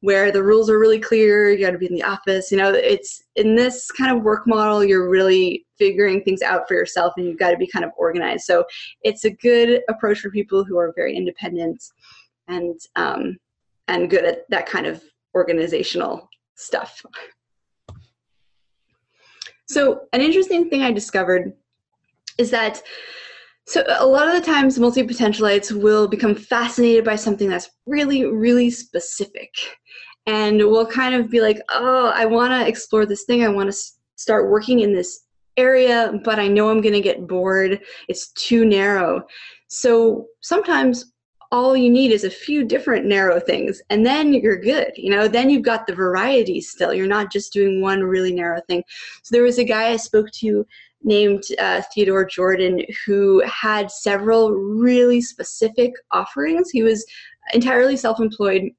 where 0.00 0.30
the 0.30 0.42
rules 0.42 0.70
are 0.70 0.78
really 0.78 1.00
clear, 1.00 1.50
you 1.50 1.64
got 1.64 1.72
to 1.72 1.78
be 1.78 1.86
in 1.86 1.94
the 1.94 2.02
office, 2.02 2.52
you 2.52 2.56
know, 2.56 2.70
it's 2.70 3.24
in 3.34 3.56
this 3.56 3.90
kind 3.90 4.16
of 4.16 4.22
work 4.22 4.46
model, 4.46 4.84
you're 4.84 5.08
really 5.08 5.66
figuring 5.76 6.22
things 6.22 6.42
out 6.42 6.68
for 6.68 6.74
yourself 6.74 7.14
and 7.16 7.26
you've 7.26 7.38
got 7.38 7.50
to 7.50 7.56
be 7.56 7.66
kind 7.66 7.84
of 7.84 7.90
organized. 7.96 8.44
So 8.44 8.64
it's 9.02 9.24
a 9.24 9.30
good 9.30 9.80
approach 9.88 10.20
for 10.20 10.30
people 10.30 10.64
who 10.64 10.78
are 10.78 10.92
very 10.94 11.16
independent 11.16 11.82
and 12.46 12.78
um, 12.94 13.36
and 13.88 14.08
good 14.10 14.24
at 14.24 14.48
that 14.50 14.66
kind 14.66 14.86
of 14.86 15.02
organizational 15.34 16.28
stuff. 16.54 17.02
So, 19.66 20.02
an 20.12 20.20
interesting 20.20 20.70
thing 20.70 20.82
I 20.82 20.92
discovered 20.92 21.52
is 22.38 22.50
that 22.50 22.82
so 23.68 23.82
a 23.98 24.06
lot 24.06 24.28
of 24.28 24.34
the 24.34 24.40
times 24.40 24.78
multi-potentialites 24.78 25.72
will 25.72 26.06
become 26.06 26.36
fascinated 26.36 27.04
by 27.04 27.16
something 27.16 27.48
that's 27.48 27.68
really, 27.84 28.24
really 28.24 28.70
specific. 28.70 29.52
And 30.26 30.58
will 30.58 30.86
kind 30.86 31.14
of 31.14 31.30
be 31.30 31.40
like, 31.40 31.60
oh, 31.70 32.12
I 32.14 32.26
want 32.26 32.52
to 32.52 32.66
explore 32.66 33.06
this 33.06 33.24
thing. 33.24 33.44
I 33.44 33.48
want 33.48 33.72
to 33.72 33.78
start 34.16 34.50
working 34.50 34.80
in 34.80 34.92
this 34.92 35.26
area, 35.56 36.12
but 36.24 36.38
I 36.38 36.48
know 36.48 36.68
I'm 36.68 36.80
going 36.80 36.94
to 36.94 37.00
get 37.00 37.26
bored. 37.26 37.80
It's 38.08 38.32
too 38.32 38.64
narrow. 38.64 39.22
So 39.68 40.26
sometimes 40.42 41.12
all 41.52 41.76
you 41.76 41.90
need 41.90 42.12
is 42.12 42.24
a 42.24 42.30
few 42.30 42.64
different 42.64 43.06
narrow 43.06 43.38
things 43.38 43.80
and 43.90 44.04
then 44.04 44.32
you're 44.32 44.56
good 44.56 44.92
you 44.96 45.10
know? 45.10 45.28
Then 45.28 45.50
you've 45.50 45.62
got 45.62 45.86
the 45.86 45.94
variety 45.94 46.60
still. 46.60 46.92
You're 46.92 47.06
not 47.06 47.32
just 47.32 47.52
doing 47.52 47.80
one 47.80 48.02
really 48.02 48.32
narrow 48.32 48.60
thing. 48.68 48.82
So 49.22 49.34
there 49.34 49.42
was 49.42 49.58
a 49.58 49.64
guy 49.64 49.88
i 49.88 49.96
spoke 49.96 50.30
to 50.32 50.66
named 51.02 51.44
uh, 51.58 51.82
theodore 51.94 52.24
jordan 52.24 52.80
who 53.04 53.40
had 53.46 53.90
several 53.90 54.52
really 54.52 55.20
specific 55.20 55.92
offerings. 56.10 56.70
He 56.70 56.82
was 56.82 57.06
entirely 57.52 57.96
self-employed. 57.96 58.70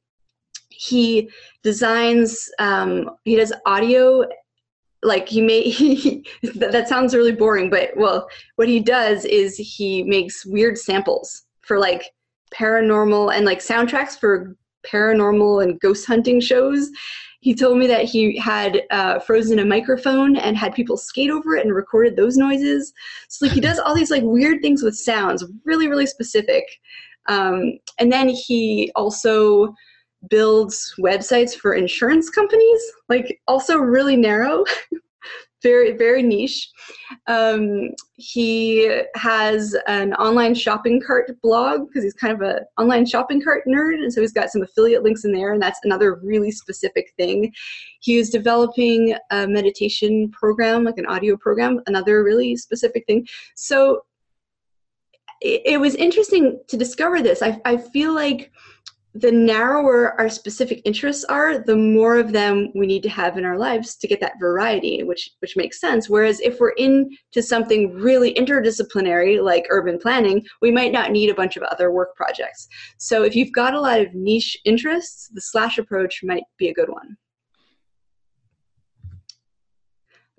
He 0.70 1.30
designs 1.64 2.50
um, 2.60 3.12
he 3.24 3.36
does 3.36 3.54
audio 3.66 4.26
like 5.04 5.30
he 5.30 5.42
may 5.42 5.62
he, 5.70 6.24
that 6.56 6.88
sounds 6.88 7.16
really 7.16 7.32
boring 7.32 7.70
but 7.70 7.96
well 7.96 8.28
what 8.56 8.68
he 8.68 8.80
does 8.80 9.26
is 9.26 9.56
he 9.58 10.04
makes 10.04 10.46
weird 10.46 10.78
samples 10.78 11.44
for 11.62 11.78
like 11.80 12.12
paranormal 12.54 13.34
and 13.36 13.46
like 13.46 13.60
soundtracks 13.60 14.18
for 14.20 14.56
paranormal 14.86 15.64
and 15.64 15.80
ghost 15.80 16.06
hunting 16.08 16.40
shows. 16.40 16.90
He 17.42 17.54
told 17.54 17.78
me 17.78 17.88
that 17.88 18.06
he 18.06 18.38
had 18.38 18.82
uh, 18.92 19.20
frozen 19.20 19.60
a 19.60 19.66
microphone 19.66 20.36
and 20.36 20.58
had 20.58 20.74
people 20.74 20.98
skate 20.98 21.30
over 21.30 21.56
it 21.56 21.66
and 21.66 21.74
recorded 21.74 22.16
those 22.16 22.36
noises. 22.36 22.94
So 23.30 23.46
like 23.46 23.54
he 23.54 23.62
does 23.62 23.80
all 23.80 23.96
these 23.96 24.12
like 24.12 24.24
weird 24.24 24.62
things 24.62 24.84
with 24.84 24.98
sounds, 24.98 25.46
really 25.66 25.88
really 25.88 26.08
specific. 26.08 26.66
Um, 27.28 27.80
and 28.00 28.12
then 28.12 28.30
he 28.30 28.92
also 28.96 29.74
builds 30.30 30.94
websites 31.00 31.56
for 31.56 31.74
insurance 31.74 32.30
companies, 32.30 32.82
like 33.10 33.40
also 33.48 33.78
really 33.78 34.16
narrow. 34.16 34.64
very 35.64 35.98
very 35.98 36.24
niche. 36.24 36.70
Um, 37.28 37.90
he 38.16 39.02
has 39.16 39.76
an 39.88 40.14
online 40.16 40.56
shopping 40.56 41.02
cart 41.06 41.32
blog 41.42 41.88
because 41.88 42.04
he's 42.04 42.14
kind 42.14 42.34
of 42.34 42.42
an 42.42 42.60
online 42.78 43.06
shopping 43.06 43.42
cart 43.42 43.64
nerd, 43.68 43.96
and 43.96 44.12
so 44.12 44.22
he's 44.22 44.34
got 44.34 44.50
some 44.50 44.62
affiliate 44.62 45.04
links 45.04 45.26
in 45.26 45.32
there, 45.32 45.54
and 45.54 45.62
that's 45.62 45.80
another 45.84 46.20
really 46.24 46.52
specific 46.52 47.14
thing. 47.18 47.54
He 48.02 48.18
is 48.18 48.30
developing 48.30 49.16
a 49.32 49.48
meditation 49.48 50.30
program, 50.32 50.84
like 50.84 50.98
an 50.98 51.06
audio 51.08 51.38
program, 51.38 51.82
another 51.88 52.24
really 52.24 52.56
specific 52.56 53.06
thing. 53.08 53.28
So 53.56 54.04
it, 55.42 55.62
it 55.66 55.80
was 55.80 55.96
interesting 55.96 56.60
to 56.68 56.78
discover 56.78 57.22
this. 57.22 57.42
I, 57.42 57.60
I 57.66 57.78
feel 57.78 58.14
like 58.14 58.52
the 59.20 59.32
narrower 59.32 60.20
our 60.20 60.30
specific 60.30 60.82
interests 60.86 61.24
are, 61.26 61.58
the 61.58 61.76
more 61.76 62.18
of 62.18 62.32
them 62.32 62.72
we 62.76 62.86
need 62.86 63.04
to 63.04 63.10
have 63.10 63.38
in 63.38 63.46
our 63.46 63.58
lives 63.58 63.96
to 63.96 64.08
get 64.08 64.20
that 64.20 64.40
variety, 64.40 65.04
which 65.04 65.32
which 65.40 65.58
makes 65.58 65.80
sense. 65.80 66.10
Whereas 66.10 66.40
if 66.42 66.60
we're 66.60 66.72
into 66.72 67.42
something 67.42 67.96
really 67.96 68.34
interdisciplinary 68.34 69.44
like 69.44 69.66
urban 69.70 69.98
planning, 69.98 70.46
we 70.62 70.72
might 70.72 70.92
not 70.92 71.12
need 71.12 71.30
a 71.30 71.36
bunch 71.36 71.58
of 71.58 71.64
other 71.64 71.92
work 71.92 72.16
projects. 72.16 72.68
So 72.98 73.24
if 73.24 73.36
you've 73.36 73.54
got 73.54 73.74
a 73.74 73.82
lot 73.82 74.02
of 74.02 74.14
niche 74.14 74.58
interests, 74.66 75.30
the 75.34 75.42
slash 75.42 75.78
approach 75.78 76.22
might 76.24 76.44
be 76.58 76.70
a 76.70 76.74
good 76.74 76.90
one. 76.90 77.18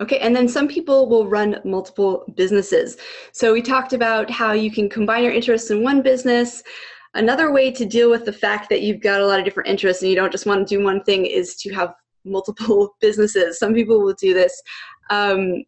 Okay, 0.01 0.19
and 0.19 0.33
then 0.33 0.47
some 0.47 0.69
people 0.69 1.09
will 1.09 1.27
run 1.27 1.59
multiple 1.65 2.23
businesses. 2.35 2.95
So 3.33 3.51
we 3.51 3.61
talked 3.61 3.91
about 3.91 4.29
how 4.29 4.53
you 4.53 4.71
can 4.71 4.87
combine 4.87 5.25
your 5.25 5.33
interests 5.33 5.71
in 5.71 5.83
one 5.83 6.01
business. 6.01 6.63
Another 7.15 7.51
way 7.51 7.71
to 7.71 7.85
deal 7.85 8.09
with 8.09 8.25
the 8.25 8.33
fact 8.33 8.69
that 8.69 8.81
you've 8.81 9.01
got 9.01 9.21
a 9.21 9.25
lot 9.25 9.39
of 9.39 9.45
different 9.45 9.69
interests 9.69 10.03
and 10.03 10.09
you 10.09 10.15
don't 10.15 10.31
just 10.31 10.45
want 10.45 10.67
to 10.67 10.75
do 10.77 10.83
one 10.83 11.03
thing 11.03 11.25
is 11.25 11.55
to 11.57 11.73
have 11.73 11.93
multiple 12.23 12.95
businesses. 13.01 13.59
Some 13.59 13.73
people 13.73 14.01
will 14.01 14.13
do 14.13 14.33
this. 14.33 14.61
Um, 15.09 15.63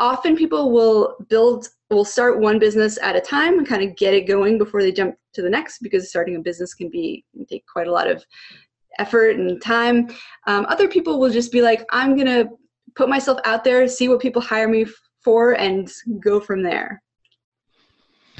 often 0.00 0.36
people 0.36 0.70
will 0.70 1.16
build 1.28 1.68
will 1.90 2.04
start 2.04 2.40
one 2.40 2.58
business 2.58 2.98
at 3.02 3.14
a 3.14 3.20
time 3.20 3.58
and 3.58 3.68
kind 3.68 3.88
of 3.88 3.96
get 3.96 4.14
it 4.14 4.26
going 4.26 4.58
before 4.58 4.82
they 4.82 4.90
jump 4.90 5.14
to 5.32 5.42
the 5.42 5.50
next 5.50 5.78
because 5.78 6.08
starting 6.08 6.36
a 6.36 6.40
business 6.40 6.74
can 6.74 6.90
be 6.90 7.24
can 7.32 7.46
take 7.46 7.64
quite 7.66 7.86
a 7.86 7.92
lot 7.92 8.10
of 8.10 8.24
effort 8.98 9.36
and 9.36 9.62
time 9.62 10.08
um, 10.46 10.66
other 10.68 10.88
people 10.88 11.20
will 11.20 11.30
just 11.30 11.52
be 11.52 11.62
like 11.62 11.84
i'm 11.90 12.16
gonna 12.16 12.46
put 12.96 13.08
myself 13.08 13.38
out 13.44 13.62
there 13.62 13.86
see 13.86 14.08
what 14.08 14.20
people 14.20 14.42
hire 14.42 14.68
me 14.68 14.84
for 15.22 15.52
and 15.52 15.90
go 16.20 16.40
from 16.40 16.62
there 16.62 17.00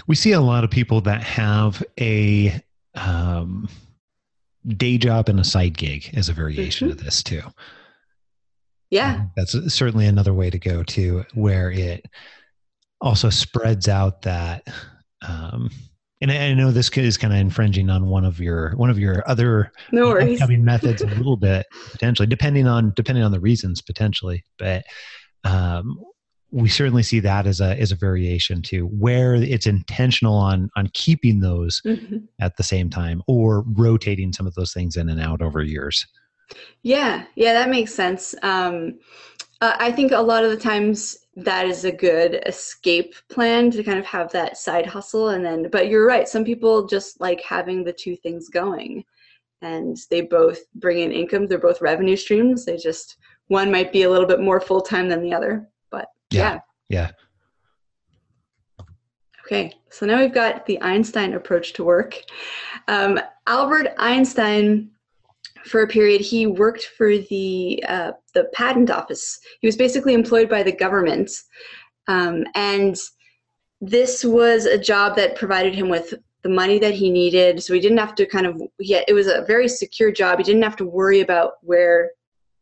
we 0.06 0.14
see 0.14 0.32
a 0.32 0.40
lot 0.40 0.64
of 0.64 0.70
people 0.70 1.00
that 1.02 1.22
have 1.22 1.82
a 2.00 2.60
um, 2.94 3.68
day 4.66 4.98
job 4.98 5.28
and 5.28 5.40
a 5.40 5.44
side 5.44 5.76
gig 5.76 6.10
as 6.14 6.28
a 6.28 6.32
variation 6.32 6.88
mm-hmm. 6.88 6.98
of 6.98 7.04
this 7.04 7.22
too. 7.22 7.42
Yeah. 8.90 9.14
Um, 9.14 9.30
that's 9.36 9.74
certainly 9.74 10.06
another 10.06 10.34
way 10.34 10.50
to 10.50 10.58
go 10.58 10.82
to 10.84 11.24
where 11.34 11.70
it 11.70 12.06
also 13.00 13.30
spreads 13.30 13.88
out 13.88 14.22
that 14.22 14.66
um, 15.26 15.70
and 16.20 16.30
I 16.30 16.54
know 16.54 16.70
this 16.70 16.88
is 16.90 17.18
kind 17.18 17.32
of 17.34 17.38
infringing 17.38 17.90
on 17.90 18.06
one 18.06 18.24
of 18.24 18.40
your 18.40 18.70
one 18.76 18.88
of 18.88 18.98
your 18.98 19.22
other 19.28 19.72
no 19.92 20.16
upcoming 20.16 20.64
methods 20.64 21.02
a 21.02 21.06
little 21.06 21.36
bit 21.36 21.66
potentially, 21.92 22.26
depending 22.26 22.66
on 22.66 22.92
depending 22.96 23.24
on 23.24 23.32
the 23.32 23.40
reasons 23.40 23.82
potentially. 23.82 24.42
But 24.58 24.84
um, 25.44 25.98
we 26.54 26.68
certainly 26.68 27.02
see 27.02 27.18
that 27.18 27.48
as 27.48 27.60
a 27.60 27.78
as 27.80 27.90
a 27.90 27.96
variation 27.96 28.62
too, 28.62 28.86
where 28.86 29.34
it's 29.34 29.66
intentional 29.66 30.36
on 30.36 30.70
on 30.76 30.88
keeping 30.94 31.40
those 31.40 31.82
mm-hmm. 31.84 32.18
at 32.40 32.56
the 32.56 32.62
same 32.62 32.88
time 32.88 33.22
or 33.26 33.64
rotating 33.72 34.32
some 34.32 34.46
of 34.46 34.54
those 34.54 34.72
things 34.72 34.96
in 34.96 35.08
and 35.08 35.20
out 35.20 35.42
over 35.42 35.62
years. 35.62 36.06
Yeah, 36.82 37.24
yeah, 37.34 37.54
that 37.54 37.70
makes 37.70 37.92
sense. 37.92 38.36
Um, 38.42 39.00
uh, 39.60 39.74
I 39.78 39.90
think 39.90 40.12
a 40.12 40.20
lot 40.20 40.44
of 40.44 40.50
the 40.50 40.56
times 40.56 41.18
that 41.36 41.66
is 41.66 41.84
a 41.84 41.90
good 41.90 42.40
escape 42.46 43.16
plan 43.28 43.72
to 43.72 43.82
kind 43.82 43.98
of 43.98 44.06
have 44.06 44.30
that 44.30 44.56
side 44.56 44.86
hustle, 44.86 45.30
and 45.30 45.44
then. 45.44 45.68
But 45.72 45.88
you're 45.88 46.06
right. 46.06 46.28
Some 46.28 46.44
people 46.44 46.86
just 46.86 47.20
like 47.20 47.40
having 47.40 47.82
the 47.82 47.92
two 47.92 48.14
things 48.14 48.48
going, 48.48 49.04
and 49.60 49.96
they 50.08 50.20
both 50.20 50.60
bring 50.76 51.00
in 51.00 51.10
income. 51.10 51.48
They're 51.48 51.58
both 51.58 51.82
revenue 51.82 52.16
streams. 52.16 52.64
They 52.64 52.76
just 52.76 53.16
one 53.48 53.72
might 53.72 53.92
be 53.92 54.04
a 54.04 54.10
little 54.10 54.28
bit 54.28 54.40
more 54.40 54.60
full 54.60 54.80
time 54.80 55.08
than 55.08 55.20
the 55.20 55.34
other. 55.34 55.68
Yeah. 56.38 56.58
Yeah. 56.88 57.10
Okay, 59.46 59.74
so 59.90 60.06
now 60.06 60.20
we've 60.20 60.32
got 60.32 60.64
the 60.64 60.80
Einstein 60.80 61.34
approach 61.34 61.74
to 61.74 61.84
work. 61.84 62.16
Um, 62.88 63.20
Albert 63.46 63.88
Einstein, 63.98 64.90
for 65.66 65.82
a 65.82 65.86
period, 65.86 66.22
he 66.22 66.46
worked 66.46 66.86
for 66.96 67.18
the 67.18 67.84
uh, 67.86 68.12
the 68.32 68.44
patent 68.54 68.90
office. 68.90 69.38
He 69.60 69.68
was 69.68 69.76
basically 69.76 70.14
employed 70.14 70.48
by 70.48 70.62
the 70.62 70.72
government, 70.72 71.30
um, 72.08 72.44
and 72.54 72.96
this 73.82 74.24
was 74.24 74.64
a 74.64 74.78
job 74.78 75.14
that 75.16 75.36
provided 75.36 75.74
him 75.74 75.90
with 75.90 76.14
the 76.42 76.48
money 76.48 76.78
that 76.78 76.94
he 76.94 77.10
needed. 77.10 77.62
So 77.62 77.74
he 77.74 77.80
didn't 77.80 77.98
have 77.98 78.14
to 78.14 78.26
kind 78.26 78.46
of. 78.46 78.62
He 78.78 78.94
it 78.94 79.12
was 79.12 79.26
a 79.26 79.44
very 79.46 79.68
secure 79.68 80.10
job. 80.10 80.38
He 80.38 80.44
didn't 80.44 80.62
have 80.62 80.76
to 80.76 80.86
worry 80.86 81.20
about 81.20 81.54
where 81.60 82.12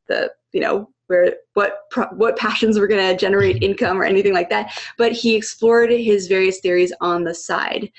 the 0.09 0.33
you 0.53 0.61
know 0.61 0.91
where 1.13 1.35
what 1.53 1.81
what 2.17 2.37
passions 2.39 2.79
were 2.79 2.89
going 2.89 3.07
to 3.07 3.17
generate 3.17 3.63
income 3.69 4.01
or 4.01 4.05
anything 4.05 4.33
like 4.33 4.49
that 4.49 4.73
but 4.97 5.13
he 5.13 5.37
explored 5.37 5.91
his 5.91 6.27
various 6.27 6.61
theories 6.61 6.93
on 7.01 7.23
the 7.23 7.35
side 7.35 7.91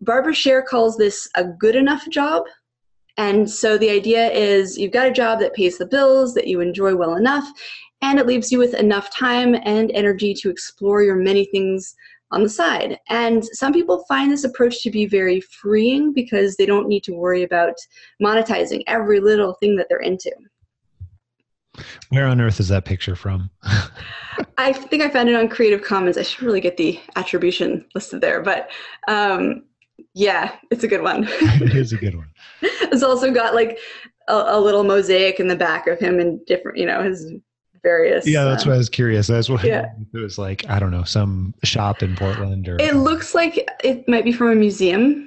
barbara 0.00 0.32
sher 0.34 0.62
calls 0.62 0.96
this 0.96 1.28
a 1.34 1.44
good 1.44 1.74
enough 1.74 2.08
job 2.08 2.44
and 3.18 3.50
so 3.50 3.76
the 3.76 3.90
idea 3.90 4.30
is 4.30 4.78
you've 4.78 4.92
got 4.92 5.08
a 5.08 5.12
job 5.12 5.40
that 5.40 5.54
pays 5.54 5.78
the 5.78 5.86
bills 5.86 6.34
that 6.34 6.46
you 6.46 6.60
enjoy 6.60 6.94
well 6.94 7.16
enough 7.16 7.48
and 8.02 8.18
it 8.18 8.26
leaves 8.26 8.52
you 8.52 8.58
with 8.58 8.74
enough 8.74 9.10
time 9.10 9.56
and 9.64 9.90
energy 9.92 10.34
to 10.34 10.50
explore 10.50 11.02
your 11.02 11.16
many 11.16 11.46
things 11.46 11.96
on 12.30 12.42
the 12.42 12.48
side. 12.48 12.98
And 13.08 13.44
some 13.44 13.72
people 13.72 14.04
find 14.08 14.30
this 14.30 14.44
approach 14.44 14.82
to 14.82 14.90
be 14.90 15.06
very 15.06 15.40
freeing 15.40 16.12
because 16.12 16.56
they 16.56 16.66
don't 16.66 16.88
need 16.88 17.04
to 17.04 17.14
worry 17.14 17.42
about 17.42 17.74
monetizing 18.22 18.82
every 18.86 19.20
little 19.20 19.54
thing 19.54 19.76
that 19.76 19.86
they're 19.88 19.98
into. 19.98 20.32
Where 22.10 22.26
on 22.26 22.40
earth 22.40 22.60
is 22.60 22.68
that 22.68 22.84
picture 22.84 23.16
from? 23.16 23.50
I 24.58 24.72
think 24.72 25.02
I 25.02 25.08
found 25.08 25.28
it 25.28 25.34
on 25.34 25.48
Creative 25.48 25.82
Commons. 25.82 26.18
I 26.18 26.22
should 26.22 26.42
really 26.42 26.60
get 26.60 26.76
the 26.76 27.00
attribution 27.16 27.84
listed 27.94 28.20
there, 28.20 28.42
but 28.42 28.70
um, 29.08 29.64
yeah, 30.14 30.56
it's 30.70 30.84
a 30.84 30.88
good 30.88 31.02
one. 31.02 31.26
it 31.30 31.74
is 31.74 31.92
a 31.92 31.96
good 31.96 32.16
one. 32.16 32.28
it's 32.62 33.02
also 33.02 33.30
got 33.30 33.54
like 33.54 33.78
a, 34.28 34.34
a, 34.34 34.60
little 34.60 34.84
mosaic 34.84 35.40
in 35.40 35.48
the 35.48 35.56
back 35.56 35.86
of 35.86 35.98
him 35.98 36.18
and 36.18 36.44
different, 36.46 36.78
you 36.78 36.86
know, 36.86 37.02
his 37.02 37.32
various. 37.82 38.26
Yeah, 38.26 38.44
that's 38.44 38.66
uh, 38.66 38.70
why 38.70 38.74
I 38.74 38.78
was 38.78 38.88
curious. 38.88 39.26
That's 39.26 39.48
what 39.48 39.62
yeah. 39.62 39.86
it 40.14 40.18
was 40.18 40.38
like. 40.38 40.68
I 40.68 40.78
don't 40.78 40.90
know, 40.90 41.04
some 41.04 41.54
shop 41.62 42.02
in 42.02 42.16
Portland 42.16 42.68
or. 42.68 42.76
It 42.80 42.96
looks 42.96 43.34
like 43.34 43.68
it 43.84 44.08
might 44.08 44.24
be 44.24 44.32
from 44.32 44.50
a 44.50 44.54
museum. 44.54 45.25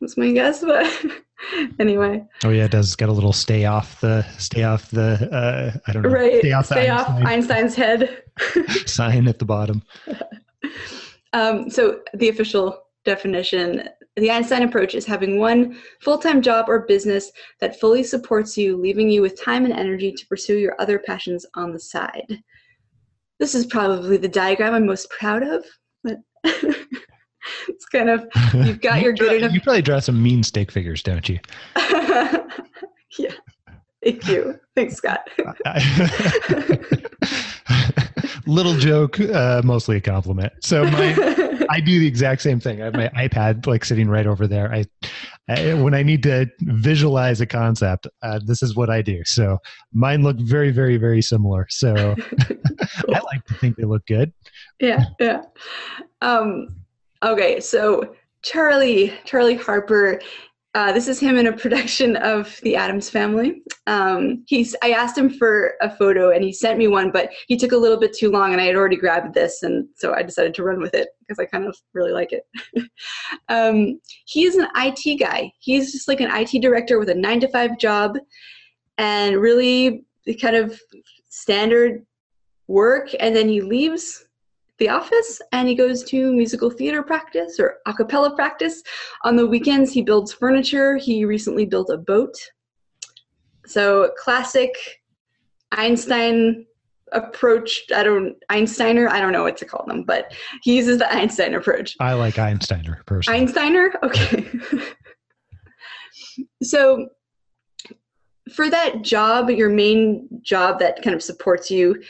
That's 0.00 0.16
my 0.16 0.30
guess, 0.32 0.64
but 0.64 1.06
anyway. 1.78 2.24
Oh 2.44 2.50
yeah, 2.50 2.64
it 2.64 2.70
does. 2.70 2.96
get 2.96 3.08
a 3.08 3.12
little 3.12 3.32
stay 3.32 3.64
off 3.64 4.00
the 4.00 4.22
stay 4.38 4.62
off 4.62 4.90
the 4.90 5.28
uh, 5.32 5.78
I 5.86 5.92
don't 5.92 6.02
know. 6.02 6.10
Right. 6.10 6.40
Stay 6.40 6.52
off, 6.52 6.66
stay 6.66 6.88
off 6.88 7.08
Einstein's 7.08 7.74
head. 7.74 8.22
sign 8.86 9.28
at 9.28 9.38
the 9.38 9.44
bottom. 9.44 9.82
Um, 11.32 11.70
so 11.70 12.00
the 12.14 12.28
official 12.28 12.82
definition 13.04 13.88
the 14.16 14.30
Einstein 14.30 14.62
approach 14.62 14.94
is 14.94 15.06
having 15.06 15.38
one 15.38 15.78
full 16.00 16.18
time 16.18 16.42
job 16.42 16.68
or 16.68 16.80
business 16.80 17.30
that 17.60 17.78
fully 17.80 18.02
supports 18.02 18.56
you, 18.56 18.76
leaving 18.76 19.08
you 19.08 19.22
with 19.22 19.40
time 19.40 19.64
and 19.64 19.72
energy 19.72 20.12
to 20.12 20.26
pursue 20.26 20.58
your 20.58 20.74
other 20.80 20.98
passions 20.98 21.46
on 21.54 21.72
the 21.72 21.80
side. 21.80 22.42
This 23.38 23.54
is 23.54 23.66
probably 23.66 24.16
the 24.16 24.28
diagram 24.28 24.74
I'm 24.74 24.86
most 24.86 25.08
proud 25.10 25.42
of, 25.42 25.64
but 26.02 26.18
it's 27.68 27.86
kind 27.86 28.10
of 28.10 28.26
you've 28.54 28.80
got 28.80 28.98
you 28.98 29.04
your 29.04 29.12
good 29.12 29.42
enough. 29.42 29.52
You 29.52 29.60
probably 29.60 29.82
draw 29.82 30.00
some 30.00 30.22
mean 30.22 30.42
stick 30.42 30.70
figures, 30.70 31.02
don't 31.02 31.28
you? 31.28 31.38
yeah. 33.18 33.32
Thank 34.02 34.26
you. 34.28 34.58
Thanks, 34.74 34.96
Scott. 34.96 35.28
Little 38.46 38.74
joke, 38.74 39.20
uh, 39.20 39.60
mostly 39.62 39.98
a 39.98 40.00
compliment. 40.00 40.54
So 40.60 40.84
my 40.84 41.14
I 41.70 41.78
do 41.78 42.00
the 42.00 42.06
exact 42.06 42.42
same 42.42 42.58
thing. 42.58 42.82
I 42.82 42.86
have 42.86 42.94
my 42.94 43.08
iPad 43.10 43.66
like 43.66 43.84
sitting 43.84 44.08
right 44.08 44.26
over 44.26 44.48
there. 44.48 44.74
I, 44.74 44.84
I 45.48 45.74
when 45.74 45.94
I 45.94 46.02
need 46.02 46.24
to 46.24 46.50
visualize 46.62 47.40
a 47.40 47.46
concept, 47.46 48.08
uh, 48.22 48.40
this 48.44 48.60
is 48.60 48.74
what 48.74 48.90
I 48.90 49.02
do. 49.02 49.22
So 49.24 49.58
mine 49.92 50.22
look 50.22 50.36
very, 50.40 50.72
very, 50.72 50.96
very 50.96 51.22
similar. 51.22 51.66
So 51.70 52.16
I 53.08 53.20
like 53.24 53.44
to 53.46 53.54
think 53.54 53.76
they 53.76 53.84
look 53.84 54.04
good. 54.06 54.32
Yeah, 54.80 55.04
yeah. 55.20 55.42
Um, 56.22 56.79
okay, 57.22 57.60
so 57.60 58.14
Charlie, 58.42 59.12
Charlie 59.24 59.56
Harper 59.56 60.20
uh, 60.74 60.92
this 60.92 61.08
is 61.08 61.18
him 61.18 61.36
in 61.36 61.48
a 61.48 61.52
production 61.56 62.16
of 62.16 62.60
The 62.62 62.76
Addams 62.76 63.10
Family. 63.10 63.62
Um, 63.86 64.44
he's. 64.46 64.76
I 64.82 64.92
asked 64.92 65.18
him 65.18 65.30
for 65.30 65.74
a 65.80 65.90
photo, 65.90 66.30
and 66.30 66.44
he 66.44 66.52
sent 66.52 66.78
me 66.78 66.86
one, 66.86 67.10
but 67.10 67.30
he 67.48 67.56
took 67.56 67.72
a 67.72 67.76
little 67.76 67.98
bit 67.98 68.16
too 68.16 68.30
long, 68.30 68.52
and 68.52 68.60
I 68.60 68.66
had 68.66 68.76
already 68.76 68.96
grabbed 68.96 69.34
this, 69.34 69.62
and 69.62 69.88
so 69.96 70.14
I 70.14 70.22
decided 70.22 70.54
to 70.54 70.62
run 70.62 70.80
with 70.80 70.94
it 70.94 71.08
because 71.20 71.38
I 71.40 71.46
kind 71.46 71.66
of 71.66 71.76
really 71.92 72.12
like 72.12 72.32
it. 72.32 72.44
um, 73.48 74.00
he's 74.26 74.54
an 74.54 74.68
IT 74.76 75.18
guy. 75.18 75.50
He's 75.58 75.92
just 75.92 76.06
like 76.06 76.20
an 76.20 76.30
IT 76.32 76.60
director 76.62 76.98
with 76.98 77.08
a 77.08 77.14
nine 77.14 77.40
to 77.40 77.48
five 77.48 77.78
job, 77.78 78.16
and 78.96 79.38
really 79.38 80.04
kind 80.40 80.54
of 80.54 80.78
standard 81.28 82.06
work, 82.68 83.10
and 83.18 83.34
then 83.34 83.48
he 83.48 83.60
leaves 83.60 84.24
the 84.80 84.88
office 84.88 85.40
and 85.52 85.68
he 85.68 85.74
goes 85.74 86.02
to 86.04 86.32
musical 86.32 86.70
theater 86.70 87.02
practice 87.02 87.60
or 87.60 87.76
a 87.86 87.94
cappella 87.94 88.34
practice. 88.34 88.82
On 89.24 89.36
the 89.36 89.46
weekends, 89.46 89.92
he 89.92 90.02
builds 90.02 90.32
furniture. 90.32 90.96
He 90.96 91.24
recently 91.24 91.66
built 91.66 91.90
a 91.90 91.98
boat. 91.98 92.34
So, 93.66 94.10
classic 94.18 94.72
Einstein 95.70 96.66
approach. 97.12 97.82
I 97.94 98.02
don't, 98.02 98.34
Einsteiner, 98.50 99.08
I 99.08 99.20
don't 99.20 99.32
know 99.32 99.42
what 99.42 99.56
to 99.58 99.64
call 99.64 99.84
them, 99.86 100.02
but 100.02 100.32
he 100.62 100.76
uses 100.76 100.98
the 100.98 101.12
Einstein 101.12 101.54
approach. 101.54 101.96
I 102.00 102.14
like 102.14 102.34
Einsteiner 102.34 103.04
personally. 103.06 103.46
Einsteiner? 103.46 103.90
Okay. 104.02 104.48
so, 106.62 107.08
for 108.52 108.70
that 108.70 109.02
job, 109.02 109.50
your 109.50 109.68
main 109.68 110.28
job 110.42 110.80
that 110.80 111.02
kind 111.02 111.14
of 111.14 111.22
supports 111.22 111.70
you 111.70 112.02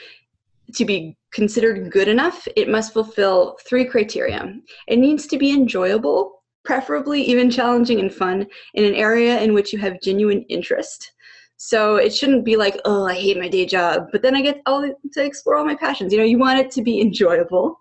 to 0.74 0.84
be 0.84 1.16
considered 1.32 1.90
good 1.90 2.08
enough, 2.08 2.46
it 2.56 2.68
must 2.68 2.92
fulfill 2.92 3.56
three 3.66 3.84
criteria. 3.84 4.54
It 4.88 4.98
needs 4.98 5.26
to 5.28 5.38
be 5.38 5.52
enjoyable, 5.52 6.42
preferably 6.64 7.22
even 7.22 7.50
challenging 7.50 8.00
and 8.00 8.12
fun, 8.12 8.46
in 8.74 8.84
an 8.84 8.94
area 8.94 9.40
in 9.40 9.54
which 9.54 9.72
you 9.72 9.78
have 9.78 10.00
genuine 10.02 10.42
interest. 10.48 11.12
So 11.56 11.96
it 11.96 12.14
shouldn't 12.14 12.44
be 12.44 12.56
like, 12.56 12.80
oh, 12.84 13.06
I 13.06 13.14
hate 13.14 13.38
my 13.38 13.48
day 13.48 13.66
job, 13.66 14.08
but 14.12 14.22
then 14.22 14.34
I 14.34 14.40
get 14.40 14.62
all 14.64 14.82
to 14.82 15.24
explore 15.24 15.56
all 15.56 15.64
my 15.64 15.74
passions. 15.74 16.12
You 16.12 16.18
know, 16.18 16.24
you 16.24 16.38
want 16.38 16.58
it 16.58 16.70
to 16.72 16.82
be 16.82 17.00
enjoyable. 17.00 17.78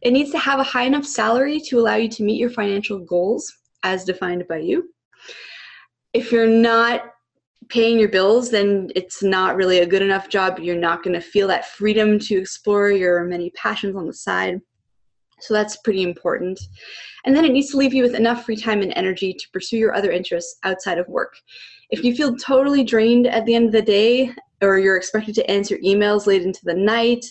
It 0.00 0.12
needs 0.12 0.30
to 0.30 0.38
have 0.38 0.58
a 0.58 0.64
high 0.64 0.84
enough 0.84 1.04
salary 1.04 1.60
to 1.66 1.78
allow 1.78 1.96
you 1.96 2.08
to 2.08 2.22
meet 2.22 2.40
your 2.40 2.50
financial 2.50 2.98
goals 2.98 3.52
as 3.82 4.04
defined 4.04 4.46
by 4.48 4.58
you. 4.58 4.90
If 6.14 6.32
you're 6.32 6.46
not 6.46 7.02
paying 7.68 7.98
your 7.98 8.08
bills, 8.08 8.50
then 8.50 8.90
it's 8.94 9.22
not 9.22 9.56
really 9.56 9.78
a 9.78 9.86
good 9.86 10.02
enough 10.02 10.28
job. 10.28 10.58
You're 10.58 10.76
not 10.76 11.02
going 11.02 11.14
to 11.14 11.20
feel 11.20 11.48
that 11.48 11.68
freedom 11.68 12.18
to 12.20 12.38
explore 12.38 12.90
your 12.90 13.24
many 13.24 13.50
passions 13.50 13.96
on 13.96 14.06
the 14.06 14.12
side. 14.12 14.60
So 15.40 15.54
that's 15.54 15.76
pretty 15.76 16.02
important. 16.02 16.58
And 17.24 17.36
then 17.36 17.44
it 17.44 17.52
needs 17.52 17.70
to 17.70 17.76
leave 17.76 17.94
you 17.94 18.02
with 18.02 18.14
enough 18.14 18.44
free 18.44 18.56
time 18.56 18.82
and 18.82 18.92
energy 18.96 19.32
to 19.32 19.48
pursue 19.52 19.76
your 19.76 19.94
other 19.94 20.10
interests 20.10 20.58
outside 20.64 20.98
of 20.98 21.06
work. 21.08 21.34
If 21.90 22.04
you 22.04 22.14
feel 22.14 22.36
totally 22.36 22.84
drained 22.84 23.26
at 23.26 23.46
the 23.46 23.54
end 23.54 23.66
of 23.66 23.72
the 23.72 23.82
day, 23.82 24.34
or 24.60 24.78
you're 24.78 24.96
expected 24.96 25.34
to 25.36 25.50
answer 25.50 25.78
emails 25.84 26.26
late 26.26 26.42
into 26.42 26.64
the 26.64 26.74
night, 26.74 27.24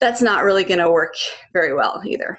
that's 0.00 0.20
not 0.20 0.44
really 0.44 0.64
going 0.64 0.80
to 0.80 0.90
work 0.90 1.14
very 1.52 1.72
well 1.72 2.02
either. 2.04 2.38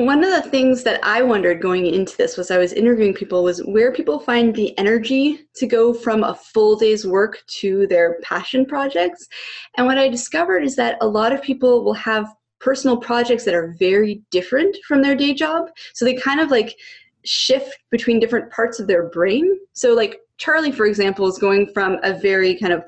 One 0.00 0.24
of 0.24 0.30
the 0.30 0.48
things 0.48 0.82
that 0.84 0.98
I 1.02 1.20
wondered 1.20 1.60
going 1.60 1.84
into 1.84 2.16
this 2.16 2.38
was 2.38 2.50
I 2.50 2.56
was 2.56 2.72
interviewing 2.72 3.12
people 3.12 3.44
was 3.44 3.62
where 3.66 3.92
people 3.92 4.18
find 4.18 4.54
the 4.54 4.76
energy 4.78 5.46
to 5.56 5.66
go 5.66 5.92
from 5.92 6.24
a 6.24 6.34
full 6.34 6.74
day's 6.74 7.06
work 7.06 7.42
to 7.58 7.86
their 7.86 8.18
passion 8.22 8.64
projects. 8.64 9.28
And 9.76 9.86
what 9.86 9.98
I 9.98 10.08
discovered 10.08 10.64
is 10.64 10.74
that 10.76 10.96
a 11.02 11.06
lot 11.06 11.34
of 11.34 11.42
people 11.42 11.84
will 11.84 11.92
have 11.92 12.34
personal 12.60 12.96
projects 12.96 13.44
that 13.44 13.52
are 13.52 13.76
very 13.78 14.22
different 14.30 14.74
from 14.88 15.02
their 15.02 15.14
day 15.14 15.34
job. 15.34 15.68
So 15.92 16.06
they 16.06 16.14
kind 16.14 16.40
of 16.40 16.50
like 16.50 16.78
shift 17.26 17.78
between 17.90 18.20
different 18.20 18.50
parts 18.50 18.80
of 18.80 18.86
their 18.86 19.10
brain. 19.10 19.60
So 19.74 19.92
like 19.92 20.20
Charlie, 20.38 20.72
for 20.72 20.86
example, 20.86 21.26
is 21.26 21.36
going 21.36 21.70
from 21.74 21.98
a 22.02 22.14
very 22.14 22.58
kind 22.58 22.72
of 22.72 22.84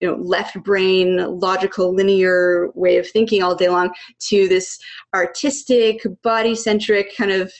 you 0.00 0.08
know 0.08 0.16
left 0.16 0.62
brain 0.62 1.16
logical 1.40 1.94
linear 1.94 2.70
way 2.74 2.98
of 2.98 3.08
thinking 3.08 3.42
all 3.42 3.54
day 3.54 3.68
long 3.68 3.90
to 4.18 4.48
this 4.48 4.78
artistic 5.14 6.02
body 6.22 6.54
centric 6.54 7.16
kind 7.16 7.30
of 7.30 7.52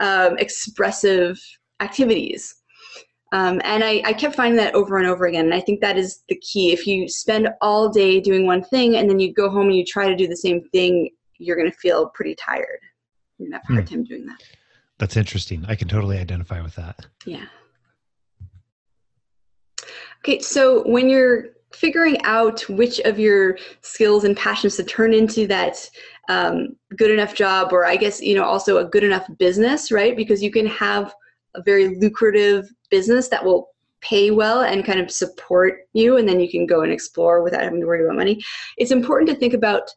um, 0.00 0.36
expressive 0.38 1.38
activities. 1.80 2.56
Um, 3.32 3.62
and 3.64 3.82
I, 3.82 4.02
I 4.04 4.12
kept 4.12 4.34
finding 4.34 4.58
that 4.58 4.74
over 4.74 4.98
and 4.98 5.06
over 5.06 5.24
again 5.24 5.46
and 5.46 5.54
i 5.54 5.60
think 5.60 5.80
that 5.80 5.96
is 5.96 6.22
the 6.28 6.36
key. 6.36 6.72
If 6.72 6.86
you 6.86 7.08
spend 7.08 7.48
all 7.62 7.88
day 7.88 8.20
doing 8.20 8.46
one 8.46 8.62
thing 8.62 8.96
and 8.96 9.08
then 9.08 9.18
you 9.18 9.32
go 9.32 9.48
home 9.48 9.68
and 9.68 9.76
you 9.76 9.84
try 9.84 10.06
to 10.08 10.16
do 10.16 10.26
the 10.26 10.36
same 10.36 10.62
thing 10.70 11.10
you're 11.38 11.56
going 11.56 11.70
to 11.70 11.76
feel 11.76 12.08
pretty 12.10 12.34
tired. 12.34 12.80
You're 13.38 13.48
going 13.48 13.52
to 13.52 13.56
have 13.58 13.70
a 13.70 13.72
hard 13.74 13.88
hmm. 13.88 13.94
time 13.94 14.04
doing 14.04 14.26
that. 14.26 14.42
That's 14.98 15.16
interesting. 15.16 15.64
I 15.66 15.74
can 15.74 15.88
totally 15.88 16.18
identify 16.18 16.60
with 16.62 16.76
that. 16.76 17.06
Yeah. 17.26 17.46
Okay, 20.20 20.38
so 20.38 20.82
when 20.88 21.08
you're 21.08 21.46
figuring 21.74 22.20
out 22.24 22.68
which 22.68 23.00
of 23.00 23.18
your 23.18 23.58
skills 23.80 24.24
and 24.24 24.36
passions 24.36 24.76
to 24.76 24.84
turn 24.84 25.14
into 25.14 25.46
that 25.46 25.88
um, 26.28 26.76
good 26.96 27.10
enough 27.10 27.34
job 27.34 27.72
or 27.72 27.84
i 27.84 27.96
guess 27.96 28.20
you 28.20 28.34
know 28.34 28.44
also 28.44 28.78
a 28.78 28.84
good 28.84 29.04
enough 29.04 29.26
business 29.38 29.90
right? 29.92 30.16
Because 30.16 30.42
you 30.42 30.50
can 30.50 30.66
have 30.66 31.14
a 31.54 31.62
very 31.62 31.96
lucrative 31.96 32.68
business 32.90 33.28
that 33.28 33.44
will 33.44 33.68
pay 34.00 34.30
well 34.30 34.62
and 34.62 34.84
kind 34.84 34.98
of 34.98 35.10
support 35.10 35.86
you 35.92 36.16
and 36.16 36.28
then 36.28 36.40
you 36.40 36.50
can 36.50 36.66
go 36.66 36.80
and 36.82 36.92
explore 36.92 37.42
without 37.42 37.62
having 37.62 37.80
to 37.80 37.86
worry 37.86 38.04
about 38.04 38.16
money. 38.16 38.42
It's 38.76 38.90
important 38.90 39.28
to 39.30 39.36
think 39.36 39.54
about 39.54 39.90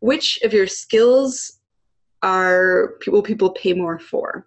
which 0.00 0.38
of 0.44 0.52
your 0.52 0.66
skills 0.66 1.58
are 2.22 2.94
people 3.00 3.22
people 3.22 3.50
pay 3.50 3.72
more 3.72 3.98
for 3.98 4.46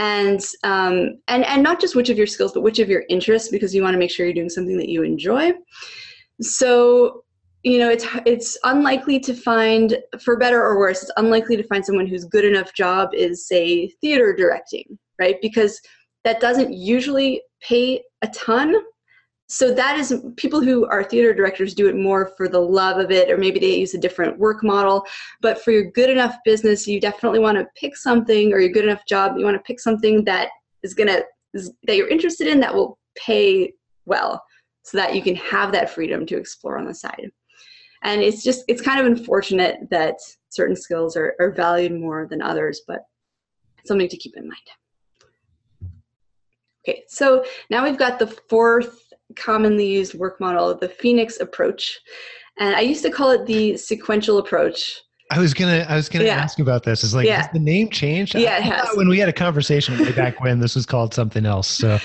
and 0.00 0.40
um, 0.64 1.18
and 1.28 1.44
and 1.44 1.62
not 1.62 1.78
just 1.78 1.94
which 1.94 2.08
of 2.08 2.16
your 2.16 2.26
skills, 2.26 2.52
but 2.52 2.62
which 2.62 2.78
of 2.78 2.88
your 2.88 3.04
interests, 3.10 3.50
because 3.50 3.74
you 3.74 3.82
want 3.82 3.92
to 3.94 3.98
make 3.98 4.10
sure 4.10 4.24
you're 4.24 4.34
doing 4.34 4.48
something 4.48 4.78
that 4.78 4.88
you 4.88 5.02
enjoy. 5.02 5.52
So 6.40 7.22
you 7.62 7.78
know 7.78 7.90
it's 7.90 8.06
it's 8.24 8.58
unlikely 8.64 9.20
to 9.20 9.34
find 9.34 9.98
for 10.24 10.38
better 10.38 10.64
or 10.64 10.78
worse 10.78 11.02
it's 11.02 11.12
unlikely 11.18 11.58
to 11.58 11.62
find 11.64 11.84
someone 11.84 12.06
whose 12.06 12.24
good 12.24 12.46
enough 12.46 12.72
job 12.72 13.10
is 13.12 13.46
say 13.46 13.86
theater 14.00 14.34
directing 14.34 14.98
right 15.18 15.36
because 15.42 15.78
that 16.24 16.40
doesn't 16.40 16.72
usually 16.72 17.42
pay 17.60 18.02
a 18.22 18.28
ton 18.28 18.74
so 19.50 19.74
that 19.74 19.98
is 19.98 20.24
people 20.36 20.60
who 20.60 20.86
are 20.86 21.02
theater 21.02 21.34
directors 21.34 21.74
do 21.74 21.88
it 21.88 21.96
more 21.96 22.32
for 22.36 22.48
the 22.48 22.60
love 22.60 22.98
of 22.98 23.10
it 23.10 23.30
or 23.30 23.36
maybe 23.36 23.58
they 23.58 23.78
use 23.78 23.94
a 23.94 23.98
different 23.98 24.38
work 24.38 24.62
model 24.62 25.04
but 25.40 25.62
for 25.62 25.72
your 25.72 25.90
good 25.90 26.08
enough 26.08 26.36
business 26.44 26.86
you 26.86 27.00
definitely 27.00 27.40
want 27.40 27.58
to 27.58 27.66
pick 27.76 27.96
something 27.96 28.52
or 28.52 28.60
your 28.60 28.72
good 28.72 28.84
enough 28.84 29.04
job 29.06 29.36
you 29.36 29.44
want 29.44 29.56
to 29.56 29.62
pick 29.62 29.80
something 29.80 30.24
that 30.24 30.48
is 30.82 30.94
going 30.94 31.08
to 31.08 31.24
that 31.84 31.96
you're 31.96 32.08
interested 32.08 32.46
in 32.46 32.60
that 32.60 32.74
will 32.74 32.98
pay 33.16 33.72
well 34.06 34.42
so 34.82 34.96
that 34.96 35.14
you 35.14 35.22
can 35.22 35.36
have 35.36 35.72
that 35.72 35.90
freedom 35.90 36.26
to 36.26 36.36
explore 36.36 36.78
on 36.78 36.86
the 36.86 36.94
side. 36.94 37.30
And 38.02 38.22
it's 38.22 38.42
just, 38.42 38.64
it's 38.66 38.80
kind 38.80 38.98
of 38.98 39.06
unfortunate 39.06 39.78
that 39.90 40.16
certain 40.48 40.76
skills 40.76 41.16
are, 41.16 41.34
are 41.38 41.52
valued 41.52 41.92
more 41.92 42.26
than 42.26 42.40
others, 42.40 42.82
but 42.86 43.00
something 43.84 44.08
to 44.08 44.16
keep 44.16 44.36
in 44.36 44.44
mind. 44.48 45.90
Okay, 46.88 47.02
so 47.08 47.44
now 47.68 47.84
we've 47.84 47.98
got 47.98 48.18
the 48.18 48.26
fourth 48.26 49.09
commonly 49.36 49.86
used 49.86 50.14
work 50.14 50.40
model, 50.40 50.74
the 50.74 50.88
Phoenix 50.88 51.40
approach. 51.40 51.98
And 52.58 52.74
I 52.74 52.80
used 52.80 53.02
to 53.04 53.10
call 53.10 53.30
it 53.30 53.46
the 53.46 53.76
sequential 53.76 54.38
approach. 54.38 55.00
I 55.30 55.38
was 55.38 55.54
gonna, 55.54 55.86
I 55.88 55.94
was 55.94 56.08
gonna 56.08 56.24
yeah. 56.24 56.36
ask 56.36 56.58
about 56.58 56.82
this. 56.82 57.04
Is 57.04 57.14
like, 57.14 57.26
yeah. 57.26 57.42
has 57.42 57.52
the 57.52 57.60
name 57.60 57.88
changed? 57.88 58.34
Yeah, 58.34 58.58
it 58.58 58.64
has. 58.64 58.88
When 58.96 59.08
we 59.08 59.18
had 59.18 59.28
a 59.28 59.32
conversation 59.32 59.96
way 59.98 60.12
back 60.12 60.40
when, 60.40 60.58
this 60.58 60.74
was 60.74 60.86
called 60.86 61.14
something 61.14 61.46
else. 61.46 61.68
So 61.68 61.98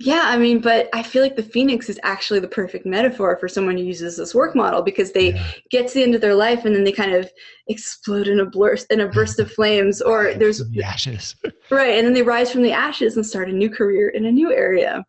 yeah, 0.00 0.22
I 0.26 0.38
mean, 0.38 0.60
but 0.60 0.88
I 0.92 1.02
feel 1.02 1.22
like 1.22 1.34
the 1.34 1.42
phoenix 1.42 1.88
is 1.88 1.98
actually 2.04 2.38
the 2.38 2.46
perfect 2.48 2.86
metaphor 2.86 3.36
for 3.36 3.48
someone 3.48 3.76
who 3.76 3.82
uses 3.82 4.16
this 4.16 4.32
work 4.32 4.54
model 4.54 4.80
because 4.80 5.10
they 5.10 5.32
yeah. 5.32 5.50
get 5.70 5.88
to 5.88 5.94
the 5.94 6.02
end 6.04 6.14
of 6.14 6.20
their 6.20 6.36
life 6.36 6.64
and 6.64 6.74
then 6.74 6.84
they 6.84 6.92
kind 6.92 7.14
of 7.14 7.28
explode 7.66 8.28
in 8.28 8.38
a 8.38 8.46
burst 8.46 8.86
in 8.92 9.00
a 9.00 9.08
burst 9.08 9.40
of 9.40 9.50
flames, 9.50 10.00
or 10.00 10.34
there's 10.38 10.58
the 10.70 10.82
ashes, 10.84 11.34
right? 11.70 11.98
And 11.98 12.06
then 12.06 12.14
they 12.14 12.22
rise 12.22 12.52
from 12.52 12.62
the 12.62 12.70
ashes 12.70 13.16
and 13.16 13.26
start 13.26 13.50
a 13.50 13.52
new 13.52 13.68
career 13.68 14.10
in 14.10 14.26
a 14.26 14.30
new 14.30 14.52
area. 14.52 15.04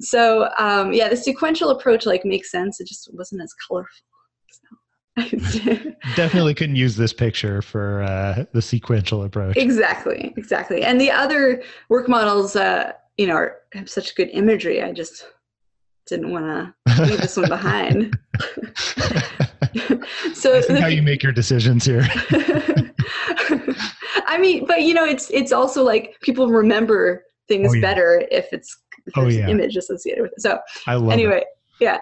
So 0.00 0.48
um, 0.58 0.92
yeah, 0.92 1.08
the 1.08 1.16
sequential 1.16 1.70
approach 1.70 2.06
like 2.06 2.24
makes 2.24 2.50
sense. 2.50 2.80
It 2.80 2.88
just 2.88 3.10
wasn't 3.12 3.42
as 3.42 3.52
colorful. 3.66 3.90
Definitely 6.14 6.54
couldn't 6.54 6.76
use 6.76 6.96
this 6.96 7.12
picture 7.12 7.60
for 7.60 8.02
uh, 8.02 8.44
the 8.52 8.62
sequential 8.62 9.24
approach. 9.24 9.56
Exactly, 9.56 10.32
exactly. 10.36 10.82
And 10.82 11.00
the 11.00 11.10
other 11.10 11.62
work 11.88 12.08
models. 12.08 12.56
Uh, 12.56 12.92
you 13.18 13.26
know, 13.26 13.34
are, 13.34 13.56
have 13.72 13.90
such 13.90 14.14
good 14.14 14.30
imagery. 14.32 14.82
I 14.82 14.92
just 14.92 15.26
didn't 16.06 16.30
want 16.30 16.46
to 16.46 16.74
leave 17.02 17.20
this 17.20 17.36
one 17.36 17.48
behind. 17.48 18.16
so 20.34 20.62
how 20.78 20.86
you 20.86 21.02
make 21.02 21.22
your 21.22 21.32
decisions 21.32 21.84
here. 21.84 22.06
I 24.26 24.38
mean, 24.40 24.64
but 24.66 24.82
you 24.82 24.94
know, 24.94 25.04
it's 25.04 25.30
it's 25.30 25.52
also 25.52 25.82
like 25.82 26.16
people 26.22 26.48
remember 26.48 27.24
things 27.48 27.70
oh, 27.70 27.74
yeah. 27.74 27.80
better 27.80 28.24
if 28.30 28.52
it's 28.52 28.78
oh, 29.16 29.28
yeah. 29.28 29.48
image 29.48 29.76
associated 29.76 30.22
with 30.22 30.32
it. 30.32 30.40
So 30.40 30.58
I 30.86 30.94
love 30.94 31.12
anyway. 31.12 31.38
It. 31.38 31.46
Yeah. 31.80 31.98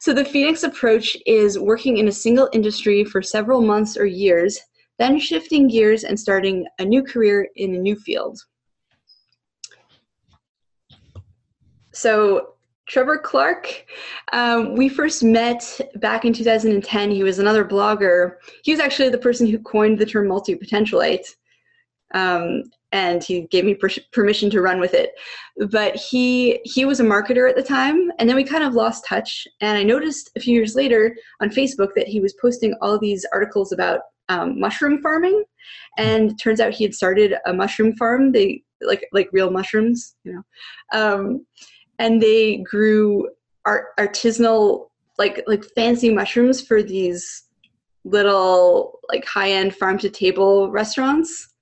So 0.00 0.12
the 0.12 0.24
Phoenix 0.24 0.62
approach 0.62 1.16
is 1.26 1.58
working 1.58 1.98
in 1.98 2.08
a 2.08 2.12
single 2.12 2.48
industry 2.52 3.04
for 3.04 3.22
several 3.22 3.60
months 3.60 3.96
or 3.96 4.06
years, 4.06 4.58
then 4.98 5.18
shifting 5.18 5.68
gears 5.68 6.04
and 6.04 6.18
starting 6.18 6.66
a 6.78 6.84
new 6.84 7.02
career 7.02 7.48
in 7.56 7.74
a 7.74 7.78
new 7.78 7.96
field. 7.96 8.38
So 11.92 12.56
Trevor 12.86 13.18
Clark, 13.18 13.84
um, 14.32 14.76
we 14.76 14.88
first 14.88 15.24
met 15.24 15.80
back 15.96 16.24
in 16.24 16.32
2010. 16.32 17.10
He 17.10 17.22
was 17.24 17.38
another 17.38 17.64
blogger. 17.64 18.36
He 18.62 18.70
was 18.70 18.80
actually 18.80 19.08
the 19.08 19.18
person 19.18 19.46
who 19.46 19.58
coined 19.58 19.98
the 19.98 20.06
term 20.06 20.28
multi-potentialite. 20.28 21.26
Um, 22.14 22.62
and 22.92 23.22
he 23.22 23.42
gave 23.42 23.64
me 23.64 23.74
per- 23.74 23.88
permission 24.12 24.50
to 24.50 24.60
run 24.60 24.80
with 24.80 24.94
it. 24.94 25.12
But 25.70 25.96
he 25.96 26.60
he 26.64 26.84
was 26.84 27.00
a 27.00 27.04
marketer 27.04 27.48
at 27.48 27.56
the 27.56 27.62
time, 27.62 28.10
and 28.18 28.28
then 28.28 28.36
we 28.36 28.44
kind 28.44 28.64
of 28.64 28.74
lost 28.74 29.04
touch. 29.06 29.46
And 29.60 29.76
I 29.76 29.82
noticed 29.82 30.30
a 30.36 30.40
few 30.40 30.54
years 30.54 30.74
later 30.74 31.16
on 31.40 31.50
Facebook 31.50 31.90
that 31.96 32.08
he 32.08 32.20
was 32.20 32.34
posting 32.40 32.74
all 32.80 32.98
these 32.98 33.26
articles 33.32 33.72
about 33.72 34.00
um, 34.28 34.58
mushroom 34.58 35.00
farming, 35.02 35.44
and 35.98 36.38
turns 36.38 36.60
out 36.60 36.74
he 36.74 36.84
had 36.84 36.94
started 36.94 37.34
a 37.46 37.52
mushroom 37.52 37.94
farm. 37.96 38.32
They 38.32 38.62
like 38.80 39.06
like 39.12 39.30
real 39.32 39.50
mushrooms, 39.50 40.16
you 40.24 40.34
know. 40.34 40.42
Um, 40.98 41.46
and 41.98 42.22
they 42.22 42.58
grew 42.58 43.28
art, 43.64 43.96
artisanal 43.98 44.88
like 45.18 45.42
like 45.46 45.64
fancy 45.74 46.12
mushrooms 46.12 46.60
for 46.60 46.82
these 46.82 47.44
little 48.04 49.00
like 49.08 49.24
high-end 49.24 49.74
farm 49.74 49.98
to 49.98 50.08
table 50.08 50.70
restaurants 50.70 51.54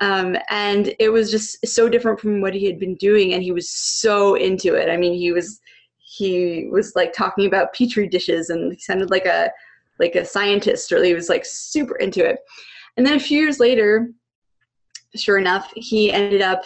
um, 0.00 0.36
and 0.48 0.94
it 0.98 1.10
was 1.10 1.30
just 1.30 1.64
so 1.66 1.88
different 1.88 2.18
from 2.18 2.40
what 2.40 2.54
he 2.54 2.64
had 2.66 2.78
been 2.78 2.94
doing 2.96 3.34
and 3.34 3.42
he 3.42 3.52
was 3.52 3.68
so 3.68 4.34
into 4.34 4.74
it. 4.74 4.90
I 4.90 4.96
mean 4.96 5.14
he 5.14 5.32
was 5.32 5.60
he 5.98 6.68
was 6.70 6.94
like 6.96 7.12
talking 7.12 7.46
about 7.46 7.72
petri 7.74 8.08
dishes 8.08 8.50
and 8.50 8.72
he 8.72 8.80
sounded 8.80 9.10
like 9.10 9.26
a 9.26 9.50
like 9.98 10.14
a 10.14 10.24
scientist 10.24 10.90
or 10.90 11.02
he 11.04 11.14
was 11.14 11.28
like 11.28 11.44
super 11.44 11.96
into 11.96 12.24
it. 12.24 12.38
And 12.96 13.06
then 13.06 13.14
a 13.14 13.20
few 13.20 13.38
years 13.38 13.60
later 13.60 14.10
sure 15.16 15.38
enough 15.38 15.72
he 15.74 16.12
ended 16.12 16.40
up 16.40 16.64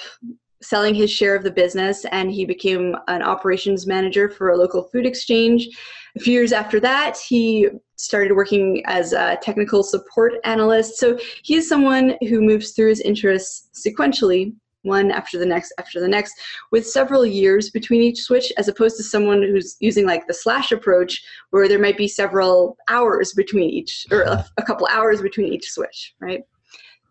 selling 0.64 0.94
his 0.94 1.10
share 1.10 1.36
of 1.36 1.44
the 1.44 1.50
business 1.50 2.04
and 2.06 2.30
he 2.30 2.44
became 2.44 2.96
an 3.08 3.22
operations 3.22 3.86
manager 3.86 4.28
for 4.28 4.50
a 4.50 4.56
local 4.56 4.84
food 4.84 5.06
exchange. 5.06 5.68
A 6.16 6.20
few 6.20 6.32
years 6.32 6.52
after 6.52 6.80
that, 6.80 7.16
he 7.18 7.68
started 7.96 8.34
working 8.34 8.82
as 8.86 9.12
a 9.12 9.38
technical 9.42 9.82
support 9.82 10.34
analyst. 10.44 10.96
So 10.96 11.18
he's 11.42 11.68
someone 11.68 12.16
who 12.28 12.40
moves 12.40 12.72
through 12.72 12.88
his 12.88 13.00
interests 13.00 13.68
sequentially, 13.86 14.54
one 14.82 15.10
after 15.10 15.38
the 15.38 15.46
next 15.46 15.72
after 15.78 16.00
the 16.00 16.08
next, 16.08 16.34
with 16.70 16.86
several 16.86 17.24
years 17.24 17.70
between 17.70 18.02
each 18.02 18.20
switch, 18.20 18.52
as 18.58 18.68
opposed 18.68 18.96
to 18.98 19.02
someone 19.02 19.42
who's 19.42 19.76
using 19.80 20.06
like 20.06 20.26
the 20.26 20.34
slash 20.34 20.72
approach, 20.72 21.22
where 21.50 21.68
there 21.68 21.78
might 21.78 21.96
be 21.96 22.08
several 22.08 22.76
hours 22.88 23.32
between 23.32 23.70
each, 23.70 24.06
or 24.10 24.22
a, 24.22 24.44
a 24.58 24.62
couple 24.62 24.86
hours 24.90 25.22
between 25.22 25.52
each 25.52 25.70
switch, 25.70 26.14
right? 26.20 26.42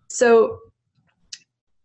So 0.07 0.59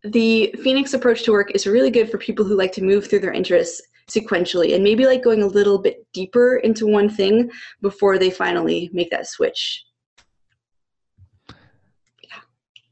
the 0.05 0.55
Phoenix 0.63 0.95
approach 0.95 1.25
to 1.25 1.33
work 1.33 1.51
is 1.55 1.67
really 1.67 1.91
good 1.91 2.11
for 2.11 2.19
people 2.19 2.45
who 2.45 2.57
like 2.57 2.73
to 2.73 2.85
move 2.85 3.09
through 3.09 3.21
their 3.21 3.33
interests 3.33 3.83
sequentially 4.09 4.75
and 4.75 4.83
maybe 4.83 5.07
like 5.07 5.23
going 5.23 5.43
a 5.43 5.47
little 5.47 5.79
bit 5.79 6.07
deeper 6.13 6.57
into 6.57 6.87
one 6.87 7.09
thing 7.09 7.51
before 7.83 8.19
they 8.19 8.31
finally 8.31 8.91
make 8.93 9.11
that 9.11 9.27
switch. 9.27 9.85
Yeah. 11.49 12.39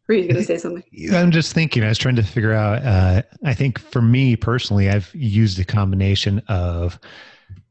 Were 0.08 0.14
you 0.14 0.24
going 0.24 0.36
to 0.36 0.44
say 0.44 0.58
something? 0.58 0.84
I'm 1.12 1.30
just 1.30 1.52
thinking, 1.52 1.82
I 1.84 1.88
was 1.88 1.98
trying 1.98 2.16
to 2.16 2.22
figure 2.22 2.52
out, 2.52 2.84
uh, 2.84 3.22
I 3.44 3.54
think 3.54 3.78
for 3.78 4.02
me 4.02 4.36
personally, 4.36 4.90
I've 4.90 5.10
used 5.14 5.58
a 5.58 5.64
combination 5.64 6.40
of 6.48 6.98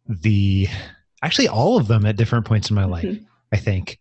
the, 0.08 0.68
actually 1.22 1.48
all 1.48 1.78
of 1.78 1.88
them 1.88 2.06
at 2.06 2.16
different 2.16 2.46
points 2.46 2.70
in 2.70 2.76
my 2.76 2.86
life, 2.86 3.06
mm-hmm. 3.06 3.26
I 3.52 3.58
think. 3.58 4.00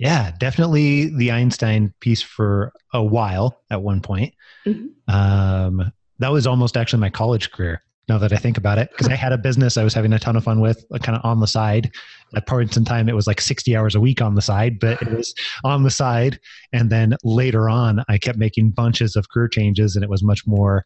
Yeah, 0.00 0.32
definitely 0.38 1.14
the 1.14 1.30
Einstein 1.30 1.92
piece 2.00 2.22
for 2.22 2.72
a 2.94 3.04
while 3.04 3.60
at 3.70 3.82
one 3.82 4.00
point. 4.00 4.32
Mm-hmm. 4.64 5.14
Um, 5.14 5.92
that 6.20 6.32
was 6.32 6.46
almost 6.46 6.78
actually 6.78 7.00
my 7.00 7.10
college 7.10 7.52
career. 7.52 7.82
Now 8.08 8.16
that 8.16 8.32
I 8.32 8.36
think 8.36 8.56
about 8.56 8.78
it, 8.78 8.90
because 8.90 9.08
I 9.08 9.14
had 9.14 9.32
a 9.32 9.38
business 9.38 9.76
I 9.76 9.84
was 9.84 9.92
having 9.92 10.14
a 10.14 10.18
ton 10.18 10.36
of 10.36 10.42
fun 10.42 10.60
with, 10.60 10.84
like, 10.88 11.02
kind 11.02 11.16
of 11.16 11.24
on 11.24 11.38
the 11.40 11.46
side. 11.46 11.92
At 12.34 12.46
points 12.46 12.78
in 12.78 12.84
time, 12.84 13.10
it 13.10 13.14
was 13.14 13.26
like 13.26 13.42
60 13.42 13.76
hours 13.76 13.94
a 13.94 14.00
week 14.00 14.22
on 14.22 14.34
the 14.34 14.42
side, 14.42 14.80
but 14.80 15.00
it 15.02 15.12
was 15.12 15.34
on 15.64 15.82
the 15.82 15.90
side. 15.90 16.40
And 16.72 16.88
then 16.88 17.14
later 17.22 17.68
on, 17.68 18.02
I 18.08 18.16
kept 18.16 18.38
making 18.38 18.70
bunches 18.70 19.16
of 19.16 19.28
career 19.28 19.48
changes, 19.48 19.96
and 19.96 20.02
it 20.02 20.08
was 20.08 20.22
much 20.22 20.46
more 20.46 20.82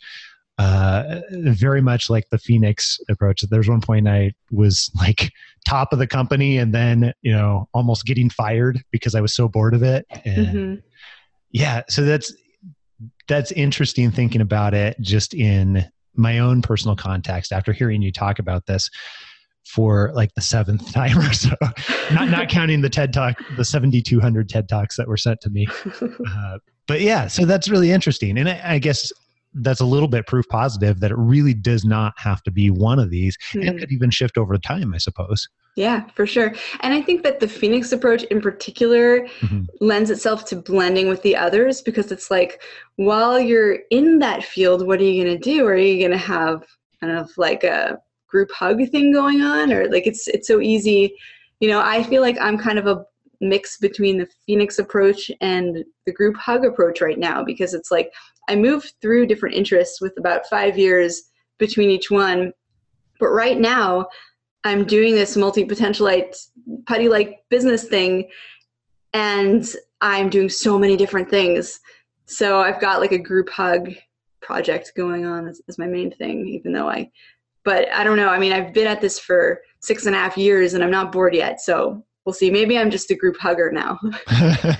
uh, 0.58 1.20
very 1.30 1.80
much 1.80 2.08
like 2.08 2.28
the 2.30 2.38
Phoenix 2.38 2.98
approach. 3.08 3.42
There's 3.42 3.68
one 3.68 3.80
point 3.80 4.08
I 4.08 4.32
was 4.50 4.90
like 4.94 5.32
top 5.64 5.92
of 5.92 5.98
the 5.98 6.06
company 6.06 6.58
and 6.58 6.74
then, 6.74 7.12
you 7.22 7.32
know, 7.32 7.68
almost 7.72 8.04
getting 8.04 8.30
fired 8.30 8.82
because 8.90 9.14
I 9.14 9.20
was 9.20 9.34
so 9.34 9.48
bored 9.48 9.74
of 9.74 9.82
it. 9.82 10.06
And 10.24 10.46
mm-hmm. 10.46 10.74
yeah, 11.50 11.82
so 11.88 12.02
that's, 12.04 12.32
that's 13.28 13.52
interesting 13.52 14.10
thinking 14.10 14.40
about 14.40 14.74
it 14.74 14.96
just 15.00 15.34
in 15.34 15.86
my 16.14 16.38
own 16.38 16.62
personal 16.62 16.96
context 16.96 17.52
after 17.52 17.72
hearing 17.72 18.02
you 18.02 18.12
talk 18.12 18.38
about 18.38 18.66
this 18.66 18.90
for 19.66 20.12
like 20.14 20.34
the 20.34 20.40
seventh 20.40 20.92
time 20.92 21.18
or 21.18 21.32
so 21.32 21.54
not 22.12 22.28
not 22.28 22.48
counting 22.48 22.82
the 22.82 22.90
ted 22.90 23.12
talk 23.12 23.38
the 23.56 23.64
7200 23.64 24.48
ted 24.48 24.68
talks 24.68 24.96
that 24.96 25.08
were 25.08 25.16
sent 25.16 25.40
to 25.40 25.50
me 25.50 25.66
uh, 26.02 26.58
but 26.86 27.00
yeah 27.00 27.26
so 27.26 27.44
that's 27.44 27.68
really 27.68 27.90
interesting 27.90 28.38
and 28.38 28.48
I, 28.48 28.60
I, 28.64 28.78
guess 28.78 29.10
that's 29.54 29.80
a 29.80 29.84
little 29.84 30.08
bit 30.08 30.26
proof 30.26 30.46
positive 30.48 31.00
that 31.00 31.10
it 31.10 31.18
really 31.18 31.54
does 31.54 31.84
not 31.84 32.14
have 32.16 32.42
to 32.42 32.50
be 32.50 32.70
one 32.70 32.98
of 32.98 33.10
these. 33.10 33.36
Mm. 33.52 33.68
and 33.68 33.78
could 33.78 33.92
even 33.92 34.10
shift 34.10 34.36
over 34.38 34.56
time 34.58 34.94
i 34.94 34.98
suppose. 34.98 35.48
Yeah 35.76 36.04
for 36.14 36.26
sure. 36.26 36.54
And 36.80 36.94
i 36.94 37.00
think 37.02 37.22
that 37.22 37.40
the 37.40 37.48
phoenix 37.48 37.92
approach 37.92 38.24
in 38.24 38.40
particular 38.40 39.20
mm-hmm. 39.40 39.62
lends 39.80 40.10
itself 40.10 40.44
to 40.46 40.56
blending 40.56 41.08
with 41.08 41.22
the 41.22 41.36
others 41.36 41.82
because 41.82 42.10
it's 42.12 42.30
like 42.30 42.62
while 42.96 43.38
you're 43.38 43.78
in 43.90 44.18
that 44.20 44.44
field 44.44 44.86
what 44.86 45.00
are 45.00 45.04
you 45.04 45.24
going 45.24 45.38
to 45.38 45.42
do? 45.42 45.66
Are 45.66 45.76
you 45.76 45.98
going 45.98 46.18
to 46.18 46.26
have 46.26 46.64
kind 47.00 47.16
of 47.16 47.30
like 47.36 47.64
a 47.64 47.98
group 48.28 48.50
hug 48.52 48.78
thing 48.90 49.12
going 49.12 49.42
on? 49.42 49.72
Or 49.72 49.88
like 49.88 50.06
it's 50.06 50.28
it's 50.28 50.48
so 50.48 50.60
easy. 50.60 51.14
You 51.60 51.68
know 51.70 51.80
i 51.80 52.02
feel 52.02 52.20
like 52.20 52.36
i'm 52.40 52.58
kind 52.58 52.78
of 52.78 52.86
a 52.86 53.04
mix 53.40 53.78
between 53.78 54.18
the 54.18 54.28
phoenix 54.46 54.78
approach 54.78 55.30
and 55.40 55.84
the 56.06 56.12
group 56.12 56.36
hug 56.36 56.64
approach 56.64 57.00
right 57.00 57.18
now 57.18 57.44
because 57.44 57.74
it's 57.74 57.90
like 57.90 58.12
I 58.48 58.56
moved 58.56 58.94
through 59.00 59.26
different 59.26 59.54
interests 59.54 60.00
with 60.00 60.16
about 60.18 60.46
five 60.48 60.78
years 60.78 61.30
between 61.58 61.90
each 61.90 62.10
one. 62.10 62.52
But 63.20 63.28
right 63.28 63.58
now, 63.58 64.08
I'm 64.64 64.84
doing 64.84 65.14
this 65.14 65.36
multi 65.36 65.64
potentialite 65.64 66.36
Puttylike 66.84 67.36
business 67.50 67.84
thing, 67.84 68.28
and 69.12 69.66
I'm 70.00 70.30
doing 70.30 70.48
so 70.48 70.78
many 70.78 70.96
different 70.96 71.30
things. 71.30 71.80
So 72.26 72.60
I've 72.60 72.80
got 72.80 73.00
like 73.00 73.12
a 73.12 73.18
group 73.18 73.50
hug 73.50 73.90
project 74.40 74.92
going 74.96 75.24
on 75.24 75.48
as, 75.48 75.60
as 75.68 75.78
my 75.78 75.86
main 75.86 76.10
thing, 76.10 76.46
even 76.48 76.72
though 76.72 76.88
I 76.88 77.10
but 77.64 77.90
I 77.94 78.04
don't 78.04 78.18
know. 78.18 78.28
I 78.28 78.38
mean, 78.38 78.52
I've 78.52 78.74
been 78.74 78.86
at 78.86 79.00
this 79.00 79.18
for 79.18 79.62
six 79.80 80.06
and 80.06 80.14
a 80.14 80.18
half 80.18 80.36
years 80.36 80.74
and 80.74 80.84
I'm 80.84 80.90
not 80.90 81.12
bored 81.12 81.34
yet. 81.34 81.60
So 81.60 82.04
we'll 82.24 82.32
see. 82.32 82.50
Maybe 82.50 82.78
I'm 82.78 82.90
just 82.90 83.10
a 83.10 83.14
group 83.14 83.36
hugger 83.38 83.70
now. 83.70 83.98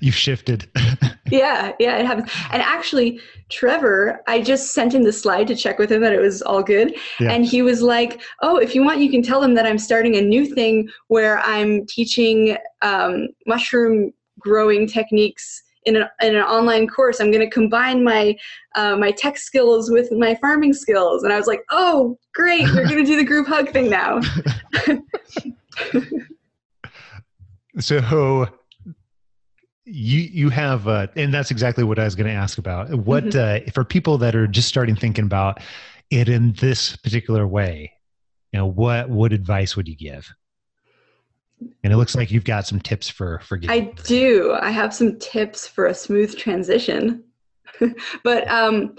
You've 0.00 0.14
shifted. 0.14 0.68
yeah, 1.30 1.72
yeah, 1.78 1.96
it 1.96 2.06
happens. 2.06 2.30
And 2.50 2.62
actually, 2.62 3.20
Trevor, 3.50 4.20
I 4.26 4.40
just 4.40 4.72
sent 4.72 4.94
him 4.94 5.02
the 5.02 5.12
slide 5.12 5.46
to 5.48 5.56
check 5.56 5.78
with 5.78 5.92
him 5.92 6.02
that 6.02 6.12
it 6.12 6.20
was 6.20 6.42
all 6.42 6.62
good. 6.62 6.94
Yeah. 7.20 7.32
And 7.32 7.44
he 7.44 7.62
was 7.62 7.82
like, 7.82 8.22
Oh, 8.42 8.56
if 8.56 8.74
you 8.74 8.82
want, 8.84 9.00
you 9.00 9.10
can 9.10 9.22
tell 9.22 9.40
them 9.40 9.54
that 9.54 9.66
I'm 9.66 9.78
starting 9.78 10.16
a 10.16 10.20
new 10.20 10.46
thing 10.46 10.88
where 11.08 11.40
I'm 11.40 11.86
teaching 11.86 12.56
um, 12.82 13.28
mushroom 13.46 14.12
growing 14.38 14.86
techniques 14.86 15.62
in, 15.86 15.96
a, 15.96 16.10
in 16.22 16.34
an 16.34 16.42
online 16.42 16.88
course. 16.88 17.20
I'm 17.20 17.30
going 17.30 17.44
to 17.44 17.50
combine 17.50 18.02
my 18.02 18.36
uh, 18.74 18.96
my 18.96 19.10
tech 19.12 19.38
skills 19.38 19.90
with 19.90 20.10
my 20.12 20.34
farming 20.36 20.72
skills. 20.72 21.22
And 21.22 21.32
I 21.32 21.36
was 21.36 21.46
like, 21.46 21.60
oh, 21.70 22.18
great, 22.34 22.62
we're 22.74 22.88
going 22.88 22.96
to 22.96 23.04
do 23.04 23.16
the 23.16 23.24
group 23.24 23.46
hug 23.46 23.70
thing 23.70 23.88
now. 23.88 24.20
so 27.80 28.48
you 29.84 30.20
you 30.20 30.48
have 30.48 30.88
uh, 30.88 31.06
and 31.16 31.32
that's 31.32 31.50
exactly 31.50 31.84
what 31.84 31.98
I 31.98 32.04
was 32.04 32.14
going 32.14 32.26
to 32.26 32.32
ask 32.32 32.58
about. 32.58 32.92
What 32.94 33.24
mm-hmm. 33.24 33.68
uh, 33.68 33.72
for 33.72 33.84
people 33.84 34.18
that 34.18 34.34
are 34.34 34.46
just 34.46 34.68
starting 34.68 34.96
thinking 34.96 35.24
about 35.24 35.60
it 36.10 36.28
in 36.28 36.52
this 36.54 36.96
particular 36.96 37.46
way? 37.46 37.92
You 38.52 38.60
know, 38.60 38.66
what 38.66 39.08
what 39.10 39.32
advice 39.32 39.76
would 39.76 39.88
you 39.88 39.96
give? 39.96 40.32
And 41.82 41.92
it 41.92 41.96
looks 41.96 42.14
like 42.14 42.30
you've 42.30 42.44
got 42.44 42.66
some 42.66 42.80
tips 42.80 43.08
for 43.08 43.40
for. 43.40 43.60
I 43.68 43.92
do. 44.04 44.56
I 44.60 44.70
have 44.70 44.94
some 44.94 45.18
tips 45.18 45.66
for 45.66 45.86
a 45.86 45.94
smooth 45.94 46.36
transition. 46.36 47.24
but 48.24 48.48
um, 48.48 48.96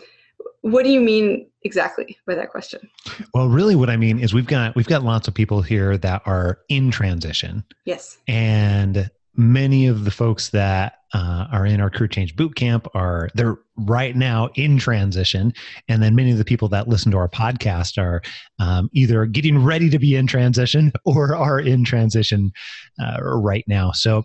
what 0.61 0.83
do 0.83 0.91
you 0.91 1.01
mean 1.01 1.47
exactly 1.65 2.17
by 2.25 2.35
that 2.35 2.49
question? 2.49 2.89
Well, 3.33 3.49
really, 3.49 3.75
what 3.75 3.89
I 3.89 3.97
mean 3.97 4.19
is 4.19 4.33
we've 4.33 4.47
got 4.47 4.75
we've 4.75 4.87
got 4.87 5.03
lots 5.03 5.27
of 5.27 5.33
people 5.33 5.61
here 5.61 5.97
that 5.97 6.21
are 6.25 6.59
in 6.69 6.91
transition. 6.91 7.65
Yes. 7.83 8.17
And 8.27 9.09
many 9.35 9.87
of 9.87 10.05
the 10.05 10.11
folks 10.11 10.49
that 10.49 10.99
uh, 11.13 11.47
are 11.51 11.65
in 11.65 11.81
our 11.81 11.89
career 11.89 12.07
change 12.07 12.35
boot 12.35 12.55
camp 12.55 12.87
are 12.93 13.29
they're 13.33 13.57
right 13.77 14.15
now 14.15 14.49
in 14.55 14.77
transition 14.77 15.53
and 15.89 16.01
then 16.01 16.15
many 16.15 16.31
of 16.31 16.37
the 16.37 16.45
people 16.45 16.69
that 16.69 16.87
listen 16.87 17.11
to 17.11 17.17
our 17.17 17.27
podcast 17.27 17.97
are 18.01 18.21
um, 18.59 18.89
either 18.93 19.25
getting 19.25 19.61
ready 19.61 19.89
to 19.89 19.99
be 19.99 20.15
in 20.15 20.25
transition 20.25 20.91
or 21.05 21.35
are 21.35 21.59
in 21.59 21.83
transition 21.83 22.51
uh, 22.99 23.17
right 23.21 23.65
now 23.67 23.91
so 23.91 24.23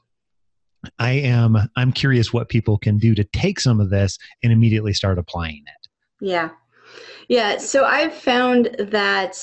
i 1.00 1.10
am 1.10 1.56
i'm 1.76 1.92
curious 1.92 2.32
what 2.32 2.48
people 2.48 2.78
can 2.78 2.96
do 2.96 3.12
to 3.14 3.24
take 3.24 3.58
some 3.58 3.80
of 3.80 3.90
this 3.90 4.16
and 4.44 4.52
immediately 4.52 4.92
start 4.92 5.18
applying 5.18 5.62
it 5.66 5.88
yeah 6.20 6.50
yeah 7.28 7.58
so 7.58 7.84
i've 7.84 8.14
found 8.14 8.74
that 8.78 9.36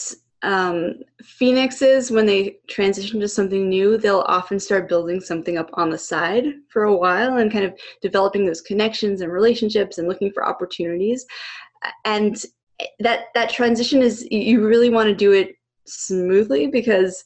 um, 0.44 0.94
phoenixes 1.24 2.12
when 2.12 2.28
they 2.28 2.58
transition 2.68 3.20
to 3.20 3.28
something 3.28 3.68
new 3.68 3.98
they'll 3.98 4.24
often 4.28 4.60
start 4.60 4.88
building 4.88 5.20
something 5.20 5.58
up 5.58 5.70
on 5.74 5.90
the 5.90 5.98
side 5.98 6.46
for 6.70 6.84
a 6.84 6.96
while 6.96 7.38
and 7.38 7.52
kind 7.52 7.66
of 7.66 7.74
developing 8.02 8.46
those 8.46 8.62
connections 8.62 9.22
and 9.22 9.32
relationships 9.32 9.98
and 9.98 10.08
looking 10.08 10.32
for 10.32 10.46
opportunities. 10.46 11.26
And 12.06 12.40
that 13.00 13.26
that 13.34 13.50
transition 13.50 14.02
is 14.02 14.28
you 14.30 14.66
really 14.66 14.90
want 14.90 15.08
to 15.08 15.16
do 15.16 15.32
it 15.32 15.56
smoothly 15.86 16.68
because 16.68 17.24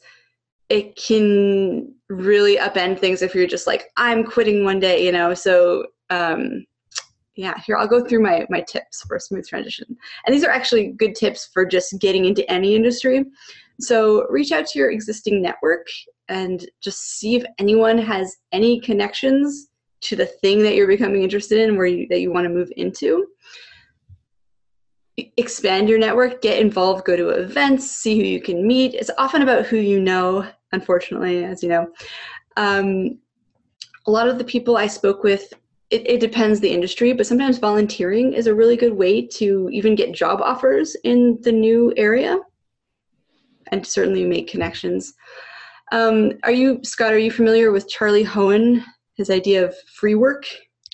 it 0.70 0.96
can 0.96 1.94
really 2.10 2.58
upend 2.58 3.00
things 3.00 3.22
if 3.22 3.36
you're 3.36 3.48
just 3.48 3.68
like 3.68 3.90
i'm 3.98 4.24
quitting 4.24 4.64
one 4.64 4.80
day 4.80 5.04
you 5.06 5.12
know? 5.12 5.34
So 5.34 5.88
um, 6.10 6.66
yeah 7.36 7.54
here 7.66 7.78
i'll 7.78 7.88
go 7.88 8.04
through 8.04 8.22
my 8.22 8.46
my 8.50 8.62
tips 8.62 9.02
for 9.08 9.16
a 9.16 9.20
smooth 9.20 9.48
transition. 9.48 9.86
And 10.26 10.34
these 10.34 10.44
are 10.44 10.52
actually 10.52 10.94
good 10.94 11.16
tips 11.16 11.50
for 11.54 11.66
just 11.66 12.00
getting 12.00 12.26
into 12.26 12.50
any 12.52 12.76
industry. 12.76 13.26
So 13.80 14.28
reach 14.30 14.52
out 14.52 14.68
to 14.68 14.80
your 14.80 14.92
existing 14.92 15.42
network 15.42 15.88
and 16.30 16.66
just 16.82 17.20
see 17.20 17.36
if 17.36 17.44
anyone 17.60 17.98
has 17.98 18.36
any 18.52 18.80
connections 18.80 19.70
to 20.02 20.16
the 20.16 20.26
thing 20.26 20.64
that 20.64 20.76
you're 20.76 20.88
becoming 20.88 21.24
interested 21.24 21.60
in 21.60 21.78
where 21.78 21.86
you 21.86 22.08
that 22.10 22.22
you 22.22 22.32
want 22.32 22.46
to 22.46 22.54
move 22.54 22.72
into. 22.78 23.28
Expand 25.38 25.90
your 25.90 26.00
network 26.00 26.42
get 26.42 26.60
involved 26.60 27.06
go 27.06 27.16
to 27.16 27.30
events 27.30 27.92
see 27.92 28.18
who 28.18 28.26
you 28.26 28.42
can 28.42 28.66
meet. 28.66 28.94
It's 28.94 29.12
often 29.18 29.42
about 29.42 29.66
who 29.66 29.78
you 29.78 30.00
know 30.00 30.48
unfortunately 30.72 31.44
as 31.44 31.62
you 31.62 31.70
know. 31.70 31.88
Um, 32.58 33.20
a 34.08 34.12
lot 34.12 34.28
of 34.28 34.40
the 34.40 34.44
people 34.44 34.78
i 34.78 34.88
spoke 34.88 35.24
with 35.24 35.54
it, 35.92 36.10
it 36.10 36.20
depends 36.20 36.60
the 36.60 36.74
industry, 36.74 37.14
but 37.14 37.28
sometimes 37.28 37.58
volunteering 37.58 38.34
is 38.34 38.48
a 38.48 38.56
really 38.56 38.78
good 38.78 38.94
way 38.94 39.28
to 39.28 39.70
even 39.72 39.94
get 39.94 40.14
job 40.14 40.42
offers 40.42 40.96
in 41.04 41.38
the 41.42 41.52
new 41.52 41.94
area 41.98 42.40
and 43.72 43.86
certainly 43.86 44.26
make 44.26 44.50
connections. 44.50 45.14
Um, 45.92 46.34
are 46.44 46.52
you, 46.52 46.80
Scott, 46.84 47.14
are 47.14 47.20
you 47.20 47.32
familiar 47.32 47.72
with 47.72 47.90
Charlie 47.90 48.26
Hoehn, 48.26 48.84
his 49.16 49.30
idea 49.30 49.66
of 49.66 49.76
free 49.82 50.16
work? 50.16 50.46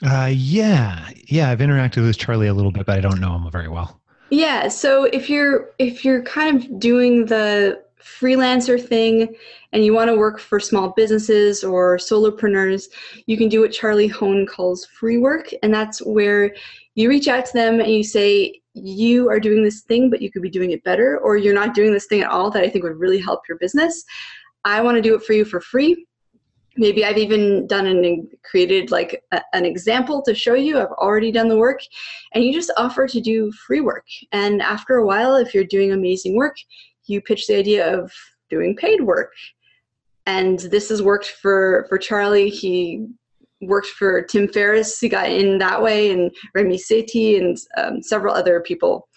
Uh, 0.04 0.32
yeah, 0.34 1.10
yeah, 1.28 1.50
I've 1.50 1.60
interacted 1.60 2.04
with 2.04 2.18
Charlie 2.18 2.48
a 2.48 2.54
little 2.54 2.72
bit, 2.72 2.86
but 2.88 2.98
I 2.98 3.02
don't 3.02 3.22
know 3.22 3.36
him 3.36 3.50
very 3.52 3.68
well. 3.68 4.02
Yeah, 4.30 4.68
so 4.68 5.06
if 5.06 5.30
you're 5.30 5.70
if 5.80 6.04
you're 6.04 6.22
kind 6.24 6.58
of 6.58 6.80
doing 6.80 7.28
the 7.28 7.82
freelancer 8.20 8.82
thing 8.82 9.36
and 9.74 9.84
you 9.84 9.93
want 9.93 10.10
to 10.10 10.18
work 10.18 10.39
for 10.39 10.60
small 10.60 10.89
businesses 10.95 11.64
or 11.64 11.97
solopreneurs, 11.97 12.88
you 13.26 13.38
can 13.38 13.49
do 13.49 13.62
what 13.62 13.72
Charlie 13.72 14.10
Hoehn 14.10 14.47
calls 14.47 14.86
free 14.86 15.18
work. 15.18 15.49
And 15.62 15.74
that's 15.74 15.99
where 15.99 16.55
you 16.95 17.10
reach 17.10 17.28
out 17.28 17.45
to 17.45 17.53
them 17.53 17.80
and 17.80 17.91
you 17.91 18.03
say, 18.03 18.62
you 18.74 19.30
are 19.30 19.39
doing 19.39 19.64
this 19.64 19.82
thing, 19.82 20.10
but 20.10 20.22
you 20.22 20.32
could 20.32 20.43
be 20.43 20.49
doing 20.49 20.72
it 20.72 20.84
better, 20.84 21.18
or 21.18 21.36
you're 21.36 21.53
not 21.53 21.74
doing 21.74 21.91
this 21.91 22.05
thing 22.05 22.22
at 22.22 22.30
all 22.30 22.51
that 22.51 22.64
I 22.64 22.70
think 22.70 22.84
would 22.84 22.99
really 22.99 23.20
help 23.20 23.41
your 23.49 23.58
business. 23.58 24.03
I 24.66 24.82
want 24.82 24.95
to 24.95 25.01
do 25.01 25.16
it 25.16 25.24
for 25.24 25.34
you 25.34 25.45
for 25.45 25.60
free. 25.60 26.05
Maybe 26.80 27.03
I've 27.03 27.18
even 27.18 27.66
done 27.66 27.88
and 27.88 28.28
created 28.43 28.91
like 28.91 29.24
a, 29.32 29.41
an 29.53 29.66
example 29.66 30.22
to 30.22 30.36
show 30.36 30.53
you. 30.53 30.80
I've 30.80 30.91
already 30.91 31.32
done 31.32 31.47
the 31.47 31.58
work, 31.58 31.80
and 32.34 32.43
you 32.43 32.53
just 32.53 32.72
offer 32.78 33.08
to 33.08 33.20
do 33.20 33.51
free 33.66 33.82
work. 33.82 34.05
And 34.32 34.62
after 34.62 34.97
a 34.97 35.05
while, 35.05 35.36
if 35.36 35.55
you're 35.55 35.64
doing 35.64 35.91
amazing 35.91 36.36
work, 36.36 36.55
you 37.08 37.22
pitch 37.22 37.47
the 37.47 37.55
idea 37.55 37.97
of 37.97 38.12
doing 38.49 38.76
paid 38.76 39.01
work. 39.01 39.34
And 40.26 40.60
this 40.60 40.89
has 40.89 41.01
worked 41.01 41.28
for, 41.41 41.86
for 41.89 41.97
Charlie. 41.97 42.49
He 42.49 43.08
worked 43.62 43.88
for 43.88 44.22
Tim 44.22 44.47
Ferriss. 44.47 44.99
He 44.99 45.10
got 45.10 45.30
in 45.30 45.58
that 45.60 45.82
way, 45.82 46.12
and 46.12 46.32
Ramit 46.55 46.82
Sethi 46.82 47.38
and 47.39 47.58
um, 47.78 48.01
several 48.01 48.34
other 48.34 48.60
people. 48.62 49.08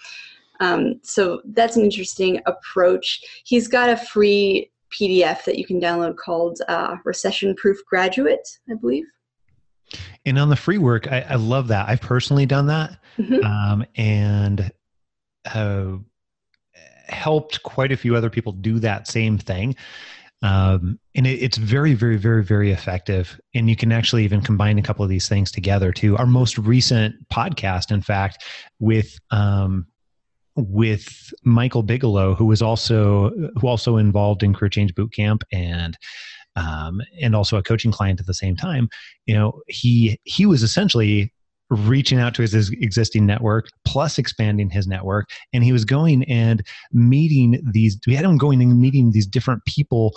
Um, 0.61 1.01
so 1.03 1.41
that's 1.47 1.77
an 1.77 1.85
interesting 1.85 2.41
approach. 2.47 3.23
He's 3.45 3.67
got 3.67 3.91
a 3.91 3.97
free 3.97 4.71
PDF 4.93 5.45
that 5.45 5.59
you 5.59 5.65
can 5.65 5.81
download 5.81 6.17
called 6.17 6.61
uh, 6.69 6.97
Recession 7.05 7.55
Proof 7.57 7.79
Graduate, 7.87 8.49
I 8.71 8.75
believe. 8.75 9.07
And 10.25 10.39
on 10.39 10.51
the 10.51 10.57
free 10.57 10.79
work, 10.79 11.11
I, 11.11 11.23
I 11.23 11.35
love 11.37 11.69
that. 11.69 11.89
I've 11.89 12.01
personally 12.01 12.47
done 12.47 12.67
that. 12.67 12.99
Mm-hmm. 13.19 13.45
Um, 13.45 13.85
and 13.97 14.71
uh, 15.53 15.97
helped 17.11 17.63
quite 17.63 17.93
a 17.93 17.97
few 17.97 18.17
other 18.17 18.31
people 18.31 18.53
do 18.53 18.79
that 18.81 19.09
same 19.09 19.39
thing. 19.39 19.77
Um, 20.43 20.99
and 21.15 21.27
it, 21.27 21.43
it's 21.43 21.59
very, 21.59 21.95
very, 21.95 22.17
very, 22.17 22.43
very 22.43 22.71
effective. 22.71 23.39
And 23.55 23.69
you 23.69 23.77
can 23.77 23.93
actually 23.93 24.25
even 24.25 24.41
combine 24.41 24.79
a 24.79 24.83
couple 24.83 25.03
of 25.03 25.11
these 25.11 25.29
things 25.29 25.51
together 25.51 25.93
too. 25.93 26.17
Our 26.17 26.27
most 26.27 26.57
recent 26.59 27.15
podcast, 27.29 27.91
in 27.91 28.01
fact, 28.01 28.45
with 28.79 29.19
um, 29.31 29.87
with 30.57 31.33
Michael 31.45 31.83
Bigelow, 31.83 32.35
who 32.35 32.47
was 32.47 32.63
also 32.63 33.31
who 33.61 33.67
also 33.67 33.97
involved 33.97 34.43
in 34.43 34.55
Career 34.55 34.71
Change 34.71 34.95
Bootcamp 34.95 35.43
and 35.53 35.97
um, 36.57 37.01
and 37.21 37.37
also 37.37 37.57
a 37.57 37.63
coaching 37.63 37.93
client 37.93 38.21
at 38.21 38.27
the 38.27 38.35
same 38.35 38.57
time. 38.57 38.89
You 39.27 39.35
know, 39.35 39.61
he 39.69 40.19
he 40.25 40.47
was 40.47 40.63
essentially 40.63 41.33
reaching 41.71 42.19
out 42.19 42.35
to 42.35 42.43
his 42.43 42.71
existing 42.71 43.27
network 43.27 43.69
plus 43.85 44.19
expanding 44.19 44.69
his 44.69 44.87
network 44.87 45.31
and 45.53 45.63
he 45.63 45.73
was 45.73 45.85
going 45.85 46.25
and 46.25 46.67
meeting 46.93 47.61
these 47.73 47.99
we 48.07 48.15
had 48.15 48.25
him 48.25 48.37
going 48.37 48.61
and 48.61 48.81
meeting 48.81 49.13
these 49.13 49.27
different 49.27 49.65
people 49.65 50.13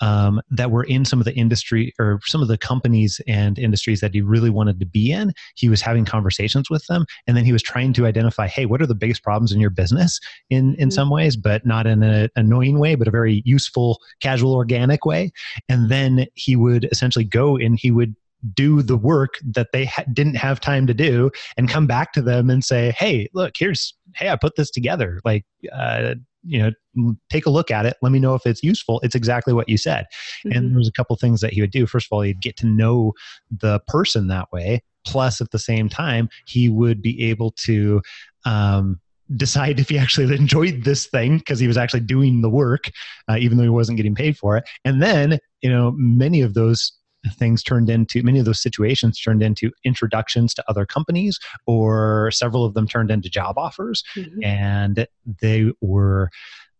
um, 0.00 0.40
that 0.50 0.70
were 0.70 0.84
in 0.84 1.04
some 1.04 1.18
of 1.18 1.24
the 1.24 1.34
industry 1.34 1.92
or 1.98 2.20
some 2.24 2.42
of 2.42 2.48
the 2.48 2.58
companies 2.58 3.20
and 3.26 3.58
industries 3.58 4.00
that 4.00 4.14
he 4.14 4.20
really 4.20 4.50
wanted 4.50 4.78
to 4.80 4.86
be 4.86 5.10
in. 5.12 5.32
He 5.56 5.68
was 5.68 5.80
having 5.80 6.04
conversations 6.04 6.70
with 6.70 6.86
them, 6.86 7.04
and 7.26 7.36
then 7.36 7.44
he 7.44 7.52
was 7.52 7.62
trying 7.62 7.92
to 7.94 8.06
identify, 8.06 8.46
hey, 8.46 8.66
what 8.66 8.80
are 8.80 8.86
the 8.86 8.94
biggest 8.94 9.22
problems 9.22 9.52
in 9.52 9.60
your 9.60 9.70
business? 9.70 10.20
In 10.50 10.74
in 10.74 10.74
mm-hmm. 10.74 10.90
some 10.90 11.10
ways, 11.10 11.36
but 11.36 11.66
not 11.66 11.86
in 11.86 12.02
an 12.02 12.28
annoying 12.36 12.78
way, 12.78 12.94
but 12.94 13.08
a 13.08 13.12
very 13.12 13.42
useful, 13.44 14.00
casual, 14.20 14.54
organic 14.54 15.04
way. 15.04 15.32
And 15.68 15.90
then 15.90 16.26
he 16.34 16.56
would 16.56 16.84
essentially 16.92 17.24
go 17.24 17.56
and 17.56 17.78
he 17.78 17.90
would 17.90 18.14
do 18.54 18.82
the 18.82 18.96
work 18.96 19.34
that 19.44 19.68
they 19.72 19.86
ha- 19.86 20.04
didn't 20.12 20.36
have 20.36 20.60
time 20.60 20.86
to 20.86 20.94
do 20.94 21.30
and 21.56 21.68
come 21.68 21.86
back 21.86 22.12
to 22.12 22.22
them 22.22 22.50
and 22.50 22.64
say 22.64 22.94
hey 22.96 23.28
look 23.34 23.52
here's 23.56 23.94
hey 24.14 24.28
i 24.28 24.36
put 24.36 24.56
this 24.56 24.70
together. 24.70 25.20
Like 25.24 25.44
uh, 25.72 26.14
you 26.44 26.58
know 26.58 27.14
take 27.30 27.46
a 27.46 27.50
look 27.50 27.70
at 27.70 27.86
it. 27.86 27.96
Let 28.02 28.12
me 28.12 28.18
know 28.18 28.34
if 28.34 28.46
it's 28.46 28.62
useful. 28.62 29.00
It's 29.02 29.14
exactly 29.14 29.52
what 29.52 29.68
you 29.68 29.76
said. 29.76 30.06
Mm-hmm. 30.44 30.56
and 30.56 30.74
there's 30.74 30.88
a 30.88 30.92
couple 30.92 31.16
things 31.16 31.40
that 31.40 31.52
he 31.52 31.60
would 31.60 31.70
do. 31.70 31.86
First 31.86 32.06
of 32.06 32.12
all 32.12 32.22
he'd 32.22 32.40
get 32.40 32.56
to 32.58 32.66
know 32.66 33.12
the 33.50 33.80
person 33.86 34.28
that 34.28 34.50
way. 34.52 34.82
Plus 35.04 35.40
at 35.40 35.50
the 35.50 35.58
same 35.58 35.88
time 35.88 36.28
he 36.46 36.68
would 36.68 37.02
be 37.02 37.30
able 37.30 37.52
to 37.52 38.02
um, 38.44 39.00
decide 39.36 39.78
if 39.80 39.88
he 39.88 39.98
actually 39.98 40.34
enjoyed 40.36 40.84
this 40.84 41.06
thing 41.06 41.38
because 41.38 41.58
he 41.58 41.66
was 41.66 41.76
actually 41.76 42.00
doing 42.00 42.40
the 42.40 42.50
work, 42.50 42.90
uh, 43.28 43.36
even 43.38 43.58
though 43.58 43.64
he 43.64 43.68
wasn't 43.68 43.96
getting 43.96 44.14
paid 44.14 44.36
for 44.36 44.56
it. 44.56 44.64
And 44.84 45.02
then, 45.02 45.38
you 45.60 45.70
know, 45.70 45.92
many 45.96 46.40
of 46.40 46.54
those 46.54 46.92
things 47.32 47.62
turned 47.62 47.90
into 47.90 48.22
many 48.22 48.38
of 48.38 48.44
those 48.44 48.62
situations 48.62 49.20
turned 49.20 49.42
into 49.42 49.70
introductions 49.84 50.54
to 50.54 50.64
other 50.68 50.86
companies 50.86 51.38
or 51.66 52.30
several 52.30 52.64
of 52.64 52.74
them 52.74 52.86
turned 52.86 53.10
into 53.10 53.28
job 53.28 53.58
offers 53.58 54.02
mm-hmm. 54.16 54.42
and 54.44 55.06
they 55.40 55.72
were 55.80 56.30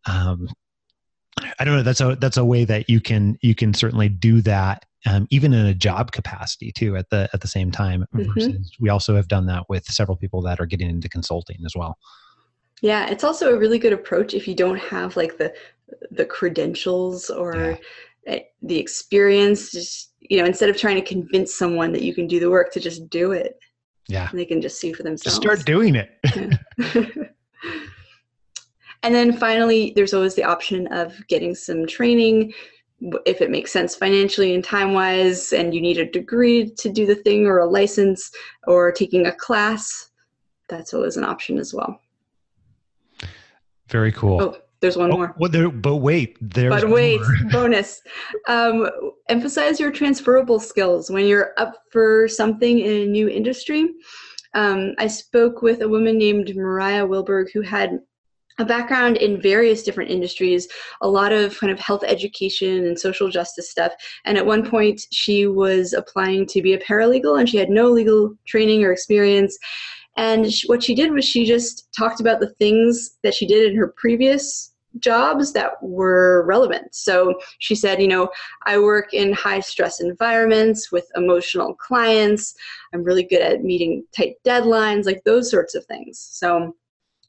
um, 0.06 0.48
I 1.58 1.64
don't 1.64 1.76
know. 1.76 1.82
That's 1.82 2.00
a 2.00 2.16
that's 2.16 2.36
a 2.36 2.44
way 2.44 2.64
that 2.64 2.88
you 2.88 3.00
can 3.00 3.38
you 3.42 3.54
can 3.54 3.74
certainly 3.74 4.08
do 4.08 4.40
that, 4.42 4.84
um, 5.06 5.26
even 5.30 5.52
in 5.52 5.66
a 5.66 5.74
job 5.74 6.12
capacity 6.12 6.72
too. 6.72 6.96
At 6.96 7.10
the 7.10 7.28
at 7.32 7.40
the 7.40 7.48
same 7.48 7.70
time, 7.70 8.04
mm-hmm. 8.14 8.62
we 8.80 8.88
also 8.88 9.14
have 9.16 9.28
done 9.28 9.46
that 9.46 9.68
with 9.68 9.84
several 9.84 10.16
people 10.16 10.42
that 10.42 10.60
are 10.60 10.66
getting 10.66 10.88
into 10.88 11.08
consulting 11.08 11.58
as 11.64 11.74
well. 11.76 11.98
Yeah, 12.80 13.08
it's 13.08 13.24
also 13.24 13.54
a 13.54 13.58
really 13.58 13.78
good 13.78 13.92
approach 13.92 14.34
if 14.34 14.46
you 14.46 14.54
don't 14.54 14.78
have 14.78 15.16
like 15.16 15.38
the 15.38 15.52
the 16.10 16.24
credentials 16.24 17.30
or 17.30 17.78
yeah. 18.26 18.38
the 18.62 18.78
experience. 18.78 19.72
Just 19.72 20.07
you 20.20 20.38
know, 20.38 20.44
instead 20.44 20.68
of 20.68 20.76
trying 20.76 20.96
to 20.96 21.02
convince 21.02 21.54
someone 21.54 21.92
that 21.92 22.02
you 22.02 22.14
can 22.14 22.26
do 22.26 22.40
the 22.40 22.50
work, 22.50 22.72
to 22.72 22.80
just 22.80 23.08
do 23.10 23.32
it. 23.32 23.58
Yeah, 24.08 24.28
and 24.30 24.38
they 24.38 24.44
can 24.44 24.60
just 24.60 24.80
see 24.80 24.92
for 24.92 25.02
themselves. 25.02 25.38
Just 25.38 25.42
start 25.42 25.64
doing 25.66 25.94
it. 25.94 26.10
and 29.02 29.14
then 29.14 29.36
finally, 29.36 29.92
there's 29.94 30.14
always 30.14 30.34
the 30.34 30.44
option 30.44 30.86
of 30.88 31.14
getting 31.28 31.54
some 31.54 31.86
training 31.86 32.52
if 33.26 33.40
it 33.40 33.50
makes 33.50 33.72
sense 33.72 33.94
financially 33.94 34.54
and 34.54 34.64
time 34.64 34.92
wise, 34.92 35.52
and 35.52 35.74
you 35.74 35.80
need 35.80 35.98
a 35.98 36.10
degree 36.10 36.70
to 36.70 36.88
do 36.88 37.06
the 37.06 37.14
thing 37.14 37.46
or 37.46 37.58
a 37.58 37.66
license 37.66 38.30
or 38.66 38.90
taking 38.90 39.26
a 39.26 39.32
class. 39.32 40.10
That's 40.68 40.92
always 40.92 41.16
an 41.16 41.24
option 41.24 41.58
as 41.58 41.72
well. 41.72 42.00
Very 43.88 44.12
cool. 44.12 44.42
Oh, 44.42 44.56
there's 44.80 44.96
one 44.96 45.12
oh, 45.12 45.16
more. 45.16 45.34
Well, 45.38 45.50
there, 45.50 45.70
but 45.70 45.96
wait, 45.96 46.36
there's 46.40 46.70
but 46.70 46.90
wait, 46.90 47.20
bonus. 47.50 48.00
Um, 48.48 48.88
emphasize 49.28 49.80
your 49.80 49.90
transferable 49.90 50.60
skills 50.60 51.10
when 51.10 51.26
you're 51.26 51.52
up 51.56 51.74
for 51.90 52.28
something 52.28 52.78
in 52.78 52.92
a 52.92 53.06
new 53.06 53.28
industry. 53.28 53.88
Um, 54.54 54.94
I 54.98 55.06
spoke 55.08 55.62
with 55.62 55.82
a 55.82 55.88
woman 55.88 56.16
named 56.16 56.54
Mariah 56.56 57.06
Wilberg 57.06 57.48
who 57.52 57.60
had 57.60 58.00
a 58.58 58.64
background 58.64 59.16
in 59.18 59.40
various 59.40 59.82
different 59.82 60.10
industries, 60.10 60.66
a 61.00 61.08
lot 61.08 61.32
of 61.32 61.58
kind 61.58 61.72
of 61.72 61.78
health 61.78 62.02
education 62.04 62.86
and 62.86 62.98
social 62.98 63.28
justice 63.28 63.70
stuff. 63.70 63.92
And 64.24 64.36
at 64.36 64.46
one 64.46 64.68
point, 64.68 65.00
she 65.12 65.46
was 65.46 65.92
applying 65.92 66.46
to 66.46 66.62
be 66.62 66.74
a 66.74 66.78
paralegal 66.78 67.38
and 67.38 67.48
she 67.48 67.56
had 67.56 67.70
no 67.70 67.88
legal 67.88 68.34
training 68.46 68.82
or 68.82 68.92
experience. 68.92 69.56
And 70.18 70.52
what 70.66 70.82
she 70.82 70.96
did 70.96 71.12
was 71.12 71.24
she 71.24 71.46
just 71.46 71.92
talked 71.96 72.20
about 72.20 72.40
the 72.40 72.50
things 72.54 73.18
that 73.22 73.34
she 73.34 73.46
did 73.46 73.70
in 73.70 73.78
her 73.78 73.94
previous 73.96 74.74
jobs 74.98 75.52
that 75.52 75.80
were 75.80 76.44
relevant. 76.44 76.92
So 76.92 77.38
she 77.60 77.76
said, 77.76 78.02
you 78.02 78.08
know, 78.08 78.28
I 78.66 78.80
work 78.80 79.14
in 79.14 79.32
high 79.32 79.60
stress 79.60 80.00
environments 80.00 80.90
with 80.90 81.08
emotional 81.14 81.74
clients. 81.74 82.54
I'm 82.92 83.04
really 83.04 83.22
good 83.22 83.42
at 83.42 83.62
meeting 83.62 84.04
tight 84.16 84.34
deadlines, 84.44 85.06
like 85.06 85.22
those 85.22 85.52
sorts 85.52 85.76
of 85.76 85.84
things. 85.86 86.18
So 86.18 86.74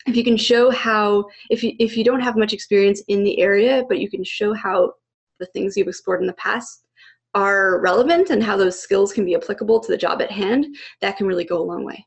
if 0.07 0.15
you 0.15 0.23
can 0.23 0.37
show 0.37 0.71
how 0.71 1.25
if 1.51 1.63
you 1.63 1.73
if 1.77 1.95
you 1.95 2.03
don't 2.03 2.21
have 2.21 2.37
much 2.37 2.53
experience 2.53 3.03
in 3.07 3.23
the 3.23 3.39
area, 3.39 3.83
but 3.87 3.99
you 3.99 4.09
can 4.09 4.23
show 4.23 4.55
how 4.55 4.93
the 5.39 5.45
things 5.47 5.77
you've 5.77 5.87
explored 5.87 6.21
in 6.21 6.27
the 6.27 6.33
past 6.33 6.87
are 7.35 7.79
relevant 7.81 8.31
and 8.31 8.41
how 8.41 8.57
those 8.57 8.81
skills 8.81 9.13
can 9.13 9.25
be 9.25 9.35
applicable 9.35 9.79
to 9.79 9.91
the 9.91 9.97
job 9.97 10.23
at 10.23 10.31
hand, 10.31 10.75
that 11.01 11.17
can 11.17 11.27
really 11.27 11.45
go 11.45 11.61
a 11.61 11.69
long 11.71 11.85
way. 11.85 12.03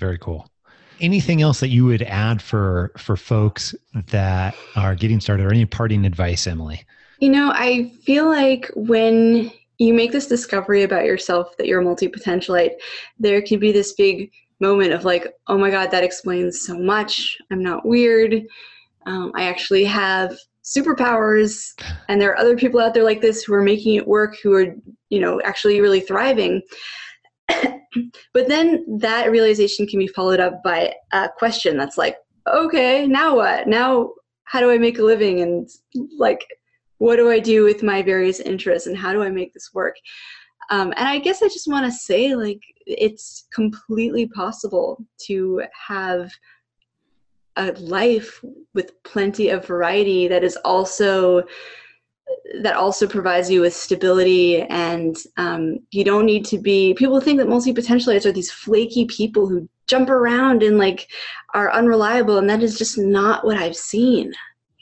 Very 0.00 0.18
cool. 0.18 0.48
Anything 1.00 1.42
else 1.42 1.60
that 1.60 1.68
you 1.68 1.84
would 1.84 2.02
add 2.02 2.42
for 2.42 2.92
for 2.96 3.16
folks 3.16 3.74
that 4.08 4.54
are 4.76 4.94
getting 4.94 5.20
started 5.20 5.46
or 5.46 5.50
any 5.50 5.66
parting 5.66 6.04
advice, 6.04 6.46
Emily? 6.46 6.84
You 7.20 7.28
know, 7.28 7.52
I 7.54 7.92
feel 8.02 8.26
like 8.26 8.70
when 8.74 9.52
you 9.78 9.94
make 9.94 10.12
this 10.12 10.26
discovery 10.26 10.82
about 10.82 11.04
yourself 11.04 11.56
that 11.58 11.66
you're 11.66 11.80
a 11.80 11.84
multi-potentialite, 11.84 12.72
there 13.18 13.40
can 13.40 13.58
be 13.58 13.72
this 13.72 13.92
big 13.92 14.30
moment 14.58 14.92
of 14.92 15.04
like, 15.04 15.26
oh 15.46 15.56
my 15.56 15.70
God, 15.70 15.90
that 15.90 16.04
explains 16.04 16.62
so 16.62 16.78
much. 16.78 17.38
I'm 17.50 17.62
not 17.62 17.86
weird. 17.86 18.42
Um, 19.06 19.32
I 19.34 19.44
actually 19.44 19.84
have 19.84 20.36
superpowers 20.64 21.72
and 22.08 22.20
there 22.20 22.30
are 22.30 22.38
other 22.38 22.56
people 22.56 22.80
out 22.80 22.94
there 22.94 23.04
like 23.04 23.20
this 23.20 23.42
who 23.42 23.54
are 23.54 23.62
making 23.62 23.94
it 23.94 24.06
work 24.06 24.36
who 24.42 24.54
are 24.54 24.76
you 25.08 25.18
know 25.18 25.40
actually 25.42 25.80
really 25.80 26.00
thriving 26.00 26.60
but 28.32 28.48
then 28.48 28.84
that 28.98 29.30
realization 29.30 29.86
can 29.86 29.98
be 29.98 30.06
followed 30.06 30.40
up 30.40 30.62
by 30.62 30.94
a 31.12 31.28
question 31.38 31.76
that's 31.76 31.98
like, 31.98 32.16
okay, 32.48 33.06
now 33.06 33.36
what? 33.36 33.68
Now, 33.68 34.12
how 34.44 34.60
do 34.60 34.70
I 34.70 34.78
make 34.78 34.98
a 34.98 35.02
living? 35.02 35.40
And 35.40 35.68
like, 36.18 36.44
what 36.98 37.16
do 37.16 37.30
I 37.30 37.38
do 37.38 37.64
with 37.64 37.82
my 37.82 38.02
various 38.02 38.40
interests 38.40 38.86
and 38.86 38.96
how 38.96 39.12
do 39.12 39.22
I 39.22 39.30
make 39.30 39.52
this 39.52 39.70
work? 39.72 39.96
Um, 40.70 40.92
and 40.96 41.08
I 41.08 41.18
guess 41.18 41.42
I 41.42 41.48
just 41.48 41.68
want 41.68 41.86
to 41.86 41.92
say, 41.92 42.34
like, 42.34 42.60
it's 42.86 43.46
completely 43.52 44.26
possible 44.28 45.04
to 45.26 45.62
have 45.88 46.30
a 47.56 47.72
life 47.72 48.42
with 48.74 49.02
plenty 49.02 49.48
of 49.50 49.66
variety 49.66 50.28
that 50.28 50.44
is 50.44 50.56
also 50.64 51.42
that 52.62 52.76
also 52.76 53.06
provides 53.06 53.50
you 53.50 53.60
with 53.60 53.74
stability 53.74 54.62
and 54.62 55.16
um, 55.36 55.78
you 55.90 56.04
don't 56.04 56.26
need 56.26 56.44
to 56.44 56.58
be 56.58 56.94
people 56.94 57.20
think 57.20 57.38
that 57.38 57.48
multi-potentialites 57.48 58.26
are 58.26 58.32
these 58.32 58.50
flaky 58.50 59.04
people 59.06 59.48
who 59.48 59.68
jump 59.86 60.10
around 60.10 60.62
and 60.62 60.78
like 60.78 61.08
are 61.54 61.72
unreliable 61.72 62.38
and 62.38 62.48
that 62.48 62.62
is 62.62 62.78
just 62.78 62.98
not 62.98 63.44
what 63.44 63.56
i've 63.56 63.76
seen 63.76 64.32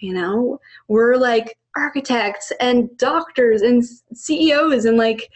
you 0.01 0.15
know? 0.15 0.61
We're 0.89 1.17
like 1.17 1.57
architects 1.77 2.53
and 2.61 2.97
doctors 2.97 3.63
and 3.63 3.85
ceos 4.15 4.85
and 4.85 4.97
like 4.97 5.31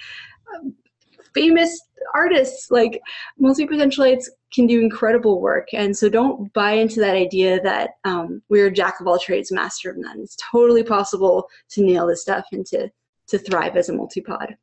famous 1.34 1.80
artists 2.14 2.70
like 2.70 3.00
multi-potentialites 3.38 4.26
can 4.52 4.66
do 4.66 4.80
incredible 4.80 5.40
work 5.40 5.68
and 5.72 5.96
so 5.96 6.08
don't 6.08 6.52
buy 6.52 6.72
into 6.72 7.00
that 7.00 7.14
idea 7.14 7.60
that 7.62 7.90
um, 8.04 8.42
we're 8.48 8.70
jack 8.70 9.00
of 9.00 9.06
all 9.06 9.18
trades 9.18 9.52
master 9.52 9.90
of 9.90 9.96
none 9.96 10.20
it's 10.20 10.36
totally 10.50 10.82
possible 10.82 11.48
to 11.70 11.82
nail 11.82 12.06
this 12.06 12.22
stuff 12.22 12.44
and 12.52 12.66
to 12.66 12.88
to 13.28 13.38
thrive 13.38 13.76
as 13.76 13.88
a 13.88 13.92
multi-pod 13.92 14.56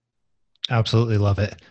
absolutely 0.69 1.17
love 1.17 1.39
it 1.39 1.61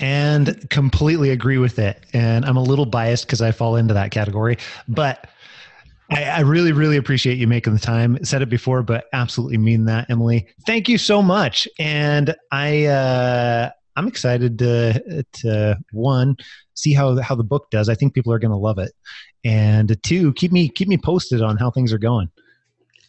and 0.00 0.68
completely 0.70 1.30
agree 1.30 1.58
with 1.58 1.78
it 1.78 2.04
and 2.12 2.44
i'm 2.44 2.56
a 2.56 2.62
little 2.62 2.86
biased 2.86 3.26
because 3.26 3.40
i 3.40 3.52
fall 3.52 3.76
into 3.76 3.94
that 3.94 4.10
category 4.10 4.56
but 4.88 5.28
I, 6.10 6.24
I, 6.24 6.40
really, 6.40 6.72
really 6.72 6.98
appreciate 6.98 7.38
you 7.38 7.46
making 7.46 7.72
the 7.72 7.78
time. 7.78 8.22
Said 8.22 8.42
it 8.42 8.50
before, 8.50 8.82
but 8.82 9.06
absolutely 9.14 9.56
mean 9.56 9.86
that, 9.86 10.10
Emily. 10.10 10.46
Thank 10.66 10.86
you 10.86 10.98
so 10.98 11.22
much. 11.22 11.66
And 11.78 12.34
I, 12.50 12.84
uh, 12.84 13.70
I'm 13.96 14.08
excited 14.08 14.58
to 14.58 15.24
to 15.40 15.78
one 15.92 16.36
see 16.74 16.92
how 16.92 17.20
how 17.20 17.34
the 17.34 17.44
book 17.44 17.70
does. 17.70 17.88
I 17.88 17.94
think 17.94 18.14
people 18.14 18.32
are 18.32 18.38
going 18.38 18.50
to 18.50 18.56
love 18.56 18.78
it, 18.78 18.92
and 19.44 19.96
two 20.02 20.32
keep 20.34 20.52
me 20.52 20.68
keep 20.68 20.88
me 20.88 20.98
posted 20.98 21.42
on 21.42 21.56
how 21.56 21.70
things 21.70 21.92
are 21.92 21.98
going. 21.98 22.30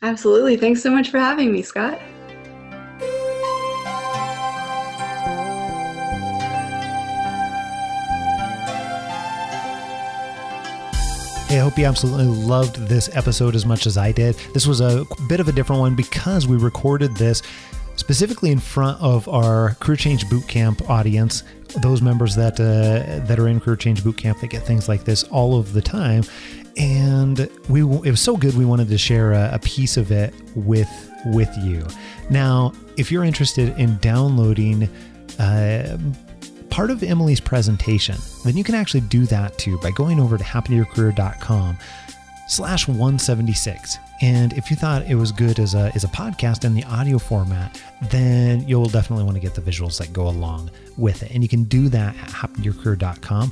Absolutely. 0.01 0.57
Thanks 0.57 0.81
so 0.81 0.91
much 0.91 1.09
for 1.09 1.19
having 1.19 1.51
me, 1.51 1.61
Scott. 1.61 1.99
Hey, 11.47 11.59
I 11.59 11.61
hope 11.61 11.77
you 11.77 11.85
absolutely 11.85 12.25
loved 12.25 12.77
this 12.87 13.15
episode 13.15 13.53
as 13.53 13.63
much 13.63 13.85
as 13.85 13.95
I 13.95 14.11
did. 14.11 14.33
This 14.55 14.65
was 14.65 14.81
a 14.81 15.05
bit 15.29 15.39
of 15.39 15.47
a 15.47 15.51
different 15.51 15.79
one 15.79 15.93
because 15.93 16.47
we 16.47 16.57
recorded 16.57 17.15
this 17.15 17.43
specifically 17.95 18.51
in 18.51 18.59
front 18.59 19.01
of 19.01 19.27
our 19.27 19.75
Career 19.75 19.95
Change 19.95 20.25
Bootcamp 20.25 20.89
audience, 20.89 21.43
those 21.81 22.01
members 22.01 22.35
that 22.35 22.59
uh, 22.59 23.25
that 23.25 23.39
are 23.39 23.47
in 23.47 23.59
Career 23.59 23.75
Change 23.75 24.03
Bootcamp 24.03 24.39
that 24.41 24.47
get 24.47 24.63
things 24.63 24.87
like 24.87 25.03
this 25.03 25.23
all 25.25 25.57
of 25.57 25.73
the 25.73 25.81
time. 25.81 26.23
And 26.75 27.49
we 27.69 27.81
it 27.81 28.11
was 28.11 28.21
so 28.21 28.35
good 28.35 28.55
we 28.55 28.65
wanted 28.65 28.89
to 28.89 28.97
share 28.97 29.33
a, 29.33 29.51
a 29.53 29.59
piece 29.59 29.97
of 29.97 30.11
it 30.11 30.33
with 30.55 30.89
with 31.25 31.55
you. 31.59 31.85
Now, 32.29 32.73
if 32.97 33.11
you're 33.11 33.23
interested 33.23 33.77
in 33.77 33.97
downloading 33.97 34.89
uh, 35.39 35.97
part 36.69 36.89
of 36.89 37.03
Emily's 37.03 37.39
presentation, 37.39 38.17
then 38.43 38.57
you 38.57 38.63
can 38.63 38.75
actually 38.75 39.01
do 39.01 39.25
that 39.27 39.57
too 39.57 39.79
by 39.81 39.91
going 39.91 40.19
over 40.19 40.37
to 40.37 40.43
happentoyourcareer.com 40.43 41.77
slash 42.47 42.87
176. 42.87 43.97
And 44.23 44.53
if 44.53 44.69
you 44.69 44.77
thought 44.77 45.05
it 45.05 45.15
was 45.15 45.33
good 45.33 45.59
as 45.59 45.75
a, 45.75 45.91
as 45.95 46.05
a 46.05 46.07
podcast 46.07 46.63
in 46.63 46.73
the 46.73 46.85
audio 46.85 47.19
format, 47.19 47.81
then 48.03 48.65
you'll 48.65 48.85
definitely 48.85 49.25
want 49.25 49.35
to 49.35 49.41
get 49.41 49.53
the 49.53 49.59
visuals 49.59 49.97
that 49.97 50.13
go 50.13 50.29
along 50.29 50.71
with 50.97 51.23
it. 51.23 51.31
And 51.31 51.43
you 51.43 51.49
can 51.49 51.65
do 51.65 51.89
that 51.89 52.15
at 52.15 52.29
happentoyourcareer.com 52.29 53.51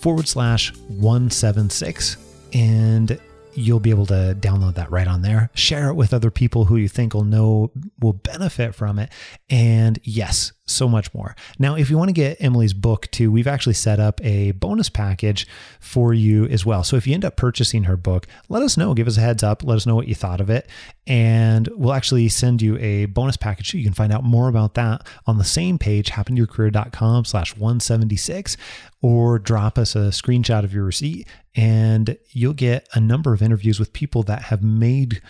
forward 0.00 0.26
slash 0.26 0.74
176. 0.88 2.16
And 2.52 3.16
you'll 3.56 3.80
be 3.80 3.90
able 3.90 4.06
to 4.06 4.36
download 4.38 4.74
that 4.74 4.90
right 4.90 5.06
on 5.06 5.22
there. 5.22 5.50
Share 5.54 5.88
it 5.88 5.94
with 5.94 6.12
other 6.12 6.30
people 6.30 6.66
who 6.66 6.76
you 6.76 6.88
think 6.88 7.14
will 7.14 7.24
know 7.24 7.72
will 8.00 8.12
benefit 8.12 8.74
from 8.74 8.98
it. 8.98 9.10
And 9.48 9.98
yes, 10.02 10.52
so 10.66 10.88
much 10.88 11.12
more. 11.14 11.34
Now, 11.58 11.76
if 11.76 11.90
you 11.90 11.96
want 11.96 12.08
to 12.08 12.12
get 12.12 12.36
Emily's 12.40 12.74
book 12.74 13.10
too, 13.10 13.30
we've 13.30 13.46
actually 13.46 13.74
set 13.74 14.00
up 14.00 14.20
a 14.24 14.52
bonus 14.52 14.88
package 14.88 15.46
for 15.80 16.12
you 16.12 16.46
as 16.46 16.66
well. 16.66 16.82
So 16.82 16.96
if 16.96 17.06
you 17.06 17.14
end 17.14 17.24
up 17.24 17.36
purchasing 17.36 17.84
her 17.84 17.96
book, 17.96 18.26
let 18.48 18.62
us 18.62 18.76
know, 18.76 18.94
give 18.94 19.06
us 19.06 19.16
a 19.16 19.20
heads 19.20 19.42
up, 19.42 19.62
let 19.64 19.76
us 19.76 19.86
know 19.86 19.94
what 19.94 20.08
you 20.08 20.14
thought 20.14 20.40
of 20.40 20.50
it, 20.50 20.68
and 21.06 21.68
we'll 21.72 21.92
actually 21.92 22.28
send 22.28 22.60
you 22.60 22.76
a 22.78 23.06
bonus 23.06 23.36
package 23.36 23.74
you 23.74 23.84
can 23.84 23.92
find 23.92 24.12
out 24.12 24.24
more 24.24 24.48
about 24.48 24.74
that 24.74 25.06
on 25.26 25.38
the 25.38 25.44
same 25.44 25.78
page, 25.78 26.10
happentoyourcareer.com 26.10 27.24
slash 27.24 27.56
176, 27.56 28.56
or 29.02 29.38
drop 29.38 29.78
us 29.78 29.94
a 29.94 30.08
screenshot 30.10 30.64
of 30.64 30.72
your 30.72 30.84
receipt 30.84 31.28
and 31.54 32.16
you'll 32.30 32.52
get 32.52 32.88
a 32.94 33.00
number 33.00 33.32
of 33.32 33.42
interviews 33.42 33.78
with 33.78 33.92
people 33.92 34.22
that 34.24 34.42
have 34.42 34.62
made 34.62 35.22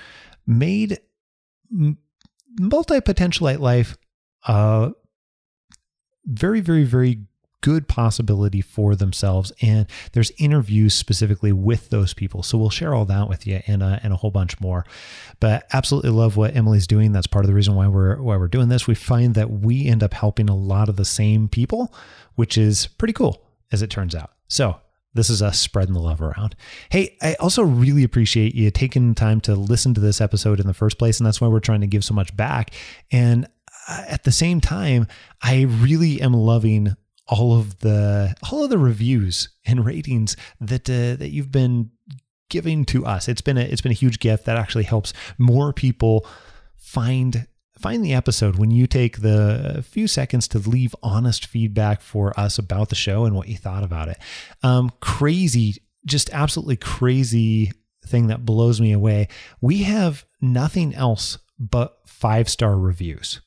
made 0.46 0.98
multi-potentialite 2.58 3.58
life 3.58 3.96
uh 4.46 4.90
very, 6.26 6.60
very, 6.60 6.84
very 6.84 7.20
good 7.62 7.88
possibility 7.88 8.60
for 8.60 8.94
themselves. 8.94 9.52
And 9.60 9.86
there's 10.12 10.30
interviews 10.38 10.94
specifically 10.94 11.52
with 11.52 11.90
those 11.90 12.14
people. 12.14 12.42
So 12.42 12.58
we'll 12.58 12.70
share 12.70 12.94
all 12.94 13.04
that 13.06 13.28
with 13.28 13.46
you 13.46 13.60
and, 13.66 13.82
uh, 13.82 13.98
and 14.02 14.12
a 14.12 14.16
whole 14.16 14.30
bunch 14.30 14.60
more. 14.60 14.84
But 15.40 15.66
absolutely 15.72 16.10
love 16.10 16.36
what 16.36 16.54
Emily's 16.54 16.86
doing. 16.86 17.12
That's 17.12 17.26
part 17.26 17.44
of 17.44 17.48
the 17.48 17.54
reason 17.54 17.74
why 17.74 17.88
we're 17.88 18.20
why 18.22 18.36
we're 18.36 18.48
doing 18.48 18.68
this. 18.68 18.86
We 18.86 18.94
find 18.94 19.34
that 19.34 19.50
we 19.50 19.86
end 19.86 20.02
up 20.02 20.14
helping 20.14 20.48
a 20.48 20.56
lot 20.56 20.88
of 20.88 20.96
the 20.96 21.04
same 21.04 21.48
people, 21.48 21.94
which 22.34 22.56
is 22.56 22.86
pretty 22.86 23.14
cool 23.14 23.42
as 23.72 23.82
it 23.82 23.90
turns 23.90 24.14
out. 24.14 24.30
So 24.48 24.80
this 25.16 25.30
is 25.30 25.42
us 25.42 25.58
spreading 25.58 25.94
the 25.94 26.00
love 26.00 26.20
around. 26.20 26.54
Hey, 26.90 27.16
I 27.22 27.34
also 27.40 27.62
really 27.62 28.04
appreciate 28.04 28.54
you 28.54 28.70
taking 28.70 29.14
time 29.14 29.40
to 29.42 29.54
listen 29.54 29.94
to 29.94 30.00
this 30.00 30.20
episode 30.20 30.60
in 30.60 30.66
the 30.66 30.74
first 30.74 30.98
place. 30.98 31.18
And 31.18 31.26
that's 31.26 31.40
why 31.40 31.48
we're 31.48 31.60
trying 31.60 31.80
to 31.80 31.86
give 31.86 32.04
so 32.04 32.14
much 32.14 32.36
back. 32.36 32.72
And 33.10 33.46
uh, 33.88 34.04
at 34.08 34.24
the 34.24 34.32
same 34.32 34.60
time, 34.60 35.06
I 35.42 35.62
really 35.62 36.20
am 36.20 36.34
loving 36.34 36.96
all 37.28 37.58
of 37.58 37.80
the 37.80 38.34
all 38.50 38.64
of 38.64 38.70
the 38.70 38.78
reviews 38.78 39.48
and 39.64 39.84
ratings 39.84 40.36
that 40.60 40.88
uh, 40.88 41.16
that 41.16 41.30
you've 41.30 41.52
been 41.52 41.90
giving 42.48 42.84
to 42.86 43.04
us. 43.04 43.28
It's 43.28 43.40
been 43.40 43.58
a 43.58 43.62
it's 43.62 43.80
been 43.80 43.92
a 43.92 43.96
huge 43.96 44.20
gift 44.20 44.44
that 44.46 44.56
actually 44.56 44.84
helps 44.84 45.12
more 45.38 45.72
people 45.72 46.26
find 46.76 47.46
find 47.78 48.04
the 48.04 48.14
episode 48.14 48.56
when 48.56 48.70
you 48.70 48.86
take 48.86 49.20
the 49.20 49.84
few 49.86 50.08
seconds 50.08 50.48
to 50.48 50.58
leave 50.58 50.94
honest 51.02 51.46
feedback 51.46 52.00
for 52.00 52.38
us 52.38 52.58
about 52.58 52.88
the 52.88 52.94
show 52.94 53.24
and 53.24 53.36
what 53.36 53.48
you 53.48 53.56
thought 53.56 53.84
about 53.84 54.08
it. 54.08 54.18
Um, 54.62 54.90
crazy, 55.00 55.76
just 56.06 56.30
absolutely 56.32 56.76
crazy 56.76 57.72
thing 58.06 58.28
that 58.28 58.46
blows 58.46 58.80
me 58.80 58.92
away. 58.92 59.28
We 59.60 59.82
have 59.82 60.24
nothing 60.40 60.94
else 60.94 61.38
but 61.58 61.98
five 62.06 62.48
star 62.48 62.78
reviews 62.78 63.40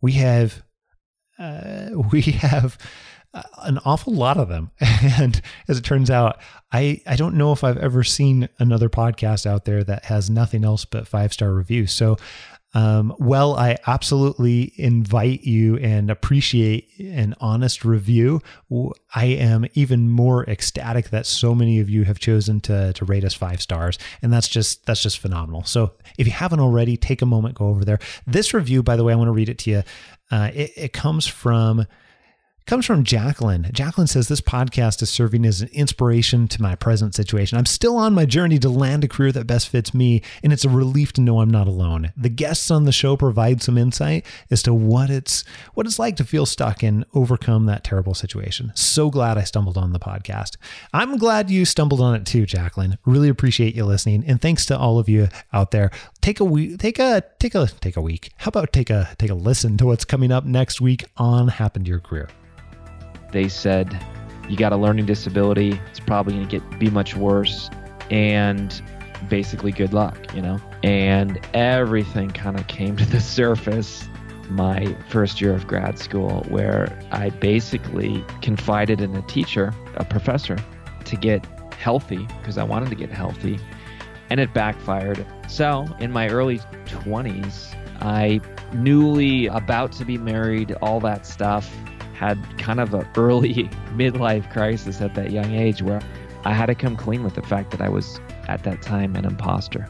we 0.00 0.12
have 0.12 0.62
uh, 1.38 1.90
we 2.12 2.22
have 2.22 2.78
uh, 3.34 3.42
an 3.62 3.78
awful 3.84 4.14
lot 4.14 4.36
of 4.36 4.48
them 4.48 4.70
and 4.80 5.42
as 5.68 5.78
it 5.78 5.84
turns 5.84 6.10
out 6.10 6.38
i 6.72 7.00
i 7.06 7.16
don't 7.16 7.34
know 7.34 7.52
if 7.52 7.62
i've 7.62 7.76
ever 7.78 8.02
seen 8.02 8.48
another 8.58 8.88
podcast 8.88 9.46
out 9.46 9.64
there 9.64 9.84
that 9.84 10.06
has 10.06 10.30
nothing 10.30 10.64
else 10.64 10.84
but 10.84 11.06
five 11.06 11.32
star 11.32 11.52
reviews 11.52 11.92
so 11.92 12.16
um, 12.76 13.14
well, 13.18 13.56
I 13.56 13.78
absolutely 13.86 14.74
invite 14.76 15.44
you 15.44 15.78
and 15.78 16.10
appreciate 16.10 16.90
an 16.98 17.34
honest 17.40 17.86
review. 17.86 18.42
I 19.14 19.24
am 19.24 19.64
even 19.72 20.10
more 20.10 20.44
ecstatic 20.44 21.08
that 21.08 21.24
so 21.24 21.54
many 21.54 21.80
of 21.80 21.88
you 21.88 22.04
have 22.04 22.18
chosen 22.18 22.60
to, 22.62 22.92
to 22.92 23.04
rate 23.06 23.24
us 23.24 23.32
five 23.32 23.62
stars, 23.62 23.98
and 24.20 24.30
that's 24.30 24.46
just 24.46 24.84
that's 24.84 25.00
just 25.00 25.20
phenomenal. 25.20 25.64
So 25.64 25.92
if 26.18 26.26
you 26.26 26.34
haven't 26.34 26.60
already, 26.60 26.98
take 26.98 27.22
a 27.22 27.26
moment, 27.26 27.54
go 27.54 27.68
over 27.68 27.82
there. 27.82 27.98
This 28.26 28.52
review, 28.52 28.82
by 28.82 28.96
the 28.96 29.04
way, 29.04 29.14
I 29.14 29.16
want 29.16 29.28
to 29.28 29.32
read 29.32 29.48
it 29.48 29.56
to 29.60 29.70
you. 29.70 29.82
Uh, 30.30 30.50
it, 30.54 30.72
it 30.76 30.92
comes 30.92 31.26
from 31.26 31.86
comes 32.66 32.84
from 32.84 33.04
Jacqueline. 33.04 33.70
Jacqueline 33.72 34.08
says 34.08 34.26
this 34.26 34.40
podcast 34.40 35.00
is 35.00 35.08
serving 35.08 35.46
as 35.46 35.60
an 35.60 35.68
inspiration 35.72 36.48
to 36.48 36.60
my 36.60 36.74
present 36.74 37.14
situation. 37.14 37.56
I'm 37.56 37.66
still 37.66 37.96
on 37.96 38.12
my 38.12 38.26
journey 38.26 38.58
to 38.58 38.68
land 38.68 39.04
a 39.04 39.08
career 39.08 39.30
that 39.32 39.46
best 39.46 39.68
fits 39.68 39.94
me, 39.94 40.20
and 40.42 40.52
it's 40.52 40.64
a 40.64 40.68
relief 40.68 41.12
to 41.14 41.20
know 41.20 41.40
I'm 41.40 41.50
not 41.50 41.68
alone. 41.68 42.12
The 42.16 42.28
guests 42.28 42.70
on 42.70 42.84
the 42.84 42.92
show 42.92 43.16
provide 43.16 43.62
some 43.62 43.78
insight 43.78 44.26
as 44.50 44.64
to 44.64 44.74
what 44.74 45.10
it's 45.10 45.44
what 45.74 45.86
it's 45.86 45.98
like 45.98 46.16
to 46.16 46.24
feel 46.24 46.44
stuck 46.44 46.82
and 46.82 47.04
overcome 47.14 47.66
that 47.66 47.84
terrible 47.84 48.14
situation. 48.14 48.72
So 48.74 49.10
glad 49.10 49.38
I 49.38 49.44
stumbled 49.44 49.78
on 49.78 49.92
the 49.92 50.00
podcast. 50.00 50.56
I'm 50.92 51.18
glad 51.18 51.50
you 51.50 51.64
stumbled 51.64 52.00
on 52.00 52.16
it 52.16 52.26
too, 52.26 52.46
Jacqueline. 52.46 52.98
Really 53.06 53.28
appreciate 53.28 53.76
you 53.76 53.84
listening, 53.84 54.24
and 54.26 54.42
thanks 54.42 54.66
to 54.66 54.76
all 54.76 54.98
of 54.98 55.08
you 55.08 55.28
out 55.52 55.70
there. 55.70 55.92
Take 56.26 56.40
a 56.40 56.44
week, 56.44 56.80
take 56.80 56.98
a 56.98 57.22
take 57.38 57.54
a 57.54 57.68
take 57.68 57.96
a 57.96 58.02
week. 58.02 58.32
How 58.38 58.48
about 58.48 58.72
take 58.72 58.90
a 58.90 59.08
take 59.16 59.30
a 59.30 59.34
listen 59.34 59.76
to 59.76 59.86
what's 59.86 60.04
coming 60.04 60.32
up 60.32 60.44
next 60.44 60.80
week 60.80 61.04
on 61.16 61.46
Happen 61.46 61.84
to 61.84 61.88
Your 61.88 62.00
Career 62.00 62.28
they 63.32 63.48
said 63.48 63.96
you 64.48 64.56
got 64.56 64.72
a 64.72 64.76
learning 64.76 65.06
disability. 65.06 65.80
It's 65.90 66.00
probably 66.00 66.34
going 66.34 66.48
to 66.48 66.58
get 66.58 66.78
be 66.78 66.90
much 66.90 67.14
worse, 67.16 67.68
and 68.10 68.82
basically 69.28 69.72
good 69.72 69.92
luck, 69.92 70.34
you 70.34 70.40
know. 70.40 70.58
And 70.82 71.38
everything 71.52 72.30
kind 72.30 72.58
of 72.58 72.66
came 72.66 72.96
to 72.96 73.04
the 73.04 73.20
surface 73.38 74.08
my 74.48 74.96
first 75.08 75.40
year 75.40 75.52
of 75.52 75.66
grad 75.66 75.98
school, 75.98 76.44
where 76.48 76.98
I 77.10 77.30
basically 77.30 78.24
confided 78.40 79.00
in 79.00 79.14
a 79.14 79.22
teacher, 79.22 79.74
a 79.96 80.04
professor, 80.04 80.56
to 81.04 81.16
get 81.16 81.44
healthy 81.72 82.26
because 82.40 82.56
I 82.56 82.64
wanted 82.64 82.88
to 82.90 82.96
get 82.96 83.10
healthy, 83.10 83.58
and 84.30 84.40
it 84.40 84.54
backfired. 84.54 85.26
So 85.48 85.86
in 86.00 86.12
my 86.12 86.28
early 86.28 86.58
20s, 86.86 87.74
I 88.00 88.40
newly 88.74 89.46
about 89.46 89.92
to 89.92 90.04
be 90.04 90.18
married, 90.18 90.72
all 90.82 91.00
that 91.00 91.26
stuff 91.26 91.70
had 92.14 92.38
kind 92.58 92.80
of 92.80 92.94
an 92.94 93.06
early 93.16 93.54
midlife 93.94 94.50
crisis 94.52 95.00
at 95.00 95.14
that 95.14 95.30
young 95.30 95.52
age 95.52 95.82
where 95.82 96.00
I 96.44 96.52
had 96.52 96.66
to 96.66 96.74
come 96.74 96.96
clean 96.96 97.22
with 97.24 97.34
the 97.34 97.42
fact 97.42 97.70
that 97.72 97.80
I 97.80 97.88
was 97.88 98.20
at 98.48 98.62
that 98.64 98.82
time 98.82 99.16
an 99.16 99.24
imposter. 99.24 99.88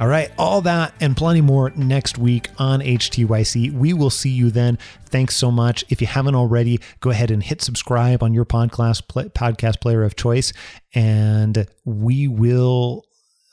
All 0.00 0.08
right, 0.08 0.32
all 0.36 0.60
that 0.62 0.92
and 1.00 1.16
plenty 1.16 1.40
more 1.40 1.70
next 1.70 2.18
week 2.18 2.50
on 2.58 2.80
HTYC. 2.80 3.72
We 3.72 3.92
will 3.92 4.10
see 4.10 4.30
you 4.30 4.50
then. 4.50 4.76
Thanks 5.06 5.36
so 5.36 5.52
much. 5.52 5.84
If 5.88 6.00
you 6.00 6.08
haven't 6.08 6.34
already, 6.34 6.80
go 6.98 7.10
ahead 7.10 7.30
and 7.30 7.40
hit 7.40 7.62
subscribe 7.62 8.20
on 8.20 8.34
your 8.34 8.44
podcast 8.44 9.02
podcast 9.32 9.80
player 9.80 10.02
of 10.02 10.16
choice, 10.16 10.52
and 10.94 11.68
we 11.84 12.26
will 12.26 13.04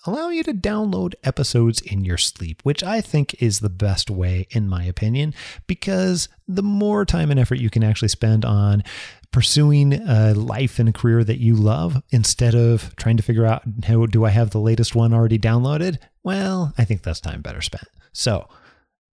allow 0.05 0.29
you 0.29 0.43
to 0.43 0.53
download 0.53 1.13
episodes 1.23 1.81
in 1.81 2.03
your 2.03 2.17
sleep, 2.17 2.61
which 2.63 2.83
I 2.83 3.01
think 3.01 3.41
is 3.41 3.59
the 3.59 3.69
best 3.69 4.09
way, 4.09 4.47
in 4.51 4.67
my 4.67 4.83
opinion, 4.83 5.33
because 5.67 6.29
the 6.47 6.63
more 6.63 7.05
time 7.05 7.31
and 7.31 7.39
effort 7.39 7.59
you 7.59 7.69
can 7.69 7.83
actually 7.83 8.07
spend 8.07 8.43
on 8.45 8.83
pursuing 9.31 9.93
a 9.93 10.33
life 10.33 10.79
and 10.79 10.89
a 10.89 10.93
career 10.93 11.23
that 11.23 11.39
you 11.39 11.55
love 11.55 12.01
instead 12.09 12.53
of 12.53 12.95
trying 12.97 13.17
to 13.17 13.23
figure 13.23 13.45
out 13.45 13.63
how 13.85 14.05
do 14.05 14.25
I 14.25 14.29
have 14.29 14.49
the 14.49 14.59
latest 14.59 14.95
one 14.95 15.13
already 15.13 15.39
downloaded? 15.39 15.99
Well, 16.23 16.73
I 16.77 16.83
think 16.83 17.03
that's 17.03 17.21
time 17.21 17.41
better 17.41 17.61
spent. 17.61 17.87
So 18.11 18.47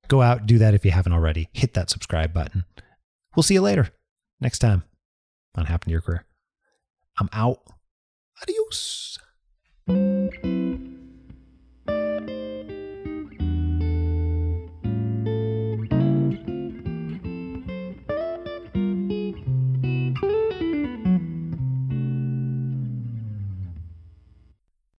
go 0.09 0.23
out, 0.23 0.47
do 0.47 0.59
that 0.59 0.75
if 0.75 0.85
you 0.85 0.91
haven't 0.91 1.13
already. 1.13 1.49
Hit 1.53 1.75
that 1.75 1.91
subscribe 1.91 2.33
button. 2.33 2.65
We'll 3.37 3.45
see 3.45 3.55
you 3.55 3.63
later 3.63 3.91
next 4.41 4.59
time 4.59 4.83
on 5.55 5.67
Happen 5.67 5.89
to 5.89 5.93
Your 5.93 6.01
Career. 6.01 6.25
I'm 7.19 7.29
out. 7.33 7.61
Adios. 8.43 9.19